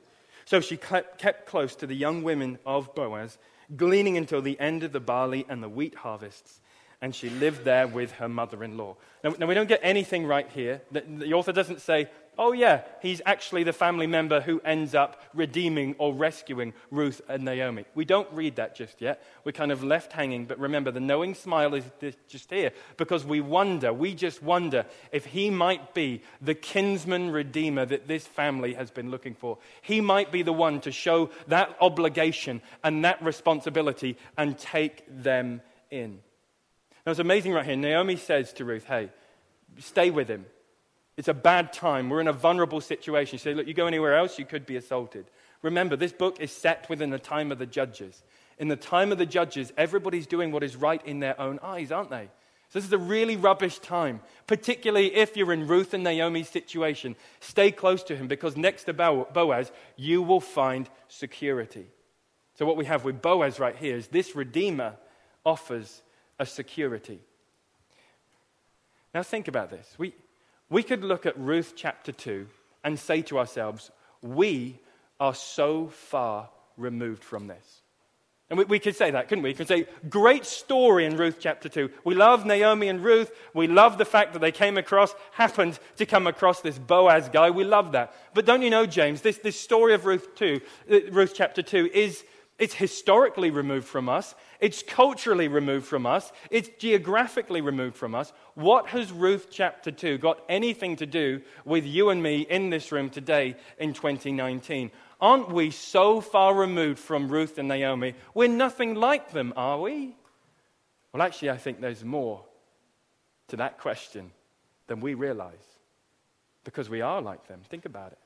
So 0.51 0.61
she 0.61 0.77
kept 0.77 1.47
close 1.47 1.77
to 1.77 1.87
the 1.87 1.95
young 1.95 2.25
women 2.25 2.59
of 2.67 2.93
Boaz, 2.97 3.39
gleaning 3.77 4.17
until 4.17 4.43
the 4.43 4.59
end 4.59 4.83
of 4.83 4.91
the 4.91 4.99
barley 4.99 5.47
and 5.49 5.63
the 5.63 5.69
wheat 5.69 5.95
harvests 5.95 6.61
and 7.01 7.15
she 7.15 7.31
lived 7.31 7.65
there 7.65 7.87
with 7.87 8.13
her 8.13 8.29
mother 8.29 8.63
in 8.63 8.77
law. 8.77 8.97
Now, 9.25 9.35
now, 9.39 9.47
we 9.47 9.55
don't 9.55 9.69
get 9.69 9.81
anything 9.83 10.27
right 10.27 10.49
here. 10.51 10.83
The, 10.91 11.01
the, 11.01 11.33
author 11.33 11.53
doesn't 11.53 11.81
say, 11.81 12.11
oh, 12.39 12.53
yeah, 12.53 12.83
he's 13.03 13.21
actually 13.27 13.65
the 13.65 13.73
family 13.73 14.07
member 14.07 14.41
who 14.41 14.61
ends 14.61 14.95
up 14.95 15.23
redeeming 15.35 15.95
or 15.99 16.15
rescuing 16.15 16.73
Ruth 16.91 17.21
and 17.29 17.45
Naomi. 17.45 17.85
We 17.95 18.05
don't 18.05 18.31
read 18.33 18.57
that 18.57 18.75
just 18.75 19.01
yet. 19.01 19.23
We're 19.45 19.53
kind 19.53 19.71
of 19.71 19.85
left 19.85 20.13
hanging, 20.13 20.47
but 20.47 20.59
remember, 20.59 20.91
the 20.91 21.01
knowing 21.01 21.35
smile 21.35 21.75
is 21.75 21.85
just 22.29 22.51
here 22.51 22.73
because 22.97 23.25
we 23.25 23.41
wonder, 23.41 23.93
we 23.93 24.15
just 24.15 24.43
wonder 24.43 24.87
if 25.13 25.27
he 25.27 25.51
might 25.51 25.95
be 25.95 26.23
the 26.41 26.55
kinsman 26.55 27.31
redeemer 27.31 27.85
that 27.85 28.09
this 28.09 28.27
family 28.27 28.75
has 28.75 28.91
been 28.91 29.11
looking 29.11 29.35
for. 29.35 29.59
He 29.83 30.01
might 30.01 30.33
be 30.33 30.43
the 30.43 30.53
one 30.53 30.81
to 30.83 30.93
show 30.93 31.31
that 31.49 31.77
obligation 31.81 32.63
and 32.83 33.05
that 33.05 33.23
responsibility 33.23 34.17
and 34.37 34.59
take 34.59 35.05
them 35.23 35.61
in. 35.91 36.21
Now, 37.05 37.13
it's 37.13 37.19
amazing 37.19 37.53
right 37.53 37.65
here. 37.65 37.77
Naomi 37.77 38.17
says 38.17 38.53
to 38.55 38.65
Ruth, 38.65 38.85
Hey, 38.85 39.11
stay 39.79 40.11
with 40.11 40.29
him. 40.29 40.47
It's 41.21 41.29
a 41.29 41.35
bad 41.35 41.75
time. 41.75 42.09
We're 42.09 42.23
in 42.23 42.29
a 42.29 42.33
vulnerable 42.33 42.81
situation. 42.81 43.35
You 43.35 43.41
say, 43.41 43.53
Look, 43.53 43.67
you 43.67 43.75
go 43.75 43.87
anywhere 43.87 44.17
else, 44.17 44.39
you 44.39 44.47
could 44.47 44.65
be 44.65 44.77
assaulted. 44.77 45.27
Remember, 45.61 45.95
this 45.95 46.15
book 46.15 46.41
is 46.41 46.51
set 46.51 46.89
within 46.89 47.11
the 47.11 47.19
time 47.19 47.53
of 47.53 47.59
the 47.59 47.67
judges. 47.67 48.23
In 48.57 48.69
the 48.69 48.77
time 48.77 49.13
of 49.13 49.19
the 49.19 49.27
judges, 49.27 49.71
everybody's 49.77 50.27
doing 50.27 50.51
what 50.51 50.63
is 50.63 50.77
right 50.77 51.05
in 51.05 51.21
their 51.21 51.39
own 51.39 51.59
eyes, 51.63 51.93
aren't 51.93 52.09
they? 52.09 52.31
So 52.71 52.79
this 52.79 52.87
is 52.87 52.93
a 52.95 52.97
really 52.97 53.37
rubbish 53.37 53.81
time, 53.81 54.21
particularly 54.47 55.15
if 55.15 55.37
you're 55.37 55.53
in 55.53 55.67
Ruth 55.67 55.93
and 55.93 56.03
Naomi's 56.03 56.49
situation. 56.49 57.17
Stay 57.41 57.71
close 57.71 58.03
to 58.05 58.17
him 58.17 58.27
because 58.27 58.57
next 58.57 58.85
to 58.85 58.95
Boaz, 58.95 59.73
you 59.97 60.23
will 60.23 60.41
find 60.41 60.89
security. 61.09 61.91
So, 62.55 62.65
what 62.65 62.79
we 62.79 62.87
have 62.87 63.05
with 63.05 63.21
Boaz 63.21 63.61
right 63.61 63.77
here 63.77 63.95
is 63.95 64.07
this 64.07 64.35
Redeemer 64.35 64.95
offers 65.45 66.01
a 66.39 66.47
security. 66.47 67.21
Now, 69.13 69.23
think 69.23 69.49
about 69.49 69.69
this. 69.69 69.87
We, 69.99 70.15
we 70.71 70.83
could 70.83 71.05
look 71.05 71.27
at 71.27 71.39
Ruth 71.39 71.75
chapter 71.77 72.13
2 72.13 72.47
and 72.85 72.99
say 72.99 73.23
to 73.23 73.39
ourselves, 73.39 73.91
we 74.23 74.79
are 75.19 75.35
so 75.35 75.89
far 75.89 76.49
removed 76.77 77.23
from 77.23 77.49
this. 77.49 77.83
And 78.49 78.59
we, 78.59 78.65
we, 78.65 78.79
could 78.81 78.97
say 78.97 79.13
that, 79.13 79.29
couldn't 79.29 79.43
we? 79.45 79.51
We 79.51 79.55
could 79.55 79.69
say, 79.69 79.87
great 80.09 80.45
story 80.45 81.07
in 81.07 81.17
Ruth 81.17 81.37
chapter 81.39 81.69
2. 81.69 81.89
We 82.05 82.17
love 82.17 82.45
Naomi 82.45 82.89
and 82.89 83.03
Ruth. 83.03 83.31
We 83.55 83.69
love 83.69 83.97
the 83.97 84.05
fact 84.05 84.33
that 84.33 84.41
they 84.41 84.51
came 84.51 84.77
across, 84.77 85.15
happened 85.33 85.79
to 85.97 86.07
come 86.07 86.27
across 86.27 86.61
this 86.61 86.77
Boaz 86.77 87.29
guy. 87.29 87.51
We 87.51 87.63
love 87.63 87.93
that. 87.93 88.13
But 88.35 88.47
don't 88.47 88.63
you 88.63 88.71
know, 88.71 88.87
James, 88.87 89.21
this, 89.21 89.39
this 89.39 89.59
story 89.59 89.95
of 89.95 90.05
Ruth 90.05 90.35
2, 90.35 90.61
uh, 90.91 90.99
Ruth 91.13 91.33
chapter 91.35 91.63
2 91.63 91.91
is, 91.95 92.25
it's 92.61 92.75
historically 92.75 93.51
removed 93.51 93.89
from 93.89 94.11
us. 94.11 94.35
It's 94.61 94.83
culturally 94.83 95.49
removed 95.49 95.87
from 95.87 96.05
us. 96.05 96.31
It's 96.51 96.69
geographically 96.79 97.63
removed 97.63 97.97
from 97.97 98.15
us. 98.15 98.35
What 98.55 98.89
has 98.89 99.11
Ruth 99.11 99.49
chapter 99.51 99.91
2 99.91 100.19
got 100.19 100.43
anything 100.47 100.97
to 100.97 101.07
do 101.07 101.41
with 101.65 101.87
you 101.87 102.11
and 102.11 102.23
me 102.23 102.43
in 102.43 102.69
this 102.69 102.93
room 102.93 103.09
today 103.09 103.57
in 103.79 103.95
2019? 103.95 104.91
Aren't 105.23 105.51
we 105.51 105.71
so 105.71 106.21
far 106.21 106.55
removed 106.55 106.99
from 106.99 107.29
Ruth 107.29 107.57
and 107.57 107.67
Naomi? 107.67 108.15
We're 108.35 108.49
nothing 108.49 108.95
like 108.95 109.33
them, 109.33 109.55
are 109.57 109.81
we? 109.81 110.15
Well, 111.13 111.23
actually, 111.23 111.51
I 111.51 111.57
think 111.57 111.81
there's 111.81 112.05
more 112.05 112.45
to 113.49 113.57
that 113.57 113.79
question 113.79 114.33
than 114.87 115.01
we 115.01 115.15
realize 115.15 115.65
because 116.65 116.91
we 116.91 117.01
are 117.01 117.23
like 117.23 117.49
them. 117.49 117.63
Think 117.71 117.87
about 117.87 118.13
it. 118.13 118.19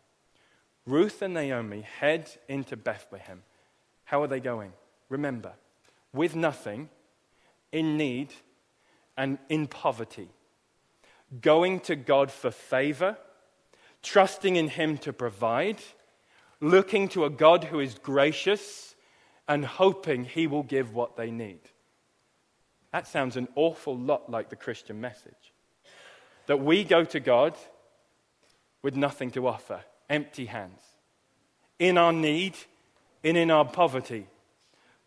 Ruth 0.87 1.23
and 1.23 1.35
Naomi 1.35 1.83
head 1.83 2.31
into 2.49 2.77
Bethlehem. 2.77 3.45
How 4.15 4.23
are 4.23 4.29
they 4.29 4.39
going? 4.39 4.73
Remember, 5.09 5.55
with 6.13 6.37
nothing, 6.37 6.89
in 7.73 7.97
need, 7.97 8.33
and 9.17 9.39
in 9.49 9.67
poverty, 9.67 10.29
going 11.41 11.81
to 11.81 11.97
God 11.97 12.31
for 12.31 12.53
favor, 12.53 13.19
trusting 14.05 14.55
in 14.55 14.69
Him 14.69 14.99
to 14.99 15.13
provide, 15.13 15.79
looking 16.61 17.09
to 17.09 17.25
a 17.25 17.29
God 17.29 17.65
who 17.65 17.81
is 17.81 17.95
gracious, 17.95 18.95
and 19.49 19.65
hoping 19.65 20.23
He 20.23 20.47
will 20.47 20.63
give 20.63 20.95
what 20.95 21.17
they 21.17 21.33
need. 21.33 21.63
That 22.93 23.09
sounds 23.09 23.37
an 23.37 23.49
awful 23.57 23.99
lot 23.99 24.31
like 24.31 24.49
the 24.49 24.55
Christian 24.55 25.01
message. 25.01 25.53
That 26.47 26.61
we 26.61 26.85
go 26.85 27.05
to 27.05 27.19
God 27.19 27.57
with 28.81 28.95
nothing 28.95 29.33
to 29.33 29.49
offer, 29.49 29.81
empty 30.09 30.47
hands, 30.47 30.83
in 31.81 31.99
our 31.99 32.13
need 32.13 32.55
and 33.25 33.37
in 33.37 33.51
our 33.51 33.65
poverty 33.65 34.27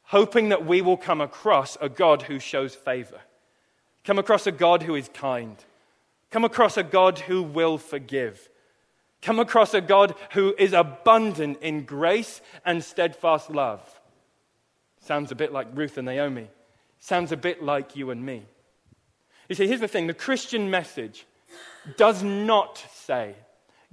hoping 0.08 0.50
that 0.50 0.66
we 0.66 0.82
will 0.82 0.98
come 0.98 1.20
across 1.20 1.78
a 1.82 1.90
God 1.90 2.24
who 2.24 2.40
shows 2.40 2.74
favor, 2.74 3.20
come 4.06 4.18
across 4.18 4.48
a 4.48 4.52
God 4.52 4.84
who 4.84 4.96
is 4.96 5.10
kind, 5.14 5.58
come 6.32 6.46
across 6.46 6.78
a 6.78 6.84
God 6.84 7.20
who 7.20 7.44
will 7.44 7.78
forgive, 7.78 8.50
come 9.22 9.38
across 9.38 9.74
a 9.74 9.82
God 9.82 10.16
who 10.32 10.56
is 10.58 10.72
abundant 10.72 11.58
in 11.62 11.84
grace 11.84 12.42
and 12.66 12.84
steadfast 12.84 13.50
love. 13.50 13.82
Sounds 15.02 15.32
a 15.32 15.36
bit 15.36 15.52
like 15.52 15.68
Ruth 15.74 15.98
and 15.98 16.06
Naomi. 16.06 16.50
Sounds 17.00 17.32
a 17.32 17.38
bit 17.38 17.62
like 17.62 17.96
you 17.96 18.10
and 18.10 18.26
me. 18.26 18.46
You 19.50 19.56
see, 19.56 19.68
here's 19.68 19.82
the 19.82 19.88
thing 19.88 20.08
the 20.08 20.14
Christian 20.14 20.70
message 20.70 21.26
does 21.98 22.24
not 22.24 22.84
say, 22.94 23.36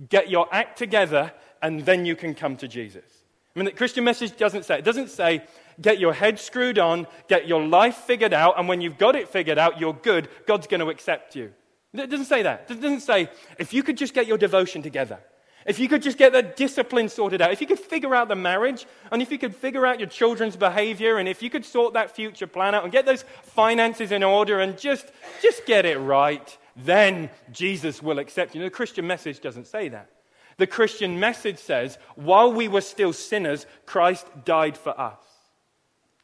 get 0.09 0.31
your 0.31 0.49
act 0.53 0.79
together 0.79 1.33
and 1.61 1.85
then 1.85 2.07
you 2.07 2.15
can 2.15 2.35
come 2.35 2.57
to 2.59 2.69
Jesus. 2.69 3.14
I 3.55 3.59
mean, 3.59 3.67
the 3.67 3.73
Christian 3.73 4.03
message 4.03 4.37
doesn't 4.37 4.65
say, 4.65 4.79
it 4.79 4.85
doesn't 4.85 5.11
say, 5.11 5.45
get 5.81 6.01
your 6.01 6.13
head 6.13 6.41
screwed 6.41 6.79
on, 6.79 7.07
get 7.29 7.47
your 7.47 7.65
life 7.65 7.97
figured 7.99 8.33
out, 8.33 8.59
and 8.59 8.69
when 8.69 8.81
you've 8.81 8.99
got 8.99 9.15
it 9.15 9.29
figured 9.29 9.59
out, 9.59 9.79
you're 9.79 9.93
good. 9.95 10.29
God's 10.47 10.67
going 10.67 10.81
to 10.81 10.89
accept 10.89 11.37
you. 11.37 11.53
It 11.93 12.11
doesn't 12.11 12.27
say 12.27 12.43
that. 12.43 12.67
It 12.69 12.81
doesn't 12.81 13.01
say, 13.01 13.29
if 13.59 13.73
you 13.73 13.85
could 13.85 13.97
just 13.97 14.13
get 14.13 14.27
your 14.27 14.39
devotion 14.39 14.83
together, 14.83 15.21
if 15.67 15.79
you 15.79 15.89
could 15.89 16.03
just 16.03 16.19
get 16.19 16.33
the 16.33 16.43
discipline 16.43 17.09
sorted 17.09 17.41
out, 17.41 17.53
if 17.53 17.61
you 17.61 17.67
could 17.67 17.79
figure 17.79 18.15
out 18.15 18.29
the 18.29 18.35
marriage, 18.35 18.87
and 19.13 19.23
if 19.23 19.31
you 19.31 19.39
could 19.39 19.55
figure 19.55 19.87
out 19.87 20.01
your 20.01 20.09
children's 20.09 20.57
behavior, 20.57 21.19
and 21.19 21.29
if 21.29 21.43
you 21.43 21.49
could 21.49 21.65
sort 21.65 21.95
that 21.95 22.11
future 22.11 22.49
plan 22.49 22.75
out 22.75 22.83
and 22.83 22.93
get 22.93 23.07
those 23.07 23.25
finances 23.43 24.11
in 24.11 24.23
order 24.25 24.59
and 24.61 24.77
just, 24.77 25.07
just 25.41 25.65
get 25.65 25.87
it 25.87 25.99
right, 25.99 26.59
then 26.77 27.31
Jesus 27.53 28.03
will 28.03 28.19
accept 28.19 28.55
you. 28.55 28.63
The 28.63 28.71
Christian 28.71 29.07
message 29.07 29.41
doesn't 29.41 29.69
say 29.69 29.89
that. 29.91 30.11
The 30.57 30.67
Christian 30.67 31.19
message 31.19 31.59
says, 31.59 31.99
while 32.15 32.53
we 32.53 32.69
were 32.69 32.81
still 32.81 33.13
sinners, 33.13 33.67
Christ 33.87 34.27
died 34.45 34.77
for 34.77 34.99
us. 34.99 35.19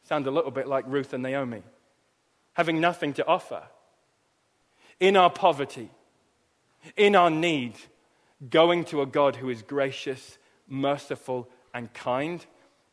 Sounds 0.05 0.26
a 0.26 0.31
little 0.31 0.51
bit 0.51 0.66
like 0.66 0.85
Ruth 0.87 1.12
and 1.12 1.22
Naomi, 1.22 1.62
having 2.55 2.81
nothing 2.81 3.12
to 3.14 3.26
offer. 3.26 3.62
In 4.99 5.16
our 5.16 5.31
poverty, 5.31 5.91
in 6.97 7.16
our 7.16 7.31
need, 7.31 7.74
going 8.49 8.85
to 8.87 9.03
a 9.03 9.07
God 9.07 9.37
who 9.37 9.49
is 9.49 9.62
gracious, 9.62 10.39
merciful, 10.68 11.49
and 11.74 11.93
kind, 11.93 12.45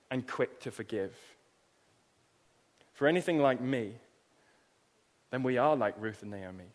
and 0.09 0.27
quick 0.27 0.59
to 0.61 0.71
forgive. 0.71 1.15
For 2.93 3.07
anything 3.07 3.39
like 3.39 3.61
me, 3.61 3.93
then 5.31 5.43
we 5.43 5.57
are 5.57 5.75
like 5.75 5.95
Ruth 5.99 6.21
and 6.21 6.31
Naomi. 6.31 6.71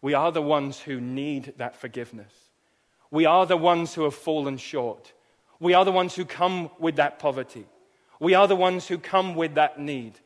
We 0.00 0.14
are 0.14 0.30
the 0.30 0.42
ones 0.42 0.80
who 0.80 1.00
need 1.00 1.54
that 1.56 1.76
forgiveness. 1.76 2.32
We 3.12 3.26
are 3.26 3.46
the 3.46 3.58
ones 3.58 3.94
who 3.94 4.04
have 4.04 4.14
fallen 4.14 4.56
short. 4.56 5.12
We 5.60 5.74
are 5.74 5.84
the 5.84 5.92
ones 5.92 6.16
who 6.16 6.24
come 6.24 6.70
with 6.80 6.96
that 6.96 7.20
poverty. 7.20 7.66
We 8.18 8.34
are 8.34 8.48
the 8.48 8.56
ones 8.56 8.88
who 8.88 8.98
come 8.98 9.34
with 9.34 9.54
that 9.54 9.78
need. 9.78 10.18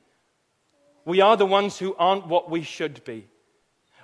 We 1.05 1.21
are 1.21 1.37
the 1.37 1.45
ones 1.45 1.79
who 1.79 1.97
aren't 1.97 2.29
what 2.29 2.49
we 2.49 2.63
should 2.63 3.05
be. 3.05 3.27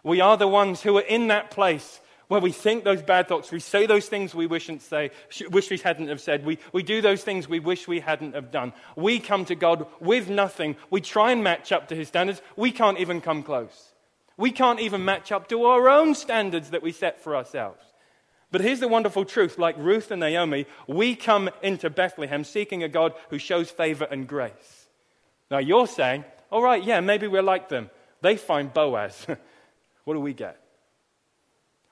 We 0.03 0.21
are 0.21 0.37
the 0.37 0.49
ones 0.49 0.83
who 0.83 0.99
are 0.99 1.03
in 1.03 1.29
that 1.29 1.53
place 1.53 2.01
where 2.27 2.41
we 2.41 2.51
think 2.51 2.83
those 2.83 3.03
bad 3.03 3.29
thoughts, 3.29 3.53
we 3.53 3.61
say 3.61 3.87
those 3.87 4.09
things 4.09 4.35
we 4.35 4.47
wish, 4.47 4.69
say, 4.81 5.11
wish 5.51 5.71
we 5.71 5.79
hadn't 5.79 6.09
have 6.09 6.21
said, 6.21 6.45
we, 6.45 6.59
we 6.73 6.83
do 6.83 7.01
those 7.01 7.23
things 7.23 7.49
we 7.49 7.61
wish 7.61 7.87
we 7.87 8.01
hadn't 8.01 8.35
have 8.35 8.51
done. 8.51 8.73
We 8.97 9.21
come 9.21 9.45
to 9.45 9.55
God 9.55 9.87
with 10.01 10.29
nothing. 10.29 10.77
We 10.91 11.03
try 11.03 11.31
and 11.31 11.45
match 11.45 11.71
up 11.71 11.89
to 11.89 11.95
His 11.95 12.09
standards. 12.09 12.43
We 12.57 12.73
can't 12.73 12.99
even 12.99 13.21
come 13.21 13.43
close. 13.45 13.93
We 14.37 14.51
can't 14.51 14.81
even 14.81 15.05
match 15.05 15.31
up 15.31 15.49
to 15.51 15.67
our 15.67 15.89
own 15.89 16.15
standards 16.17 16.71
that 16.71 16.83
we 16.83 16.91
set 16.91 17.21
for 17.21 17.37
ourselves. 17.37 17.92
But 18.53 18.61
here's 18.61 18.81
the 18.81 18.87
wonderful 18.89 19.25
truth 19.25 19.59
like 19.59 19.77
Ruth 19.79 20.11
and 20.11 20.21
Naomi, 20.21 20.67
we 20.87 21.17
come 21.17 21.51
into 21.63 21.89
Bethlehem 21.89 22.45
seeking 22.45 22.83
a 22.83 22.89
God 22.89 23.15
who 23.31 23.39
shows 23.39 23.71
favor 23.71 24.07
and 24.09 24.29
grace. 24.29 24.87
Now 25.51 25.59
you're 25.59 25.87
saying, 25.87 26.25
all 26.51 26.63
right, 26.63 26.85
yeah, 26.85 27.01
maybe 27.01 27.27
we're 27.27 27.43
like 27.43 27.71
them. 27.71 27.91
They 28.21 28.37
find 28.37 28.73
Boaz. 28.73 29.27
what 30.05 30.15
do 30.15 30.21
we 30.21 30.35
get? 30.35 30.61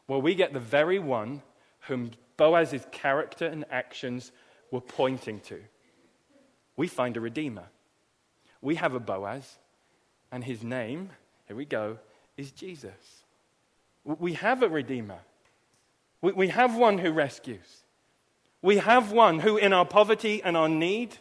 Well, 0.06 0.20
we 0.20 0.34
get 0.34 0.52
the 0.52 0.60
very 0.60 0.98
one 0.98 1.42
whom 1.88 2.10
Boaz's 2.36 2.84
character 2.92 3.46
and 3.46 3.64
actions 3.70 4.30
were 4.70 4.82
pointing 4.82 5.40
to. 5.40 5.60
We 6.76 6.88
find 6.88 7.16
a 7.16 7.20
redeemer. 7.20 7.64
We 8.60 8.74
have 8.74 8.94
a 8.94 9.00
Boaz, 9.00 9.56
and 10.30 10.44
his 10.44 10.62
name, 10.62 11.10
here 11.48 11.56
we 11.56 11.64
go, 11.64 11.98
is 12.36 12.50
Jesus. 12.50 13.24
We 14.04 14.34
have 14.34 14.62
a 14.62 14.68
redeemer. 14.68 15.20
We 16.22 16.48
have 16.48 16.76
one 16.76 16.98
who 16.98 17.12
rescues. 17.12 17.84
We 18.62 18.76
have 18.78 19.10
one 19.10 19.38
who, 19.38 19.56
in 19.56 19.72
our 19.72 19.86
poverty 19.86 20.42
and 20.42 20.56
our 20.56 20.68
need, 20.68 21.16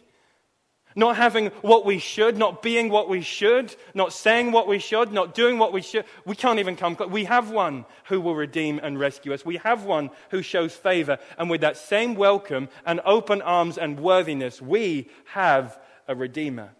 not 0.96 1.16
having 1.16 1.46
what 1.62 1.86
we 1.86 1.98
should, 1.98 2.36
not 2.36 2.62
being 2.62 2.90
what 2.90 3.08
we 3.08 3.22
should, 3.22 3.74
not 3.94 4.12
saying 4.12 4.52
what 4.52 4.66
we 4.66 4.78
should, 4.78 5.12
not 5.12 5.34
doing 5.34 5.56
what 5.56 5.72
we 5.72 5.80
should. 5.80 6.04
We 6.26 6.34
can't 6.34 6.58
even 6.58 6.76
come. 6.76 6.96
We 7.10 7.24
have 7.24 7.50
one 7.50 7.86
who 8.04 8.20
will 8.20 8.34
redeem 8.34 8.80
and 8.82 8.98
rescue 8.98 9.32
us. 9.32 9.44
We 9.44 9.58
have 9.58 9.84
one 9.84 10.10
who 10.30 10.42
shows 10.42 10.74
favor. 10.74 11.18
And 11.38 11.48
with 11.48 11.60
that 11.60 11.76
same 11.76 12.14
welcome 12.14 12.68
and 12.84 13.00
open 13.04 13.40
arms 13.40 13.78
and 13.78 14.00
worthiness, 14.00 14.60
we 14.60 15.08
have 15.26 15.78
a 16.08 16.14
redeemer. 16.14 16.70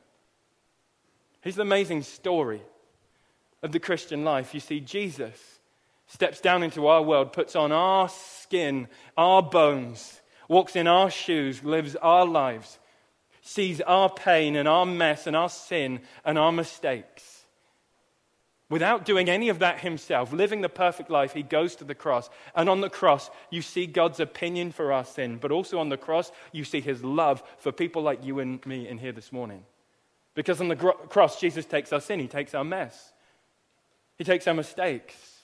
Here's 1.40 1.56
the 1.56 1.62
amazing 1.62 2.02
story 2.02 2.62
of 3.62 3.72
the 3.72 3.80
Christian 3.80 4.24
life. 4.24 4.54
You 4.54 4.60
see, 4.60 4.80
Jesus 4.80 5.59
steps 6.10 6.40
down 6.40 6.62
into 6.62 6.86
our 6.86 7.02
world, 7.02 7.32
puts 7.32 7.56
on 7.56 7.72
our 7.72 8.08
skin, 8.08 8.86
our 9.16 9.42
bones, 9.42 10.20
walks 10.48 10.76
in 10.76 10.86
our 10.86 11.10
shoes, 11.10 11.64
lives 11.64 11.96
our 11.96 12.26
lives 12.26 12.78
sees 13.42 13.80
our 13.80 14.08
pain 14.08 14.54
and 14.56 14.68
our 14.68 14.86
mess 14.86 15.26
and 15.26 15.34
our 15.34 15.48
sin 15.48 16.00
and 16.24 16.38
our 16.38 16.52
mistakes. 16.52 17.44
Without 18.68 19.04
doing 19.04 19.28
any 19.28 19.48
of 19.48 19.58
that 19.58 19.80
himself, 19.80 20.32
living 20.32 20.60
the 20.60 20.68
perfect 20.68 21.10
life, 21.10 21.32
he 21.32 21.42
goes 21.42 21.74
to 21.74 21.84
the 21.84 21.94
cross. 21.94 22.30
And 22.54 22.68
on 22.68 22.80
the 22.80 22.88
cross, 22.88 23.28
you 23.50 23.62
see 23.62 23.86
God's 23.86 24.20
opinion 24.20 24.70
for 24.70 24.92
our 24.92 25.04
sin. 25.04 25.38
But 25.40 25.50
also 25.50 25.80
on 25.80 25.88
the 25.88 25.96
cross, 25.96 26.30
you 26.52 26.62
see 26.62 26.80
his 26.80 27.02
love 27.02 27.42
for 27.58 27.72
people 27.72 28.02
like 28.02 28.24
you 28.24 28.38
and 28.38 28.64
me 28.64 28.86
in 28.86 28.98
here 28.98 29.10
this 29.10 29.32
morning. 29.32 29.64
Because 30.34 30.60
on 30.60 30.68
the 30.68 30.76
cross, 30.76 31.40
Jesus 31.40 31.66
takes 31.66 31.92
our 31.92 32.00
sin, 32.00 32.20
he 32.20 32.28
takes 32.28 32.54
our 32.54 32.62
mess, 32.62 33.12
he 34.16 34.22
takes 34.22 34.46
our 34.46 34.54
mistakes 34.54 35.39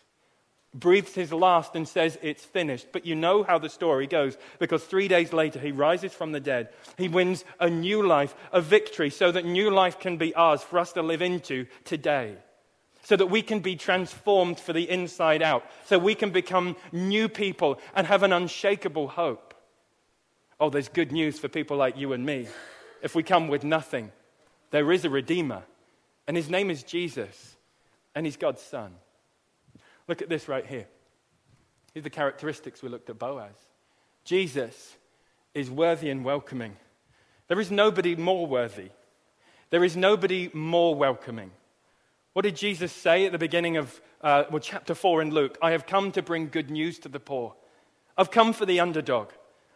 breathes 0.79 1.15
his 1.15 1.33
last 1.33 1.75
and 1.75 1.89
says, 1.89 2.19
It's 2.23 2.45
finished. 2.45 2.89
But 2.93 3.07
you 3.07 3.15
know 3.15 3.43
how 3.43 3.59
the 3.59 3.69
story 3.69 4.07
goes 4.07 4.37
because 4.59 4.85
three 4.85 5.09
days 5.09 5.33
later 5.33 5.59
he 5.59 5.73
rises 5.73 6.13
from 6.13 6.33
the 6.33 6.41
dead. 6.41 6.69
He 6.99 7.09
wins 7.09 7.45
a 7.59 7.71
new 7.71 8.07
life, 8.07 8.35
a 8.53 8.61
victory, 8.61 9.11
so 9.11 9.33
that 9.33 9.45
new 9.45 9.71
life 9.71 9.99
can 9.99 10.17
be 10.17 10.35
ours 10.35 10.63
for 10.63 10.79
us 10.79 10.93
to 10.93 11.03
live 11.03 11.23
into 11.23 11.67
today. 11.85 12.37
So 13.03 13.17
that 13.17 13.27
we 13.27 13.43
can 13.43 13.61
be 13.61 13.77
transformed 13.77 14.59
for 14.59 14.73
the 14.73 14.89
inside 14.91 15.41
out. 15.41 15.65
So 15.87 15.99
we 15.99 16.15
can 16.15 16.31
become 16.31 16.77
new 16.91 17.29
people 17.29 17.81
and 17.95 18.07
have 18.07 18.25
an 18.25 18.33
unshakable 18.33 19.09
hope. 19.09 19.55
Oh, 20.59 20.71
there's 20.71 20.89
good 20.89 21.13
news 21.13 21.39
for 21.39 21.49
people 21.49 21.77
like 21.77 21.97
you 21.97 22.13
and 22.13 22.25
me. 22.27 22.49
If 23.03 23.15
we 23.15 23.23
come 23.23 23.49
with 23.49 23.63
nothing, 23.63 24.11
there 24.71 24.91
is 24.91 25.05
a 25.05 25.11
Redeemer, 25.11 25.63
and 26.27 26.37
his 26.37 26.51
name 26.51 26.71
is 26.71 26.83
Jesus, 26.83 27.57
and 28.15 28.27
he's 28.27 28.37
God's 28.37 28.63
Son. 28.63 28.93
Look 30.09 30.23
at 30.23 30.29
this 30.29 30.49
right 30.49 30.67
here. 30.67 30.87
Here's 31.93 32.05
the 32.05 32.11
characteristics 32.11 32.83
we 32.83 32.89
looked 32.89 33.11
at 33.11 33.19
Boaz. 33.19 33.57
Jesus 34.25 34.97
is 35.55 35.71
worthy 35.71 36.11
and 36.11 36.25
welcoming. 36.25 36.77
There 37.49 37.61
is 37.61 37.71
nobody 37.71 38.17
more 38.17 38.47
worthy. 38.47 38.91
There 39.71 39.85
is 39.85 39.97
nobody 39.97 40.51
more 40.53 40.95
welcoming. 40.95 41.51
What 42.33 42.43
did 42.43 42.57
Jesus 42.57 42.93
say 42.93 43.25
at 43.25 43.33
the 43.33 43.39
beginning 43.39 43.79
of 43.79 44.01
uh, 44.21 44.45
well, 44.51 44.61
chapter 44.61 44.95
4 44.95 45.23
in 45.23 45.31
Luke? 45.31 45.57
I 45.63 45.71
have 45.71 45.87
come 45.87 46.13
to 46.13 46.23
bring 46.23 46.49
good 46.49 46.71
news 46.71 46.99
to 47.01 47.09
the 47.09 47.21
poor. 47.21 47.55
I've 48.17 48.31
come 48.31 48.53
for 48.53 48.67
the 48.67 48.81
underdog. 48.81 49.31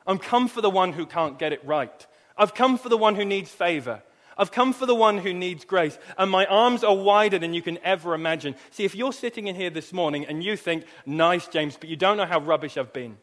I've 0.06 0.20
come 0.20 0.48
for 0.48 0.60
the 0.60 0.70
one 0.70 0.92
who 0.92 1.06
can't 1.06 1.38
get 1.38 1.52
it 1.52 1.64
right. 1.64 2.06
I've 2.36 2.54
come 2.54 2.76
for 2.76 2.88
the 2.88 2.96
one 2.96 3.14
who 3.14 3.24
needs 3.24 3.50
favor. 3.50 4.02
I've 4.40 4.50
come 4.50 4.72
for 4.72 4.86
the 4.86 4.94
one 4.94 5.18
who 5.18 5.34
needs 5.34 5.66
grace, 5.66 5.98
and 6.16 6.30
my 6.30 6.46
arms 6.46 6.82
are 6.82 6.96
wider 6.96 7.38
than 7.38 7.52
you 7.52 7.60
can 7.60 7.78
ever 7.84 8.14
imagine. 8.14 8.54
See, 8.70 8.84
if 8.84 8.94
you're 8.94 9.12
sitting 9.12 9.48
in 9.48 9.54
here 9.54 9.68
this 9.68 9.92
morning 9.92 10.24
and 10.24 10.42
you 10.42 10.56
think, 10.56 10.86
nice, 11.04 11.46
James, 11.46 11.76
but 11.78 11.90
you 11.90 11.96
don't 11.96 12.16
know 12.16 12.24
how 12.24 12.40
rubbish 12.40 12.78
I've 12.78 12.94
been, 12.94 13.18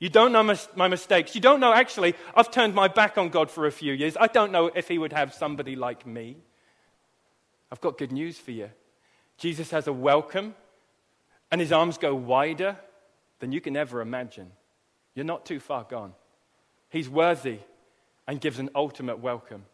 you 0.00 0.08
don't 0.08 0.32
know 0.32 0.42
my 0.74 0.88
mistakes, 0.88 1.36
you 1.36 1.40
don't 1.40 1.60
know 1.60 1.72
actually, 1.72 2.16
I've 2.34 2.50
turned 2.50 2.74
my 2.74 2.88
back 2.88 3.16
on 3.16 3.28
God 3.28 3.48
for 3.48 3.64
a 3.64 3.70
few 3.70 3.92
years, 3.92 4.16
I 4.18 4.26
don't 4.26 4.50
know 4.50 4.72
if 4.74 4.88
He 4.88 4.98
would 4.98 5.12
have 5.12 5.32
somebody 5.32 5.76
like 5.76 6.04
me. 6.04 6.36
I've 7.70 7.80
got 7.80 7.96
good 7.96 8.10
news 8.10 8.36
for 8.36 8.50
you. 8.50 8.70
Jesus 9.38 9.70
has 9.70 9.86
a 9.86 9.92
welcome, 9.92 10.56
and 11.52 11.60
His 11.60 11.70
arms 11.70 11.96
go 11.96 12.12
wider 12.12 12.76
than 13.38 13.52
you 13.52 13.60
can 13.60 13.76
ever 13.76 14.00
imagine. 14.00 14.50
You're 15.14 15.24
not 15.24 15.46
too 15.46 15.60
far 15.60 15.84
gone. 15.84 16.12
He's 16.88 17.08
worthy 17.08 17.58
and 18.26 18.40
gives 18.40 18.58
an 18.58 18.70
ultimate 18.74 19.20
welcome. 19.20 19.64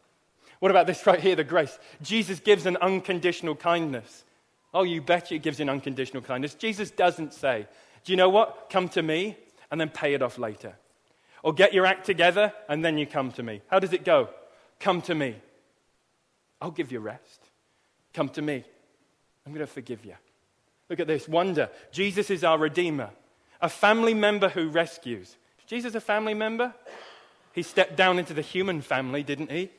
What 0.61 0.71
about 0.71 0.87
this 0.87 1.07
right 1.07 1.21
here, 1.21 1.37
the 1.37 1.45
grace? 1.45 1.79
Jesus 2.03 2.41
gives 2.41 2.67
an 2.67 2.77
unconditional 2.79 3.55
kindness. 3.55 4.25
Oh, 4.73 4.83
you 4.83 5.01
bet 5.01 5.29
he 5.29 5.39
gives 5.39 5.61
an 5.61 5.69
unconditional 5.69 6.23
kindness. 6.23 6.55
Jesus 6.55 6.91
doesn't 6.91 7.35
say, 7.35 7.67
Do 8.05 8.13
you 8.13 8.17
know 8.17 8.29
what? 8.29 8.69
Come 8.71 8.89
to 8.91 9.03
me 9.03 9.37
and 9.71 9.81
then 9.81 9.89
pay 9.89 10.15
it 10.15 10.23
off 10.23 10.39
later. 10.39 10.75
Or 11.43 11.53
get 11.53 11.73
your 11.73 11.87
act 11.87 12.07
together 12.07 12.53
and 12.69 12.85
then 12.85 12.99
you 12.99 13.07
come 13.07 13.33
to 13.33 13.43
me. 13.43 13.63
How 13.69 13.79
does 13.79 13.93
it 13.93 14.05
go? 14.05 14.29
Come 14.81 15.03
to 15.03 15.15
me. 15.15 15.37
I'll 16.61 16.71
give 16.71 16.93
you 16.93 17.01
rest. 17.01 17.41
Come 18.15 18.29
to 18.31 18.43
me. 18.43 18.65
I'm 19.45 19.53
going 19.53 19.67
to 19.67 19.73
forgive 19.73 20.05
you. 20.05 20.15
Look 20.89 21.01
at 21.01 21.07
this 21.07 21.29
wonder. 21.29 21.71
Jesus 21.93 22.31
is 22.31 22.45
our 22.45 22.59
Redeemer, 22.59 23.11
a 23.61 23.69
family 23.69 24.15
member 24.15 24.49
who 24.49 24.69
rescues. 24.69 25.37
Is 25.59 25.65
Jesus 25.67 25.95
a 25.95 26.01
family 26.01 26.35
member? 26.35 26.75
He 27.53 27.63
stepped 27.63 27.97
down 27.97 28.19
into 28.19 28.35
the 28.35 28.43
human 28.43 28.81
family, 28.83 29.23
didn't 29.23 29.51
he? 29.51 29.71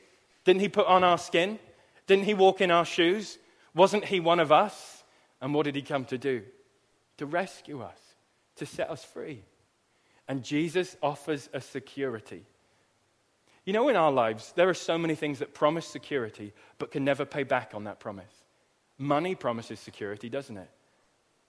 Didn't 0.48 0.62
he 0.62 0.70
put 0.70 0.86
on 0.86 1.04
our 1.04 1.18
skin? 1.18 1.58
Didn't 2.06 2.24
he 2.24 2.32
walk 2.32 2.62
in 2.62 2.70
our 2.70 2.86
shoes? 2.86 3.36
Wasn't 3.74 4.06
he 4.06 4.18
one 4.18 4.40
of 4.40 4.50
us? 4.50 5.04
And 5.42 5.52
what 5.52 5.64
did 5.64 5.74
he 5.74 5.82
come 5.82 6.06
to 6.06 6.16
do? 6.16 6.42
To 7.18 7.26
rescue 7.26 7.82
us, 7.82 7.98
to 8.56 8.64
set 8.64 8.88
us 8.88 9.04
free. 9.04 9.42
And 10.26 10.42
Jesus 10.42 10.96
offers 11.02 11.50
a 11.52 11.60
security. 11.60 12.46
You 13.66 13.74
know, 13.74 13.90
in 13.90 13.96
our 13.96 14.10
lives, 14.10 14.54
there 14.56 14.70
are 14.70 14.74
so 14.74 14.96
many 14.96 15.14
things 15.14 15.40
that 15.40 15.52
promise 15.52 15.86
security 15.86 16.54
but 16.78 16.92
can 16.92 17.04
never 17.04 17.26
pay 17.26 17.42
back 17.42 17.72
on 17.74 17.84
that 17.84 18.00
promise. 18.00 18.32
Money 18.96 19.34
promises 19.34 19.78
security, 19.78 20.30
doesn't 20.30 20.56
it? 20.56 20.70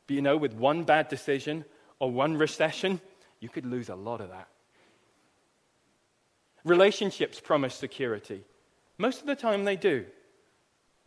But 0.07 0.15
you 0.17 0.21
know, 0.21 0.35
with 0.35 0.55
one 0.55 0.83
bad 0.83 1.07
decision 1.07 1.63
or 1.99 2.11
one 2.11 2.35
recession, 2.35 2.99
you 3.39 3.47
could 3.47 3.65
lose 3.65 3.87
a 3.87 3.95
lot 3.95 4.19
of 4.19 4.31
that. 4.31 4.49
Relationships 6.65 7.39
promise 7.39 7.75
security. 7.75 8.43
Most 8.99 9.21
of 9.21 9.27
the 9.27 9.35
time 9.35 9.63
they 9.63 9.77
do, 9.77 10.05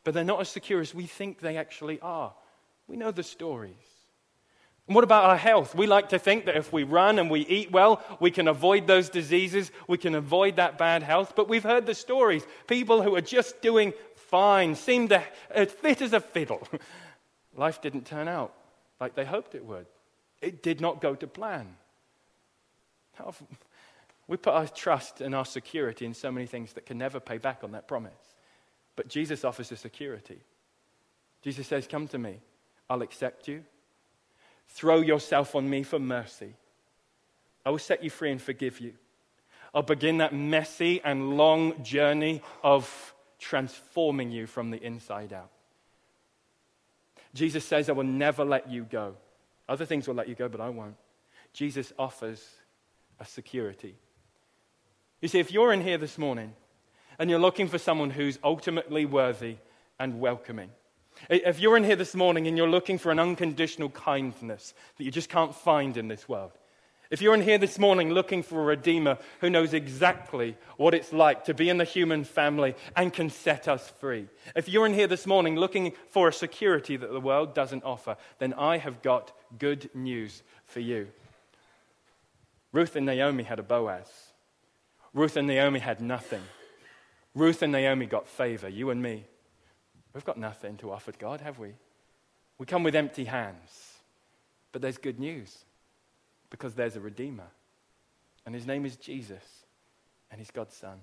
but 0.02 0.14
they're 0.14 0.24
not 0.24 0.40
as 0.40 0.48
secure 0.48 0.80
as 0.80 0.94
we 0.94 1.04
think 1.04 1.38
they 1.40 1.58
actually 1.58 2.00
are. 2.00 2.32
We 2.88 2.96
know 2.96 3.10
the 3.10 3.22
stories. 3.22 3.74
And 4.88 4.94
what 4.94 5.04
about 5.04 5.26
our 5.26 5.36
health? 5.36 5.74
We 5.74 5.86
like 5.86 6.08
to 6.08 6.18
think 6.18 6.46
that 6.46 6.56
if 6.56 6.72
we 6.72 6.82
run 6.84 7.18
and 7.18 7.30
we 7.30 7.40
eat 7.40 7.70
well, 7.70 8.02
we 8.18 8.30
can 8.30 8.48
avoid 8.48 8.86
those 8.86 9.10
diseases, 9.10 9.70
we 9.86 9.98
can 9.98 10.14
avoid 10.14 10.56
that 10.56 10.78
bad 10.78 11.02
health. 11.02 11.34
But 11.36 11.48
we've 11.48 11.62
heard 11.62 11.86
the 11.86 11.94
stories. 11.94 12.44
People 12.66 13.02
who 13.02 13.14
are 13.14 13.20
just 13.20 13.60
doing 13.60 13.92
fine, 14.14 14.74
seem 14.74 15.08
to 15.08 15.22
as 15.50 15.70
fit 15.70 16.00
as 16.00 16.14
a 16.14 16.20
fiddle. 16.20 16.66
Life 17.56 17.82
didn't 17.82 18.06
turn 18.06 18.26
out 18.26 18.54
like 19.00 19.14
they 19.14 19.26
hoped 19.26 19.54
it 19.54 19.64
would. 19.66 19.86
It 20.40 20.62
did 20.62 20.80
not 20.80 21.02
go 21.02 21.14
to 21.14 21.26
plan. 21.26 21.76
We 24.28 24.36
put 24.36 24.54
our 24.54 24.66
trust 24.66 25.20
and 25.20 25.34
our 25.34 25.44
security 25.44 26.06
in 26.06 26.14
so 26.14 26.30
many 26.30 26.46
things 26.46 26.72
that 26.74 26.86
can 26.86 26.98
never 26.98 27.20
pay 27.20 27.38
back 27.38 27.64
on 27.64 27.72
that 27.72 27.88
promise. 27.88 28.34
But 28.96 29.08
Jesus 29.08 29.44
offers 29.44 29.72
a 29.72 29.76
security. 29.76 30.40
Jesus 31.42 31.66
says, 31.66 31.86
Come 31.86 32.08
to 32.08 32.18
me, 32.18 32.40
I'll 32.88 33.02
accept 33.02 33.48
you. 33.48 33.64
Throw 34.68 35.00
yourself 35.00 35.54
on 35.54 35.68
me 35.68 35.82
for 35.82 35.98
mercy. 35.98 36.54
I 37.64 37.70
will 37.70 37.78
set 37.78 38.02
you 38.02 38.10
free 38.10 38.30
and 38.30 38.40
forgive 38.40 38.80
you. 38.80 38.94
I'll 39.74 39.82
begin 39.82 40.18
that 40.18 40.34
messy 40.34 41.00
and 41.02 41.36
long 41.36 41.82
journey 41.82 42.42
of 42.62 43.14
transforming 43.38 44.30
you 44.30 44.46
from 44.46 44.70
the 44.70 44.82
inside 44.82 45.32
out. 45.32 45.50
Jesus 47.34 47.64
says, 47.64 47.88
I 47.88 47.92
will 47.92 48.04
never 48.04 48.44
let 48.44 48.70
you 48.70 48.84
go. 48.84 49.14
Other 49.68 49.86
things 49.86 50.06
will 50.06 50.14
let 50.14 50.28
you 50.28 50.34
go, 50.34 50.48
but 50.48 50.60
I 50.60 50.68
won't. 50.68 50.96
Jesus 51.52 51.92
offers 51.98 52.46
a 53.18 53.24
security. 53.24 53.96
You 55.22 55.28
see, 55.28 55.38
if 55.38 55.52
you're 55.52 55.72
in 55.72 55.80
here 55.80 55.98
this 55.98 56.18
morning 56.18 56.52
and 57.16 57.30
you're 57.30 57.38
looking 57.38 57.68
for 57.68 57.78
someone 57.78 58.10
who's 58.10 58.40
ultimately 58.42 59.06
worthy 59.06 59.56
and 59.98 60.18
welcoming, 60.18 60.70
if 61.30 61.60
you're 61.60 61.76
in 61.76 61.84
here 61.84 61.94
this 61.94 62.16
morning 62.16 62.48
and 62.48 62.56
you're 62.56 62.68
looking 62.68 62.98
for 62.98 63.12
an 63.12 63.20
unconditional 63.20 63.88
kindness 63.90 64.74
that 64.98 65.04
you 65.04 65.12
just 65.12 65.28
can't 65.28 65.54
find 65.54 65.96
in 65.96 66.08
this 66.08 66.28
world, 66.28 66.50
if 67.08 67.22
you're 67.22 67.34
in 67.34 67.42
here 67.42 67.58
this 67.58 67.78
morning 67.78 68.10
looking 68.10 68.42
for 68.42 68.62
a 68.62 68.64
Redeemer 68.64 69.16
who 69.40 69.48
knows 69.48 69.74
exactly 69.74 70.56
what 70.76 70.92
it's 70.92 71.12
like 71.12 71.44
to 71.44 71.54
be 71.54 71.68
in 71.68 71.78
the 71.78 71.84
human 71.84 72.24
family 72.24 72.74
and 72.96 73.12
can 73.12 73.30
set 73.30 73.68
us 73.68 73.92
free, 74.00 74.26
if 74.56 74.68
you're 74.68 74.86
in 74.86 74.94
here 74.94 75.06
this 75.06 75.26
morning 75.26 75.54
looking 75.54 75.92
for 76.08 76.26
a 76.26 76.32
security 76.32 76.96
that 76.96 77.12
the 77.12 77.20
world 77.20 77.54
doesn't 77.54 77.84
offer, 77.84 78.16
then 78.40 78.54
I 78.54 78.78
have 78.78 79.02
got 79.02 79.30
good 79.56 79.88
news 79.94 80.42
for 80.64 80.80
you. 80.80 81.06
Ruth 82.72 82.96
and 82.96 83.06
Naomi 83.06 83.44
had 83.44 83.60
a 83.60 83.62
Boaz. 83.62 84.31
Ruth 85.14 85.36
and 85.36 85.46
Naomi 85.46 85.78
had 85.78 86.00
nothing. 86.00 86.42
Ruth 87.34 87.62
and 87.62 87.72
Naomi 87.72 88.06
got 88.06 88.28
favor. 88.28 88.68
You 88.68 88.90
and 88.90 89.02
me, 89.02 89.24
we've 90.14 90.24
got 90.24 90.38
nothing 90.38 90.76
to 90.78 90.90
offer 90.90 91.12
God, 91.18 91.40
have 91.40 91.58
we? 91.58 91.74
We 92.58 92.66
come 92.66 92.82
with 92.82 92.94
empty 92.94 93.24
hands. 93.24 93.92
But 94.72 94.80
there's 94.80 94.98
good 94.98 95.20
news 95.20 95.64
because 96.50 96.74
there's 96.74 96.96
a 96.96 97.00
Redeemer. 97.00 97.48
And 98.44 98.54
his 98.54 98.66
name 98.66 98.84
is 98.84 98.96
Jesus, 98.96 99.44
and 100.30 100.40
he's 100.40 100.50
God's 100.50 100.74
Son. 100.74 100.98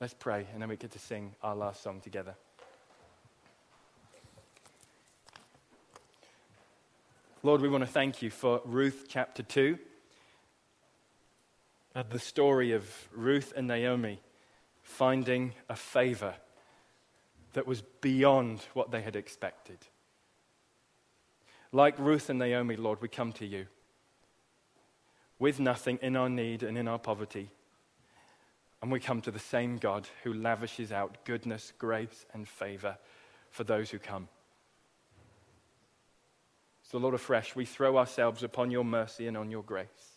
Let's 0.00 0.14
pray, 0.14 0.46
and 0.52 0.60
then 0.60 0.68
we 0.68 0.76
get 0.76 0.90
to 0.92 0.98
sing 0.98 1.34
our 1.42 1.54
last 1.54 1.82
song 1.82 2.00
together. 2.00 2.34
Lord, 7.44 7.60
we 7.60 7.68
want 7.68 7.84
to 7.84 7.90
thank 7.90 8.22
you 8.22 8.30
for 8.30 8.60
Ruth 8.64 9.06
chapter 9.08 9.42
2 9.42 9.78
and 11.94 12.10
the 12.10 12.18
story 12.18 12.72
of 12.72 13.08
Ruth 13.14 13.52
and 13.56 13.66
Naomi 13.66 14.20
finding 14.82 15.54
a 15.68 15.76
favor 15.76 16.34
that 17.52 17.66
was 17.66 17.82
beyond 18.00 18.60
what 18.72 18.90
they 18.90 19.02
had 19.02 19.16
expected. 19.16 19.78
Like 21.70 21.98
Ruth 21.98 22.30
and 22.30 22.38
Naomi, 22.38 22.76
Lord, 22.76 23.00
we 23.00 23.08
come 23.08 23.32
to 23.34 23.46
you 23.46 23.66
with 25.38 25.58
nothing 25.58 25.98
in 26.02 26.16
our 26.16 26.28
need 26.28 26.62
and 26.62 26.78
in 26.78 26.86
our 26.86 26.98
poverty. 26.98 27.50
And 28.80 28.90
we 28.90 29.00
come 29.00 29.20
to 29.22 29.30
the 29.30 29.38
same 29.38 29.78
God 29.78 30.08
who 30.24 30.32
lavishes 30.32 30.92
out 30.92 31.24
goodness, 31.24 31.72
grace, 31.78 32.26
and 32.32 32.48
favor 32.48 32.96
for 33.50 33.64
those 33.64 33.90
who 33.90 33.98
come. 33.98 34.28
So, 36.82 36.98
Lord, 36.98 37.14
afresh, 37.14 37.56
we 37.56 37.64
throw 37.64 37.96
ourselves 37.96 38.42
upon 38.42 38.70
your 38.70 38.84
mercy 38.84 39.26
and 39.26 39.36
on 39.36 39.50
your 39.50 39.62
grace, 39.62 40.11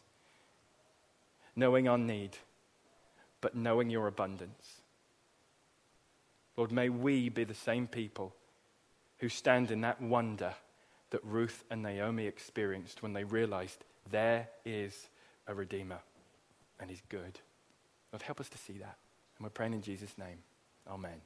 knowing 1.56 1.88
our 1.88 1.98
need, 1.98 2.38
but 3.42 3.56
knowing 3.56 3.90
your 3.90 4.08
abundance. 4.08 4.82
Lord, 6.58 6.72
may 6.72 6.90
we 6.90 7.30
be 7.30 7.44
the 7.44 7.54
same 7.54 7.88
people 7.88 8.34
who 9.20 9.30
stand 9.30 9.72
in 9.72 9.82
that 9.82 10.02
wonder 10.02 10.54
that 11.10 11.24
Ruth 11.24 11.64
and 11.70 11.82
Naomi 11.82 12.28
experienced 12.28 13.04
when 13.04 13.14
they 13.14 13.24
realized 13.24 13.84
there 14.10 14.50
is 14.66 15.10
a 15.48 15.54
Redeemer, 15.54 16.00
and 16.80 16.90
He's 16.90 17.02
good. 17.10 17.40
Lord, 18.12 18.22
help 18.22 18.40
us 18.40 18.50
to 18.50 18.58
see 18.58 18.78
that. 18.80 18.98
And 19.38 19.46
we're 19.46 19.50
praying 19.50 19.74
in 19.74 19.82
Jesus' 19.82 20.18
name. 20.18 20.40
Amen. 20.88 21.22